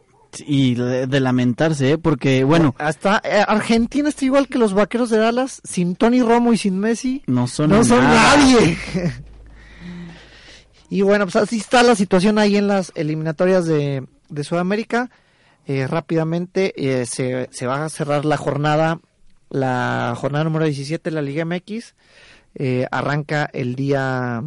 Y 0.47 0.75
de, 0.75 1.21
lamentarse, 1.21 1.93
¿eh? 1.93 1.99
Porque, 1.99 2.45
bueno, 2.45 2.75
hasta 2.79 3.21
eh, 3.25 3.45
Argentina 3.47 4.09
está 4.09 4.25
igual 4.25 4.47
que 4.47 4.59
los 4.59 4.75
Vaqueros 4.75 5.11
de 5.11 5.19
Dallas, 5.19 5.61
sin 5.65 5.97
Tony 5.97 6.23
Romo 6.23 6.53
y 6.53 6.59
sin 6.59 6.79
Messi. 6.79 7.23
no 7.27 7.47
son, 7.47 7.71
no 7.71 7.83
son 7.83 8.03
nada. 8.05 8.37
nadie. 8.37 8.77
y 10.91 11.03
bueno, 11.03 11.25
pues 11.25 11.37
así 11.37 11.57
está 11.57 11.83
la 11.83 11.95
situación 11.95 12.39
ahí 12.39 12.57
en 12.57 12.69
las 12.69 12.93
eliminatorias 12.95 13.67
de, 13.67 14.07
de 14.29 14.45
Sudamérica. 14.45 15.11
Eh, 15.67 15.87
rápidamente 15.87 16.73
eh, 16.77 17.07
se, 17.07 17.49
se 17.51 17.67
va 17.67 17.85
a 17.85 17.89
cerrar 17.89 18.25
la 18.25 18.37
jornada, 18.37 19.01
la 19.51 20.15
jornada 20.17 20.45
número 20.45 20.65
17 20.67 21.11
de 21.11 21.15
la 21.15 21.23
Liga 21.23 21.45
MX. 21.45 21.95
Arranca 22.91 23.49
el 23.53 23.77
día 23.77 24.43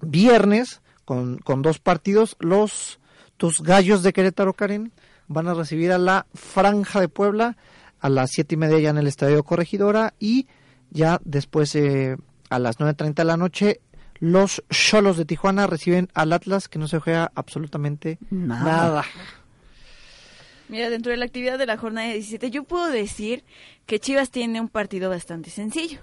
viernes 0.00 0.80
con, 1.04 1.38
con 1.38 1.62
dos 1.62 1.78
partidos. 1.78 2.36
Los 2.38 2.98
tus 3.36 3.62
gallos 3.62 4.02
de 4.02 4.12
Querétaro, 4.12 4.52
Karen, 4.54 4.92
van 5.28 5.48
a 5.48 5.54
recibir 5.54 5.92
a 5.92 5.98
la 5.98 6.26
Franja 6.34 7.00
de 7.00 7.08
Puebla 7.08 7.56
a 8.00 8.08
las 8.08 8.30
siete 8.30 8.54
y 8.54 8.58
media 8.58 8.78
ya 8.78 8.90
en 8.90 8.98
el 8.98 9.06
Estadio 9.06 9.42
Corregidora 9.42 10.14
y 10.20 10.46
ya 10.90 11.20
después 11.24 11.74
eh, 11.74 12.16
a 12.50 12.58
las 12.58 12.78
9.30 12.78 13.14
de 13.14 13.24
la 13.24 13.36
noche, 13.36 13.80
los 14.18 14.62
Cholos 14.70 15.16
de 15.16 15.24
Tijuana 15.24 15.66
reciben 15.66 16.08
al 16.14 16.32
Atlas, 16.32 16.68
que 16.68 16.78
no 16.78 16.88
se 16.88 17.00
juega 17.00 17.32
absolutamente 17.34 18.18
Nada. 18.30 18.64
nada. 18.64 19.04
Mira, 20.68 20.90
dentro 20.90 21.10
de 21.12 21.18
la 21.18 21.24
actividad 21.24 21.58
de 21.58 21.66
la 21.66 21.76
jornada 21.76 22.08
17, 22.12 22.50
yo 22.50 22.64
puedo 22.64 22.88
decir 22.88 23.44
que 23.86 24.00
Chivas 24.00 24.30
tiene 24.30 24.60
un 24.60 24.68
partido 24.68 25.08
bastante 25.10 25.50
sencillo. 25.50 26.00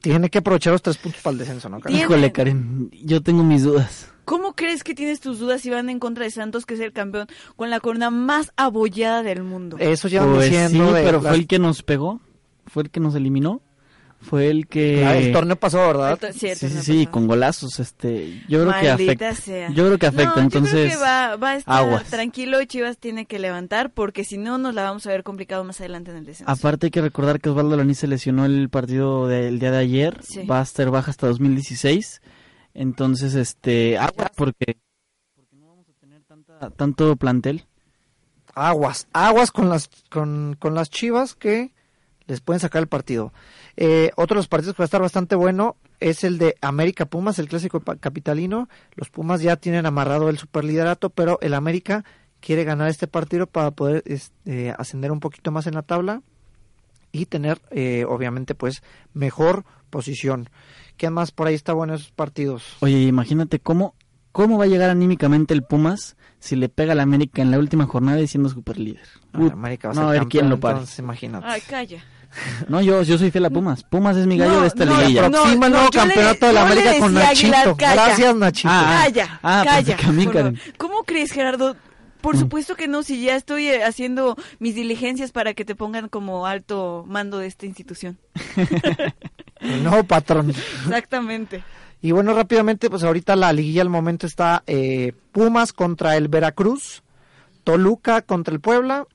Tiene 0.00 0.30
que 0.30 0.38
aprovechar 0.38 0.72
los 0.72 0.82
tres 0.82 0.96
puntos 0.96 1.22
para 1.22 1.32
el 1.32 1.38
descenso, 1.38 1.68
¿no? 1.68 1.80
Karen? 1.80 1.98
Híjole, 1.98 2.32
Karen, 2.32 2.90
yo 2.92 3.22
tengo 3.22 3.42
mis 3.44 3.62
dudas. 3.62 4.12
¿Cómo 4.28 4.54
crees 4.54 4.84
que 4.84 4.94
tienes 4.94 5.20
tus 5.20 5.38
dudas 5.38 5.62
si 5.62 5.70
van 5.70 5.88
en 5.88 5.98
contra 5.98 6.24
de 6.24 6.30
Santos, 6.30 6.66
que 6.66 6.74
es 6.74 6.80
el 6.80 6.92
campeón 6.92 7.26
con 7.56 7.70
la 7.70 7.80
corona 7.80 8.10
más 8.10 8.52
abollada 8.56 9.22
del 9.22 9.42
mundo? 9.42 9.76
Eso 9.80 10.06
llevan 10.08 10.34
Pues 10.34 10.46
sí, 10.46 10.50
diciendo 10.50 10.92
de 10.92 11.02
pero 11.02 11.20
las- 11.22 11.28
fue 11.32 11.36
el 11.38 11.46
que 11.46 11.58
nos 11.58 11.82
pegó, 11.82 12.20
fue 12.66 12.82
el 12.84 12.90
que 12.90 13.00
nos 13.00 13.14
eliminó, 13.14 13.62
fue 14.20 14.48
el 14.50 14.66
que... 14.66 15.06
Ah, 15.06 15.16
el 15.16 15.32
torneo 15.32 15.54
pasó, 15.56 15.78
¿verdad? 15.78 16.18
To- 16.18 16.32
sí, 16.32 16.48
Sí, 16.56 16.68
sí, 16.68 16.80
sí, 16.82 17.06
con 17.06 17.28
golazos, 17.28 17.78
este, 17.78 18.42
yo 18.48 18.60
creo 18.66 18.80
que 18.80 18.90
afecta. 18.90 19.34
sea. 19.34 19.70
Yo 19.70 19.86
creo 19.86 19.96
que 19.96 20.06
afecta, 20.06 20.34
No, 20.36 20.42
entonces 20.42 20.72
Yo 20.72 20.78
creo 20.80 20.98
que 20.98 21.04
va, 21.04 21.36
va 21.36 21.50
a 21.50 21.56
estar 21.56 21.78
aguas. 21.84 22.04
tranquilo 22.10 22.60
y 22.60 22.66
Chivas 22.66 22.98
tiene 22.98 23.26
que 23.26 23.38
levantar 23.38 23.90
porque 23.92 24.24
si 24.24 24.36
no 24.36 24.58
nos 24.58 24.74
la 24.74 24.82
vamos 24.82 25.06
a 25.06 25.10
ver 25.10 25.22
complicado 25.22 25.62
más 25.64 25.78
adelante 25.80 26.10
en 26.10 26.16
el 26.16 26.24
descenso. 26.26 26.50
Aparte 26.50 26.86
hay 26.86 26.90
que 26.90 27.00
recordar 27.00 27.40
que 27.40 27.48
Osvaldo 27.48 27.76
Laní 27.76 27.94
se 27.94 28.08
lesionó 28.08 28.44
el 28.44 28.68
partido 28.70 29.28
del 29.28 29.60
día 29.60 29.70
de 29.70 29.78
ayer, 29.78 30.18
Sí. 30.22 30.44
va 30.44 30.58
a 30.58 30.62
estar 30.64 30.90
baja 30.90 31.12
hasta 31.12 31.28
2016, 31.28 32.20
entonces 32.74 33.34
este, 33.34 33.98
aguas 33.98 34.30
porque, 34.36 34.78
no 35.52 35.68
vamos 35.68 35.88
a 35.88 35.92
tener 35.94 36.22
tanta, 36.22 36.70
tanto 36.70 37.16
plantel. 37.16 37.64
aguas, 38.54 39.08
aguas 39.12 39.50
con 39.50 39.68
las 39.68 39.88
con, 40.10 40.56
con 40.58 40.74
las 40.74 40.90
Chivas 40.90 41.34
que 41.34 41.72
les 42.28 42.40
pueden 42.40 42.60
sacar 42.60 42.82
el 42.82 42.88
partido. 42.88 43.32
Eh, 43.76 44.10
otro 44.16 44.34
de 44.34 44.40
los 44.40 44.48
partidos 44.48 44.76
que 44.76 44.82
va 44.82 44.84
a 44.84 44.86
estar 44.86 45.00
bastante 45.00 45.34
bueno 45.34 45.76
es 45.98 46.24
el 46.24 46.38
de 46.38 46.56
América 46.60 47.06
Pumas, 47.06 47.38
el 47.38 47.48
clásico 47.48 47.80
capitalino. 47.80 48.68
Los 48.94 49.08
Pumas 49.08 49.40
ya 49.40 49.56
tienen 49.56 49.86
amarrado 49.86 50.28
el 50.28 50.38
superliderato, 50.38 51.10
pero 51.10 51.38
el 51.40 51.54
América 51.54 52.04
quiere 52.40 52.64
ganar 52.64 52.88
este 52.88 53.08
partido 53.08 53.46
para 53.46 53.70
poder 53.70 54.02
este, 54.06 54.72
ascender 54.78 55.10
un 55.10 55.20
poquito 55.20 55.50
más 55.50 55.66
en 55.66 55.74
la 55.74 55.82
tabla 55.82 56.22
y 57.12 57.26
tener, 57.26 57.60
eh, 57.70 58.04
obviamente, 58.06 58.54
pues 58.54 58.82
mejor 59.14 59.64
posición. 59.90 60.50
¿Qué 60.98 61.08
más 61.10 61.30
por 61.32 61.46
ahí 61.46 61.54
está 61.54 61.72
bueno 61.72 61.94
esos 61.94 62.10
partidos? 62.10 62.64
Oye, 62.80 63.02
imagínate 63.04 63.58
cómo, 63.60 63.94
cómo 64.32 64.58
va 64.58 64.64
a 64.64 64.68
llegar 64.68 64.90
anímicamente 64.90 65.54
el 65.54 65.62
Pumas 65.62 66.16
si 66.40 66.54
le 66.56 66.68
pega 66.68 66.92
al 66.92 67.00
América 67.00 67.40
en 67.40 67.50
la 67.50 67.58
última 67.58 67.86
jornada 67.86 68.20
y 68.20 68.26
siendo 68.26 68.48
superlíder. 68.50 69.02
Ah, 69.32 69.38
Ut, 69.40 69.52
América 69.52 69.88
va 69.88 69.92
a 69.92 69.94
no, 69.94 70.00
ser 70.02 70.08
a 70.08 70.10
ver 70.12 70.20
campeón, 70.20 70.40
quién 70.42 70.50
lo 70.50 70.60
para. 70.60 70.74
entonces, 70.74 70.98
imagínate. 70.98 71.46
Ay, 71.48 71.60
calla. 71.62 72.04
No, 72.68 72.82
yo, 72.82 73.02
yo 73.04 73.16
soy 73.16 73.30
fiel 73.30 73.46
a 73.46 73.50
Pumas. 73.50 73.82
Pumas 73.84 74.14
es 74.18 74.26
mi 74.26 74.36
gallo 74.36 74.52
No, 74.56 74.60
de 74.60 74.66
esta 74.66 74.84
no, 74.84 75.00
liguilla. 75.00 75.30
no, 75.30 75.46
nuevo 75.56 75.84
le- 75.84 75.90
campeonato 75.90 76.46
de 76.46 76.52
la 76.52 76.62
América 76.66 76.98
con 76.98 77.16
a 77.16 77.28
Aguilar, 77.30 77.50
Nachito. 77.68 77.76
calla. 77.78 77.94
Gracias, 78.04 78.36
Nachito. 78.36 78.68
Ah, 78.70 79.00
Calla, 79.04 79.40
ah, 79.42 79.62
calla. 79.64 79.76
pensé 79.86 79.96
que 79.96 80.06
a 80.06 80.12
mí, 80.12 80.24
por 80.24 80.32
Karen. 80.34 80.56
favor. 80.56 80.74
¿Cómo 80.76 81.04
crees, 81.04 81.32
Gerardo? 81.32 81.74
Por 82.20 82.36
Mm. 82.36 82.40
supuesto 82.40 82.74
que 82.76 82.86
no, 82.86 83.02
si 83.02 83.22
ya 83.22 83.34
estoy 83.36 83.68
eh, 83.68 83.82
haciendo 83.84 84.36
mis 84.58 84.74
diligencias 84.74 85.32
para 85.32 85.54
que 85.54 85.64
te 85.64 85.74
pongan 85.74 86.08
como 86.10 86.46
alto 86.46 87.04
mando 87.08 87.38
de 87.38 87.46
esta 87.46 87.64
institución. 87.64 88.18
No, 89.60 90.04
patrón. 90.04 90.50
Exactamente. 90.50 91.62
Y 92.00 92.12
bueno, 92.12 92.32
rápidamente, 92.32 92.90
pues 92.90 93.02
ahorita 93.02 93.34
la 93.36 93.52
liguilla 93.52 93.82
al 93.82 93.88
momento 93.88 94.26
está 94.26 94.62
eh, 94.66 95.12
Pumas 95.32 95.72
contra 95.72 96.16
el 96.16 96.28
Veracruz, 96.28 97.02
Toluca 97.64 98.22
contra 98.22 98.54
el 98.54 98.60
Puebla, 98.60 99.06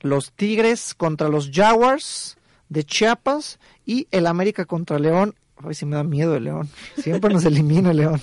los 0.00 0.32
Tigres 0.32 0.94
contra 0.94 1.28
los 1.28 1.50
Jaguars 1.50 2.36
de 2.68 2.84
Chiapas 2.84 3.58
y 3.86 4.06
el 4.10 4.26
América 4.26 4.66
contra 4.66 4.98
León. 4.98 5.34
Ay, 5.56 5.74
sí 5.74 5.86
me 5.86 5.96
da 5.96 6.04
miedo 6.04 6.36
el 6.36 6.44
León. 6.44 6.68
Siempre 6.98 7.32
nos 7.32 7.44
elimina 7.46 7.90
el 7.90 7.98
León. 7.98 8.20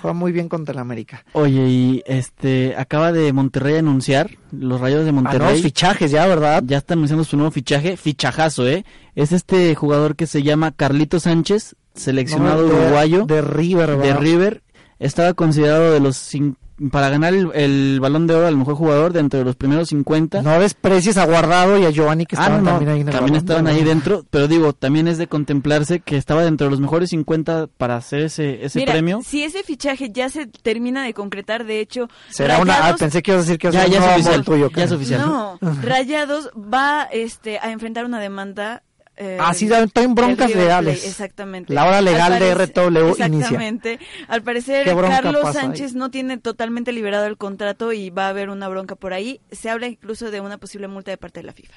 Juega 0.00 0.14
muy 0.14 0.32
bien 0.32 0.48
contra 0.48 0.72
el 0.72 0.78
América. 0.78 1.24
Oye, 1.32 1.68
y 1.68 2.02
este, 2.06 2.74
acaba 2.76 3.12
de 3.12 3.32
Monterrey 3.32 3.76
anunciar, 3.76 4.30
los 4.52 4.80
rayos 4.80 5.04
de 5.04 5.10
Ah, 5.10 5.12
Monterrey. 5.12 5.38
nuevos 5.40 5.62
fichajes 5.62 6.10
ya, 6.10 6.26
¿verdad? 6.26 6.62
ya 6.66 6.78
está 6.78 6.94
anunciando 6.94 7.24
su 7.24 7.36
nuevo 7.36 7.50
fichaje, 7.50 7.96
fichajazo, 7.96 8.66
¿eh? 8.68 8.84
Es 9.14 9.32
este 9.32 9.74
jugador 9.74 10.16
que 10.16 10.26
se 10.26 10.42
llama 10.42 10.72
Carlito 10.72 11.20
Sánchez, 11.20 11.76
seleccionado 11.94 12.66
No, 12.66 12.68
de- 12.72 12.80
uruguayo 12.80 13.26
De 13.26 13.42
River, 13.42 13.90
de 13.90 13.96
¿verdad? 13.96 14.20
River. 14.20 14.62
Estaba 14.98 15.34
considerado 15.34 15.92
de 15.92 16.00
los 16.00 16.16
cin- 16.16 16.56
para 16.90 17.10
ganar 17.10 17.34
el, 17.34 17.50
el 17.54 17.98
balón 18.00 18.26
de 18.26 18.34
oro 18.34 18.46
al 18.46 18.56
mejor 18.56 18.74
jugador 18.74 19.12
dentro 19.12 19.38
de 19.38 19.44
los 19.44 19.56
primeros 19.56 19.88
50. 19.88 20.42
No 20.42 20.58
desprecies 20.60 21.16
a 21.18 21.26
Guardado 21.26 21.78
y 21.78 21.84
a 21.84 21.90
Giovanni 21.90 22.24
que 22.26 22.36
Ah, 22.36 22.42
estaban 22.42 22.64
no, 22.64 22.70
también 22.70 22.90
ahí 22.90 23.00
en 23.02 23.08
el 23.08 23.14
también 23.14 23.32
balón 23.34 23.36
estaban 23.48 23.66
ahí 23.66 23.84
dentro, 23.84 24.24
pero 24.30 24.48
digo, 24.48 24.72
también 24.72 25.08
es 25.08 25.18
de 25.18 25.26
contemplarse 25.26 26.00
que 26.00 26.16
estaba 26.16 26.42
dentro 26.44 26.66
de 26.66 26.70
los 26.70 26.80
mejores 26.80 27.10
50 27.10 27.66
para 27.76 27.96
hacer 27.96 28.20
ese, 28.22 28.64
ese 28.64 28.78
Mira, 28.78 28.92
premio. 28.92 29.20
si 29.24 29.42
ese 29.42 29.62
fichaje 29.62 30.10
ya 30.10 30.28
se 30.30 30.46
termina 30.46 31.04
de 31.04 31.12
concretar, 31.14 31.64
de 31.64 31.80
hecho, 31.80 32.08
Será 32.30 32.58
una... 32.58 32.74
Ah, 32.74 32.80
Rayados- 32.92 32.98
pensé 33.00 33.22
que 33.22 33.30
ibas 33.32 33.42
a 33.42 33.46
decir 33.46 33.58
que 33.58 33.70
Ya, 33.72 33.86
ya 33.86 33.98
es 33.98 34.12
oficial, 34.14 34.44
tuyo. 34.44 34.70
ya 34.74 34.84
es 34.84 34.92
oficial. 34.92 35.20
No, 35.20 35.58
Rayados 35.82 36.50
va 36.56 37.02
este, 37.12 37.58
a 37.58 37.70
enfrentar 37.72 38.04
una 38.04 38.20
demanda. 38.20 38.82
Eh, 39.16 39.36
Ah, 39.40 39.52
sí, 39.52 39.66
está 39.72 40.02
en 40.02 40.14
broncas 40.14 40.54
legales. 40.54 40.94
Plate, 40.98 41.08
exactamente. 41.10 41.72
La 41.74 41.84
hora 41.86 42.00
legal 42.00 42.32
Al 42.34 42.38
de 42.40 42.54
parece- 42.54 42.72
RW 42.80 42.98
inicia. 43.00 43.26
Exactamente. 43.26 43.98
Al 44.28 44.42
parecer, 44.42 44.84
¿Qué 44.84 44.94
bronca 44.94 45.20
Carlos 45.22 45.42
pasa 45.42 45.60
ahí? 45.60 45.66
Sánchez 45.66 45.94
no 45.94 46.10
tiene 46.10 46.38
totalmente 46.38 46.92
liberado 46.92 47.26
el 47.26 47.36
contrato 47.36 47.92
y 47.92 48.10
va 48.10 48.26
a 48.26 48.28
haber 48.30 48.48
una 48.50 48.68
bronca 48.68 48.94
por 48.96 49.12
ahí. 49.12 49.40
Se 49.52 49.68
habla 49.70 49.88
incluso 49.88 50.30
de 50.30 50.40
una 50.40 50.56
posible 50.58 50.88
multa 50.88 51.10
de 51.10 51.16
parte 51.18 51.40
de 51.40 51.44
la 51.46 51.52
FIFA. 51.52 51.74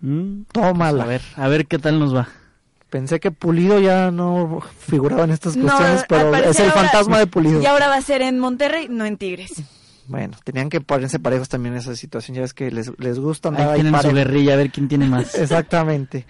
Mm, 0.00 0.42
Tómala. 0.52 1.04
a 1.04 1.06
ver, 1.06 1.22
a 1.36 1.48
ver 1.48 1.66
qué 1.66 1.78
tal 1.78 1.98
nos 1.98 2.14
va. 2.14 2.28
Pensé 2.90 3.18
que 3.18 3.30
Pulido 3.30 3.80
ya 3.80 4.10
no 4.10 4.60
figuraba 4.88 5.24
en 5.24 5.30
estas 5.32 5.56
No, 5.56 5.64
cuestiones, 5.66 6.00
al 6.02 6.06
pero 6.08 6.34
es 6.36 6.60
el 6.60 6.68
ahora- 6.70 6.82
fantasma 6.82 7.18
de 7.18 7.26
Pulido. 7.26 7.60
Y 7.60 7.66
ahora 7.66 7.88
va 7.88 7.96
a 7.96 8.00
ser 8.02 8.22
en 8.22 8.38
Monterrey, 8.38 8.86
no 8.88 9.04
en 9.04 9.16
Tigres. 9.16 9.52
Bueno, 10.08 10.36
tenían 10.44 10.68
que 10.70 10.80
ponerse 10.80 11.18
parejos 11.18 11.48
también 11.48 11.74
en 11.74 11.80
esa 11.80 11.96
situación. 11.96 12.36
Ya 12.36 12.42
ves 12.42 12.54
que 12.54 12.70
les, 12.70 12.92
les 12.98 13.18
gusta 13.18 13.48
andar 13.48 13.70
Ahí 13.70 13.82
tienen 13.82 14.00
su 14.00 14.12
guerrilla, 14.12 14.52
a 14.52 14.56
ver 14.56 14.70
quién 14.70 14.86
tiene 14.86 15.06
más. 15.06 15.34
Exactamente. 15.38 16.26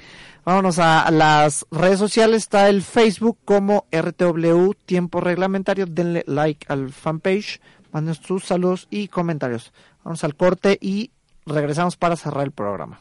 Vámonos 0.46 0.78
a 0.78 1.10
las 1.10 1.66
redes 1.72 1.98
sociales. 1.98 2.44
Está 2.44 2.68
el 2.68 2.82
Facebook 2.82 3.36
como 3.44 3.86
RTW 3.90 4.74
Tiempo 4.86 5.20
Reglamentario. 5.20 5.86
Denle 5.86 6.22
like 6.28 6.64
al 6.68 6.92
fanpage. 6.92 7.60
Manden 7.90 8.14
sus 8.14 8.44
saludos 8.44 8.86
y 8.88 9.08
comentarios. 9.08 9.72
Vamos 10.04 10.22
al 10.22 10.36
corte 10.36 10.78
y 10.80 11.10
regresamos 11.46 11.96
para 11.96 12.14
cerrar 12.14 12.44
el 12.44 12.52
programa. 12.52 13.00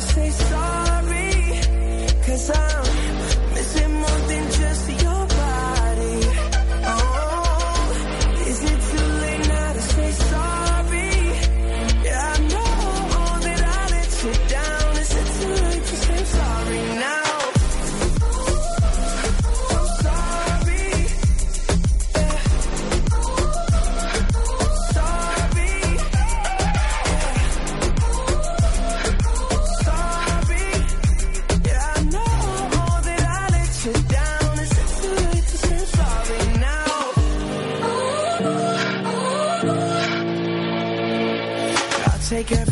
say 0.00 0.30
sorry? 0.30 1.32
Cause 2.26 2.50
I'm 2.50 3.54
missing 3.54 3.92
more 3.92 4.20
than 4.28 4.44
just 4.60 4.89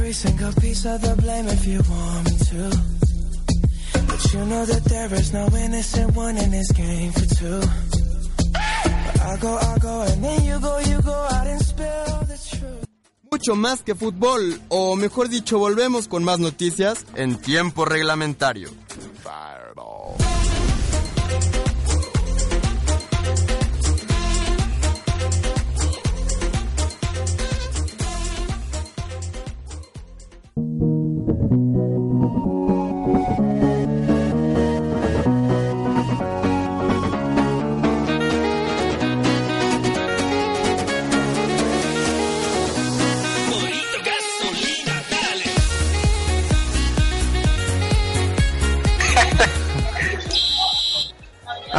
every 0.09 0.15
single 0.15 0.53
piece 0.55 0.87
of 0.87 1.03
the 1.03 1.15
blame 1.21 1.47
if 1.49 1.67
you 1.67 1.81
want 1.91 2.25
me 2.25 2.37
to. 2.51 2.63
But 4.07 4.33
you 4.33 4.45
know 4.47 4.65
that 4.65 4.83
no 5.35 5.47
innocent 5.55 6.17
one 6.17 6.39
in 6.39 6.51
this 6.51 6.73
game 6.73 7.13
for 7.13 7.27
two. 7.35 7.61
I 8.55 9.37
go, 9.39 9.59
go, 9.79 10.01
and 10.09 10.25
then 10.25 10.45
you 10.45 10.59
go, 10.61 10.79
you 10.79 11.03
go 11.03 11.27
the 12.27 12.39
truth. 12.49 12.85
Mucho 13.31 13.55
más 13.55 13.83
que 13.83 13.95
fútbol, 13.95 14.59
o 14.69 14.97
mejor 14.97 15.29
dicho, 15.29 15.59
volvemos 15.59 16.09
con 16.09 16.25
más 16.25 16.39
noticias 16.39 17.05
en 17.15 17.37
tiempo 17.37 17.85
reglamentario. 17.85 18.71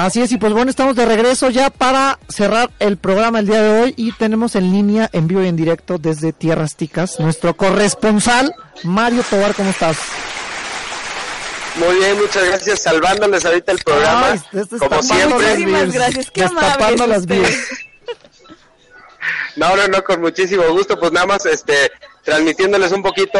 Así 0.10 0.24
es, 0.24 0.32
y 0.32 0.38
pues 0.38 0.54
bueno, 0.54 0.72
estamos 0.72 0.96
de 0.96 1.06
regreso 1.06 1.52
ya 1.52 1.70
para 1.70 2.18
cerrar 2.30 2.72
el 2.80 2.98
programa 2.98 3.38
el 3.38 3.46
día 3.46 3.62
de 3.62 3.80
hoy 3.80 3.94
y 3.96 4.12
tenemos 4.14 4.56
en 4.56 4.72
línea, 4.72 5.08
en 5.14 5.28
vivo 5.28 5.44
y 5.44 5.48
en 5.48 5.56
directo 5.56 6.00
desde 6.00 6.34
Tierras 6.34 6.76
Ticas, 6.76 7.20
nuestro 7.20 7.56
corresponsal, 7.56 8.52
Mario 8.82 9.22
Tobar, 9.30 9.54
¿cómo 9.54 9.70
estás? 9.70 10.00
Muy 11.76 11.96
bien, 11.98 12.18
muchas 12.18 12.44
gracias. 12.44 12.82
Salvándoles 12.82 13.46
ahorita 13.46 13.72
el 13.72 13.78
programa. 13.78 14.32
Ay, 14.32 14.42
este 14.52 14.78
como 14.80 15.04
siempre. 15.04 15.28
Muchísimas 15.28 15.92
gracias, 15.92 16.32
qué 16.32 16.44
amables 16.44 17.08
las 17.08 17.26
vías. 17.28 17.54
No, 19.58 19.76
no, 19.76 19.88
no, 19.90 20.04
con 20.04 20.22
muchísimo 20.22 20.64
gusto. 20.70 21.00
Pues 21.00 21.12
nada 21.12 21.28
más, 21.28 21.46
este, 21.46 21.92
transmitiéndoles 22.24 22.92
un 22.94 23.04
poquito, 23.04 23.40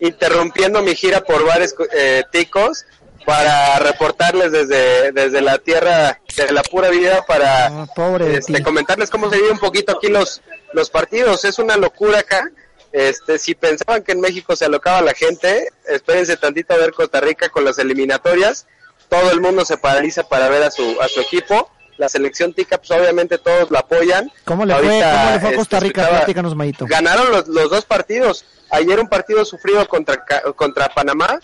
interrumpiendo 0.00 0.80
mi 0.80 0.94
gira 0.94 1.20
por 1.20 1.44
bares 1.44 1.74
eh, 1.92 2.22
ticos 2.32 2.86
para 3.26 3.80
reportarles 3.80 4.52
desde, 4.52 5.10
desde 5.10 5.40
la 5.40 5.58
tierra 5.58 6.20
de 6.36 6.52
la 6.52 6.62
pura 6.62 6.88
vida 6.90 7.24
para 7.26 7.66
Ah, 7.66 7.86
pobre 7.94 8.36
este, 8.36 8.62
comentarles 8.62 9.10
cómo 9.10 9.28
se 9.28 9.36
vive 9.36 9.50
un 9.50 9.58
poquito 9.58 9.92
aquí 9.92 10.08
los, 10.08 10.42
los 10.72 10.88
partidos. 10.90 11.44
Es 11.44 11.58
una 11.58 11.76
locura 11.76 12.20
acá. 12.20 12.48
Este, 12.92 13.38
si 13.38 13.54
pensaban 13.56 14.04
que 14.04 14.12
en 14.12 14.20
México 14.20 14.54
se 14.54 14.64
alocaba 14.64 15.02
la 15.02 15.12
gente, 15.12 15.68
espérense 15.88 16.36
tantito 16.36 16.72
a 16.72 16.76
ver 16.76 16.92
Costa 16.92 17.20
Rica 17.20 17.48
con 17.48 17.64
las 17.64 17.78
eliminatorias. 17.78 18.66
Todo 19.08 19.32
el 19.32 19.40
mundo 19.40 19.64
se 19.64 19.76
paraliza 19.76 20.22
para 20.28 20.48
ver 20.48 20.62
a 20.62 20.70
su, 20.70 20.96
a 21.00 21.08
su 21.08 21.20
equipo. 21.20 21.68
La 21.98 22.08
selección 22.08 22.52
tica, 22.54 22.78
pues 22.78 22.92
obviamente 22.92 23.38
todos 23.38 23.70
la 23.72 23.80
apoyan. 23.80 24.30
¿Cómo 24.44 24.64
le 24.64 24.74
fue, 24.74 24.82
cómo 24.82 24.92
le 24.92 25.00
fue 25.00 25.04
a 25.10 25.34
este, 25.36 25.54
Costa 25.56 25.80
Rica? 25.80 26.08
Platícanos. 26.08 26.54
Ganaron 26.88 27.32
los, 27.32 27.48
los 27.48 27.70
dos 27.70 27.84
partidos. 27.84 28.44
Ayer 28.70 29.00
un 29.00 29.08
partido 29.08 29.44
sufrido 29.44 29.86
contra, 29.88 30.24
contra 30.54 30.88
Panamá. 30.88 31.40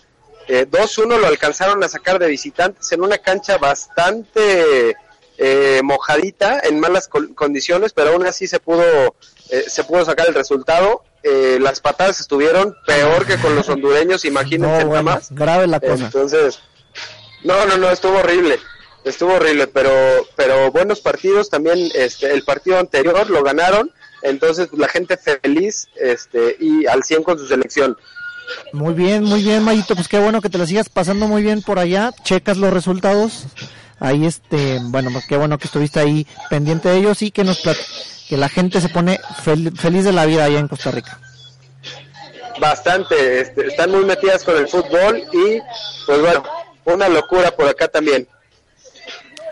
Eh, 0.49 0.67
2-1 0.71 1.19
lo 1.19 1.27
alcanzaron 1.27 1.83
a 1.85 1.89
sacar 1.89 2.19
de 2.19 2.27
visitantes 2.29 2.91
en 2.93 3.03
una 3.03 3.19
cancha 3.19 3.59
bastante 3.59 4.97
eh, 5.39 5.81
mojadita, 5.83 6.61
en 6.63 6.79
malas 6.81 7.09
condiciones, 7.09 7.93
pero 7.93 8.11
aún 8.11 8.27
así 8.27 8.47
se 8.47 8.61
pudo, 8.61 9.15
eh, 9.51 9.65
se 9.67 9.85
pudo 9.85 10.05
sacar 10.05 10.29
el 10.29 10.35
resultado. 10.35 11.03
Eh, 11.23 11.59
las 11.61 11.81
patadas 11.81 12.21
estuvieron 12.21 12.77
peor 12.87 13.27
que 13.27 13.37
con 13.39 13.55
los 13.55 13.69
hondureños, 13.69 14.25
imagínense 14.25 14.67
No, 14.67 14.73
nada 14.79 14.85
bueno, 14.85 15.03
más. 15.05 15.31
grave 15.33 15.67
la 15.67 15.81
cosa. 15.81 16.05
Entonces, 16.07 16.61
no, 17.45 17.65
no, 17.67 17.77
no, 17.77 17.91
estuvo 17.91 18.19
horrible. 18.19 18.59
Estuvo 19.05 19.35
horrible, 19.35 19.67
pero 19.67 19.91
pero 20.37 20.71
buenos 20.71 21.01
partidos 21.01 21.51
también. 21.51 21.91
Este, 21.95 22.33
el 22.33 22.45
partido 22.45 22.79
anterior 22.79 23.29
lo 23.31 23.43
ganaron, 23.43 23.91
entonces 24.23 24.69
la 24.73 24.87
gente 24.87 25.17
feliz 25.17 25.89
este 25.97 26.57
y 26.61 26.87
al 26.87 27.03
100 27.03 27.25
con 27.25 27.39
su 27.39 27.49
selección. 27.49 27.97
Muy 28.73 28.95
bien, 28.95 29.25
muy 29.25 29.43
bien, 29.43 29.63
Mayito. 29.63 29.95
Pues 29.95 30.09
qué 30.09 30.19
bueno 30.19 30.41
que 30.41 30.49
te 30.51 30.59
lo 30.59 30.67
sigas 30.67 30.89
pasando 30.89 31.27
muy 31.29 31.43
bien 31.43 31.63
por 31.63 31.79
allá. 31.79 32.11
Checas 32.25 32.57
los 32.57 32.73
resultados. 32.73 33.45
Ahí, 34.01 34.27
este, 34.27 34.79
bueno, 34.83 35.11
pues 35.13 35.27
qué 35.27 35.37
bueno 35.37 35.59
que 35.59 35.67
estuviste 35.67 36.01
ahí 36.01 36.27
pendiente 36.51 36.89
de 36.89 36.99
ellos 36.99 37.23
y 37.23 37.31
que 37.31 37.45
nos 37.45 37.61
que 38.29 38.37
la 38.37 38.49
gente 38.49 38.81
se 38.81 38.89
pone 38.89 39.21
fel- 39.45 39.77
feliz 39.79 40.05
de 40.05 40.13
la 40.13 40.27
vida 40.27 40.45
allá 40.45 40.59
en 40.59 40.69
Costa 40.69 40.91
Rica. 40.91 41.19
Bastante, 42.61 43.41
este, 43.41 43.67
están 43.67 43.91
muy 43.91 44.05
metidas 44.05 44.45
con 44.45 44.57
el 44.57 44.69
fútbol 44.69 45.23
y 45.33 45.59
pues 46.07 46.21
bueno, 46.21 46.43
una 46.85 47.09
locura 47.09 47.51
por 47.55 47.67
acá 47.69 47.89
también. 47.89 48.27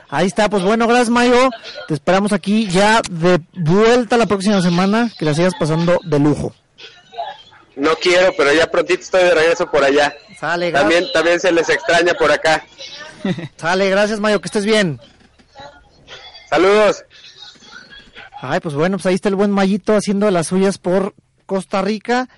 Ahí 0.08 0.26
está, 0.26 0.48
pues 0.50 0.62
bueno, 0.64 0.86
gracias 0.88 1.10
Mayo. 1.10 1.50
Te 1.86 1.94
esperamos 1.94 2.32
aquí 2.32 2.66
ya 2.66 3.00
de 3.10 3.40
vuelta 3.54 4.16
la 4.16 4.26
próxima 4.26 4.60
semana. 4.60 5.10
Que 5.18 5.24
la 5.24 5.34
sigas 5.34 5.54
pasando 5.58 6.00
de 6.04 6.18
lujo. 6.18 6.52
No 7.80 7.96
quiero, 7.96 8.34
pero 8.36 8.52
ya 8.52 8.70
prontito 8.70 9.00
estoy 9.00 9.22
de 9.24 9.34
regreso 9.34 9.70
por 9.70 9.82
allá. 9.82 10.14
Sale, 10.38 10.70
También 10.70 11.06
también 11.14 11.40
se 11.40 11.50
les 11.50 11.66
extraña 11.70 12.12
por 12.12 12.30
acá. 12.30 12.62
Sale, 13.56 13.88
gracias 13.88 14.20
Mayo, 14.20 14.38
que 14.42 14.48
estés 14.48 14.66
bien. 14.66 15.00
Saludos. 16.50 17.04
Ay, 18.42 18.60
pues 18.60 18.74
bueno, 18.74 18.98
pues 18.98 19.06
ahí 19.06 19.14
está 19.14 19.30
el 19.30 19.34
buen 19.34 19.50
Mayito 19.50 19.96
haciendo 19.96 20.30
las 20.30 20.48
suyas 20.48 20.76
por 20.76 21.14
Costa 21.46 21.80
Rica, 21.80 22.28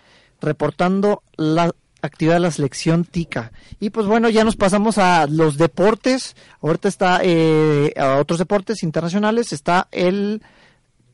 reportando 0.40 1.24
la 1.36 1.72
actividad 2.02 2.34
de 2.34 2.40
la 2.40 2.50
selección 2.52 3.04
tica. 3.04 3.50
Y 3.80 3.90
pues 3.90 4.06
bueno, 4.06 4.28
ya 4.28 4.44
nos 4.44 4.54
pasamos 4.54 4.96
a 4.98 5.26
los 5.26 5.58
deportes. 5.58 6.36
Ahorita 6.60 6.86
está 6.86 7.20
eh, 7.24 7.94
a 7.96 8.18
otros 8.18 8.38
deportes 8.38 8.84
internacionales. 8.84 9.52
Está 9.52 9.88
el 9.90 10.40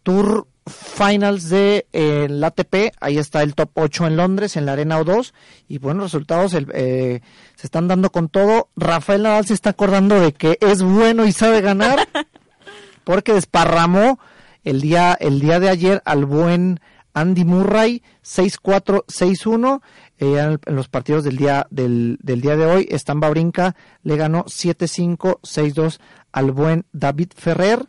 Tour 0.03 0.47
Finals 0.69 1.49
de 1.49 1.87
eh, 1.93 2.27
el 2.29 2.43
ATP. 2.43 2.95
Ahí 3.01 3.19
está 3.19 3.43
el 3.43 3.55
top 3.55 3.71
8 3.75 4.07
en 4.07 4.16
Londres, 4.16 4.57
en 4.57 4.66
la 4.66 4.73
Arena 4.73 5.01
O2. 5.01 5.33
Y 5.69 5.79
buenos 5.79 6.05
resultados 6.05 6.55
el, 6.55 6.69
eh, 6.75 7.21
se 7.57 7.66
están 7.66 7.89
dando 7.89 8.11
con 8.11 8.29
todo. 8.29 8.69
Rafael 8.77 9.23
Nadal 9.23 9.47
se 9.47 9.55
está 9.55 9.71
acordando 9.71 10.21
de 10.21 10.33
que 10.33 10.59
es 10.61 10.83
bueno 10.83 11.27
y 11.27 11.33
sabe 11.33 11.61
ganar 11.61 12.09
porque 13.05 13.33
desparramó 13.33 14.19
el 14.64 14.81
día, 14.81 15.16
el 15.19 15.41
día 15.41 15.61
de 15.61 15.69
ayer 15.69 16.03
al 16.05 16.25
buen 16.25 16.81
Andy 17.14 17.45
Murray 17.45 18.03
6-4, 18.25 19.05
6-1 19.07 19.81
eh, 20.19 20.39
en 20.39 20.61
en 20.66 20.77
los 20.77 20.89
partidos 20.89 21.25
del 21.25 21.37
día 21.37 21.66
del, 21.71 22.19
del 22.23 22.41
día 22.41 22.57
de 22.57 22.66
hoy. 22.66 22.89
Stan 22.91 23.19
Brinca 23.19 23.75
le 24.03 24.16
ganó 24.16 24.45
7-5, 24.45 25.41
6-2 25.41 25.99
al 26.33 26.53
buen 26.53 26.85
David 26.93 27.31
Ferrer. 27.35 27.89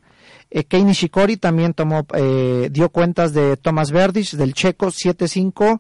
Eh, 0.51 0.63
Kei 0.63 0.83
Nishikori 0.83 1.37
también 1.37 1.73
tomó, 1.73 2.07
eh, 2.15 2.69
dio 2.71 2.89
cuentas 2.89 3.33
de 3.33 3.55
Thomas 3.57 3.91
Verdich 3.91 4.33
del 4.35 4.53
checo 4.53 4.87
7-5, 4.87 5.79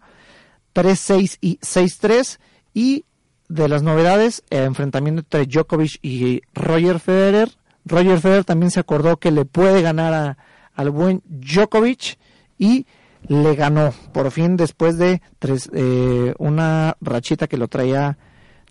3-6 0.73 1.37
y 1.41 1.57
6-3 1.61 2.39
y 2.73 3.05
de 3.47 3.67
las 3.67 3.81
novedades, 3.81 4.43
eh, 4.51 4.63
enfrentamiento 4.63 5.21
entre 5.21 5.45
Djokovic 5.47 5.97
y 6.03 6.41
Roger 6.53 6.99
Federer. 6.99 7.49
Roger 7.85 8.19
Federer 8.19 8.45
también 8.45 8.69
se 8.69 8.79
acordó 8.79 9.17
que 9.17 9.31
le 9.31 9.45
puede 9.45 9.81
ganar 9.81 10.13
a- 10.13 10.37
al 10.75 10.91
buen 10.91 11.23
Djokovic 11.25 12.19
y 12.59 12.85
le 13.27 13.55
ganó 13.55 13.91
por 14.13 14.29
fin 14.31 14.55
después 14.55 14.97
de 14.99 15.21
tres, 15.39 15.69
eh, 15.73 16.33
una 16.37 16.95
rachita 17.01 17.47
que 17.47 17.57
lo 17.57 17.67
traía 17.67 18.17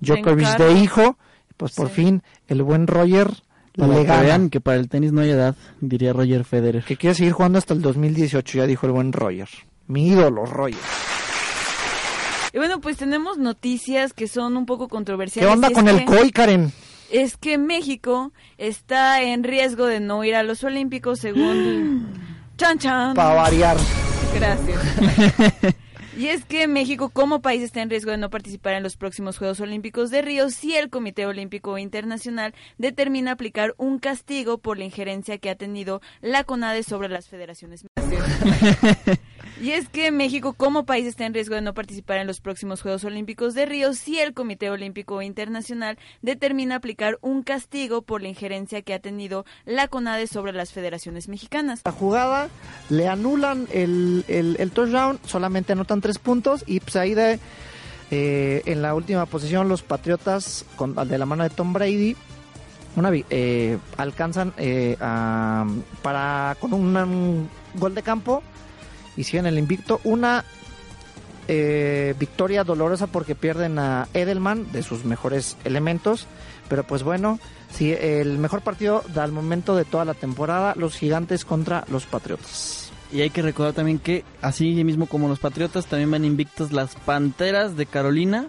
Djokovic 0.00 0.56
de 0.58 0.72
hijo. 0.74 1.18
Pues 1.56 1.72
por 1.74 1.88
Sí. 1.88 1.94
fin 1.94 2.22
el 2.46 2.62
buen 2.62 2.86
Roger 2.86 3.32
Para 3.86 3.94
le 3.94 4.00
que 4.02 4.06
gana. 4.08 4.22
vean 4.22 4.50
que 4.50 4.60
para 4.60 4.76
el 4.78 4.88
tenis 4.88 5.12
no 5.12 5.20
hay 5.20 5.30
edad, 5.30 5.54
diría 5.80 6.12
Roger 6.12 6.44
Federer. 6.44 6.84
Que 6.84 6.96
quiere 6.96 7.14
seguir 7.14 7.32
jugando 7.32 7.58
hasta 7.58 7.74
el 7.74 7.80
2018, 7.82 8.58
ya 8.58 8.66
dijo 8.66 8.86
el 8.86 8.92
buen 8.92 9.12
Roger. 9.12 9.48
Mi 9.86 10.08
ídolo, 10.08 10.44
Roger. 10.46 10.78
Y 12.52 12.58
bueno, 12.58 12.80
pues 12.80 12.96
tenemos 12.96 13.38
noticias 13.38 14.12
que 14.12 14.26
son 14.26 14.56
un 14.56 14.66
poco 14.66 14.88
¿Qué 14.88 14.92
controversiales. 14.92 15.52
onda 15.54 15.68
y 15.68 15.72
es 15.72 15.78
con 15.78 15.88
el 15.88 15.98
que- 15.98 16.04
COI, 16.06 16.30
Karen? 16.32 16.72
Es 17.10 17.36
que 17.36 17.56
México 17.56 18.32
está 18.58 19.22
en 19.22 19.42
riesgo 19.44 19.86
de 19.86 20.00
no 20.00 20.24
ir 20.24 20.34
a 20.34 20.42
los 20.42 20.62
Olímpicos 20.64 21.20
según... 21.20 22.06
¡Chan, 22.58 22.78
chan! 22.78 23.14
Para 23.14 23.34
variar. 23.34 23.76
Gracias. 24.34 24.78
Y 26.18 26.26
es 26.26 26.44
que 26.44 26.66
México 26.66 27.10
como 27.10 27.42
país 27.42 27.62
está 27.62 27.80
en 27.80 27.90
riesgo 27.90 28.10
de 28.10 28.16
no 28.16 28.28
participar 28.28 28.74
en 28.74 28.82
los 28.82 28.96
próximos 28.96 29.38
Juegos 29.38 29.60
Olímpicos 29.60 30.10
de 30.10 30.20
Río 30.20 30.50
si 30.50 30.74
el 30.74 30.90
Comité 30.90 31.26
Olímpico 31.26 31.78
Internacional 31.78 32.56
determina 32.76 33.30
aplicar 33.30 33.72
un 33.78 34.00
castigo 34.00 34.58
por 34.58 34.78
la 34.78 34.84
injerencia 34.84 35.38
que 35.38 35.48
ha 35.48 35.54
tenido 35.54 36.02
la 36.20 36.42
CONADE 36.42 36.82
sobre 36.82 37.08
las 37.08 37.28
federaciones. 37.28 37.84
Y 39.60 39.72
es 39.72 39.88
que 39.88 40.12
México 40.12 40.52
como 40.52 40.84
país 40.84 41.04
está 41.06 41.26
en 41.26 41.34
riesgo 41.34 41.56
de 41.56 41.62
no 41.62 41.74
participar 41.74 42.18
en 42.18 42.28
los 42.28 42.40
próximos 42.40 42.80
Juegos 42.80 43.02
Olímpicos 43.02 43.54
de 43.54 43.66
Río 43.66 43.92
si 43.92 44.20
el 44.20 44.32
Comité 44.32 44.70
Olímpico 44.70 45.20
Internacional 45.20 45.98
determina 46.22 46.76
aplicar 46.76 47.18
un 47.22 47.42
castigo 47.42 48.02
por 48.02 48.22
la 48.22 48.28
injerencia 48.28 48.82
que 48.82 48.94
ha 48.94 49.00
tenido 49.00 49.44
la 49.64 49.88
CONADE 49.88 50.28
sobre 50.28 50.52
las 50.52 50.72
federaciones 50.72 51.28
mexicanas. 51.28 51.82
La 51.84 51.92
jugada, 51.92 52.48
le 52.88 53.08
anulan 53.08 53.66
el, 53.72 54.24
el, 54.28 54.56
el 54.60 54.70
touchdown, 54.70 55.18
solamente 55.26 55.72
anotan 55.72 56.00
tres 56.00 56.18
puntos 56.18 56.62
y 56.66 56.78
pues 56.78 56.94
ahí 56.94 57.14
de, 57.14 57.40
eh, 58.12 58.62
en 58.64 58.80
la 58.80 58.94
última 58.94 59.26
posición 59.26 59.68
los 59.68 59.82
Patriotas 59.82 60.64
con, 60.76 60.94
de 60.94 61.18
la 61.18 61.26
mano 61.26 61.42
de 61.42 61.50
Tom 61.50 61.72
Brady 61.72 62.16
una, 62.96 63.10
eh, 63.12 63.78
alcanzan 63.96 64.54
eh, 64.56 64.96
para 64.98 66.56
con 66.60 66.72
un 66.72 67.48
gol 67.74 67.94
de 67.94 68.02
campo 68.02 68.42
siguen 69.24 69.46
el 69.46 69.58
invicto. 69.58 70.00
Una 70.04 70.44
eh, 71.48 72.14
victoria 72.18 72.64
dolorosa 72.64 73.06
porque 73.06 73.34
pierden 73.34 73.78
a 73.78 74.08
Edelman 74.14 74.70
de 74.72 74.82
sus 74.82 75.04
mejores 75.04 75.56
elementos. 75.64 76.26
Pero 76.68 76.84
pues 76.84 77.02
bueno, 77.02 77.38
sí, 77.70 77.92
el 77.92 78.38
mejor 78.38 78.60
partido 78.60 79.02
al 79.16 79.32
momento 79.32 79.74
de 79.74 79.84
toda 79.84 80.04
la 80.04 80.14
temporada, 80.14 80.74
los 80.76 80.96
gigantes 80.96 81.44
contra 81.44 81.84
los 81.88 82.04
patriotas. 82.04 82.88
Y 83.10 83.22
hay 83.22 83.30
que 83.30 83.42
recordar 83.42 83.72
también 83.72 83.98
que, 83.98 84.24
así 84.42 84.84
mismo 84.84 85.06
como 85.06 85.28
los 85.28 85.38
Patriotas, 85.38 85.86
también 85.86 86.10
van 86.10 86.24
invictos 86.24 86.72
las 86.72 86.94
Panteras 86.94 87.76
de 87.76 87.86
Carolina. 87.86 88.48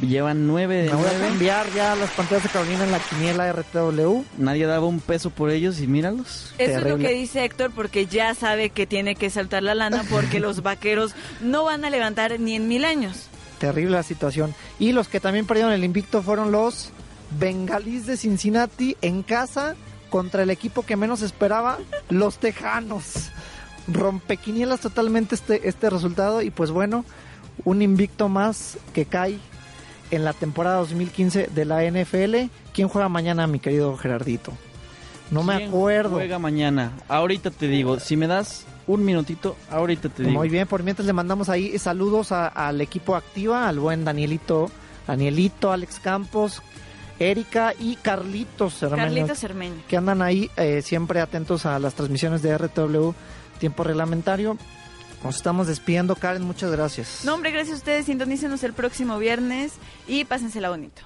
Llevan 0.00 0.46
9 0.46 0.76
de 0.76 0.90
Me 0.90 0.94
voy 0.94 1.06
a 1.06 1.12
9. 1.12 1.26
cambiar 1.28 1.66
ya 1.74 1.96
las 1.96 2.10
pantallas 2.10 2.44
de 2.44 2.48
Carolina 2.50 2.84
en 2.84 2.92
la 2.92 3.00
quiniela 3.00 3.52
RTW. 3.52 4.22
Nadie 4.38 4.66
daba 4.66 4.86
un 4.86 5.00
peso 5.00 5.30
por 5.30 5.50
ellos 5.50 5.80
y 5.80 5.86
míralos. 5.88 6.54
Eso 6.58 6.70
es 6.70 6.76
lo 6.76 6.82
Terrible. 6.82 7.08
que 7.08 7.14
dice 7.14 7.44
Héctor 7.44 7.72
porque 7.74 8.06
ya 8.06 8.34
sabe 8.34 8.70
que 8.70 8.86
tiene 8.86 9.16
que 9.16 9.28
saltar 9.28 9.62
la 9.64 9.74
lana 9.74 10.04
porque 10.08 10.38
los 10.40 10.62
vaqueros 10.62 11.14
no 11.40 11.64
van 11.64 11.84
a 11.84 11.90
levantar 11.90 12.38
ni 12.38 12.54
en 12.54 12.68
mil 12.68 12.84
años. 12.84 13.26
Terrible 13.58 13.96
la 13.96 14.04
situación. 14.04 14.54
Y 14.78 14.92
los 14.92 15.08
que 15.08 15.18
también 15.18 15.46
perdieron 15.46 15.72
el 15.72 15.82
invicto 15.82 16.22
fueron 16.22 16.52
los 16.52 16.90
bengalíes 17.38 18.06
de 18.06 18.16
Cincinnati 18.16 18.96
en 19.02 19.24
casa 19.24 19.74
contra 20.10 20.44
el 20.44 20.50
equipo 20.50 20.86
que 20.86 20.96
menos 20.96 21.22
esperaba, 21.22 21.78
los 22.08 22.38
Tejanos. 22.38 23.30
Rompequinielas 23.88 24.80
totalmente 24.80 25.34
este, 25.34 25.68
este 25.68 25.90
resultado 25.90 26.40
y 26.40 26.50
pues 26.50 26.70
bueno, 26.70 27.04
un 27.64 27.82
invicto 27.82 28.28
más 28.28 28.78
que 28.92 29.04
cae 29.06 29.38
en 30.10 30.24
la 30.24 30.32
temporada 30.32 30.78
2015 30.78 31.48
de 31.54 31.64
la 31.64 31.82
NFL. 31.84 32.50
¿Quién 32.72 32.88
juega 32.88 33.08
mañana, 33.08 33.46
mi 33.46 33.58
querido 33.60 33.96
Gerardito? 33.96 34.52
No 35.30 35.42
me 35.42 35.56
¿Quién 35.58 35.68
acuerdo. 35.68 36.10
Juega 36.16 36.38
mañana. 36.38 36.92
Ahorita 37.08 37.50
te 37.50 37.68
digo, 37.68 38.00
si 38.00 38.16
me 38.16 38.26
das 38.26 38.64
un 38.86 39.04
minutito, 39.04 39.56
ahorita 39.70 40.08
te 40.08 40.22
digo. 40.22 40.34
Muy 40.38 40.48
bien, 40.48 40.66
por 40.66 40.82
mientras 40.82 41.06
le 41.06 41.12
mandamos 41.12 41.48
ahí 41.50 41.78
saludos 41.78 42.32
a- 42.32 42.48
al 42.48 42.80
equipo 42.80 43.14
activa, 43.14 43.68
al 43.68 43.78
buen 43.78 44.04
Danielito, 44.04 44.70
Danielito, 45.06 45.70
Alex 45.72 46.00
Campos, 46.00 46.62
Erika 47.18 47.74
y 47.78 47.96
Carlitos, 47.96 48.82
hermanos, 48.82 49.06
Carlitos 49.06 49.38
Cermeño. 49.38 49.74
que 49.88 49.96
andan 49.96 50.22
ahí 50.22 50.50
eh, 50.56 50.80
siempre 50.82 51.20
atentos 51.20 51.66
a 51.66 51.78
las 51.78 51.94
transmisiones 51.94 52.40
de 52.42 52.56
RTW 52.56 53.10
Tiempo 53.58 53.82
Reglamentario. 53.84 54.56
Nos 55.24 55.36
estamos 55.36 55.66
despidiendo, 55.66 56.14
Karen, 56.16 56.42
muchas 56.42 56.70
gracias. 56.70 57.22
No, 57.24 57.34
hombre, 57.34 57.50
gracias 57.50 57.74
a 57.74 57.78
ustedes. 57.78 58.06
Sintonícenos 58.06 58.62
el 58.62 58.72
próximo 58.72 59.18
viernes 59.18 59.72
y 60.06 60.24
pásensela 60.24 60.70
bonito. 60.70 61.02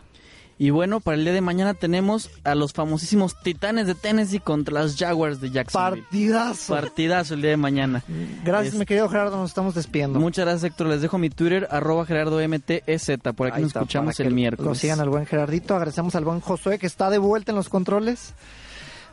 Y 0.59 0.71
bueno, 0.71 1.01
para 1.01 1.17
el 1.17 1.25
día 1.25 1.33
de 1.33 1.41
mañana 1.41 1.75
tenemos 1.75 2.31
a 2.45 2.55
los 2.55 2.73
famosísimos 2.73 3.35
Titanes 3.43 3.87
de 3.89 3.95
Tennessee 3.97 4.39
contra 4.39 4.75
las 4.75 4.97
Jaguars 4.97 5.41
de 5.41 5.51
Jacksonville. 5.51 6.03
Partidazo. 6.03 6.75
Partidazo 6.75 7.35
el 7.35 7.43
día 7.43 7.51
de 7.53 7.57
mañana. 7.57 8.05
gracias, 8.45 8.75
Es- 8.75 8.79
mi 8.79 8.85
querido 8.87 9.09
Gerardo, 9.09 9.39
nos 9.39 9.51
estamos 9.51 9.75
despidiendo. 9.75 10.21
Muchas 10.21 10.45
gracias, 10.45 10.71
Héctor. 10.71 10.87
Les 10.89 11.01
dejo 11.01 11.19
mi 11.19 11.31
Twitter, 11.31 11.67
arroba 11.71 12.05
Gerardo 12.07 12.39
MTEZ. 12.47 13.19
Por 13.35 13.49
aquí 13.49 13.57
Ahí 13.57 13.63
nos 13.63 13.69
está, 13.71 13.81
escuchamos 13.81 14.15
para 14.17 14.25
el 14.29 14.31
que 14.31 14.35
miércoles. 14.37 14.69
Lo 14.69 14.75
sigan 14.77 15.01
al 15.01 15.09
buen 15.09 15.27
Gerardito. 15.27 15.75
Agradecemos 15.75 16.15
al 16.15 16.25
buen 16.27 16.41
Josué 16.41 16.79
que 16.79 16.87
está 16.87 17.11
de 17.11 17.19
vuelta 17.19 17.51
en 17.51 17.57
los 17.57 17.69
controles. 17.71 18.35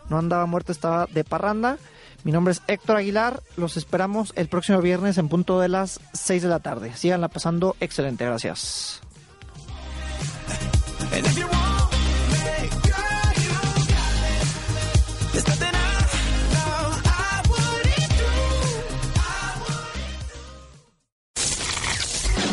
No 0.09 0.19
andaba 0.19 0.45
muerto, 0.45 0.71
estaba 0.71 1.07
de 1.07 1.23
parranda. 1.23 1.77
Mi 2.23 2.31
nombre 2.31 2.51
es 2.51 2.61
Héctor 2.67 2.97
Aguilar. 2.97 3.41
Los 3.55 3.77
esperamos 3.77 4.33
el 4.35 4.47
próximo 4.47 4.81
viernes 4.81 5.17
en 5.17 5.29
punto 5.29 5.59
de 5.59 5.69
las 5.69 5.99
6 6.13 6.43
de 6.43 6.49
la 6.49 6.59
tarde. 6.59 6.91
Síganla 6.95 7.27
pasando 7.29 7.75
excelente. 7.79 8.25
Gracias. 8.25 9.01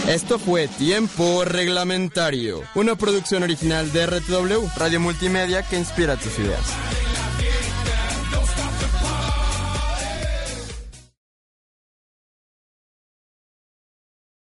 Esto 0.09 0.39
fue 0.39 0.69
Tiempo 0.69 1.45
Reglamentario, 1.45 2.63
una 2.77 2.95
producción 2.95 3.43
original 3.43 3.93
de 3.93 4.07
RTW, 4.07 4.69
Radio 4.77 5.01
Multimedia 5.01 5.63
que 5.63 5.77
inspira 5.77 6.17
tus 6.17 6.39
ideas. 6.39 7.06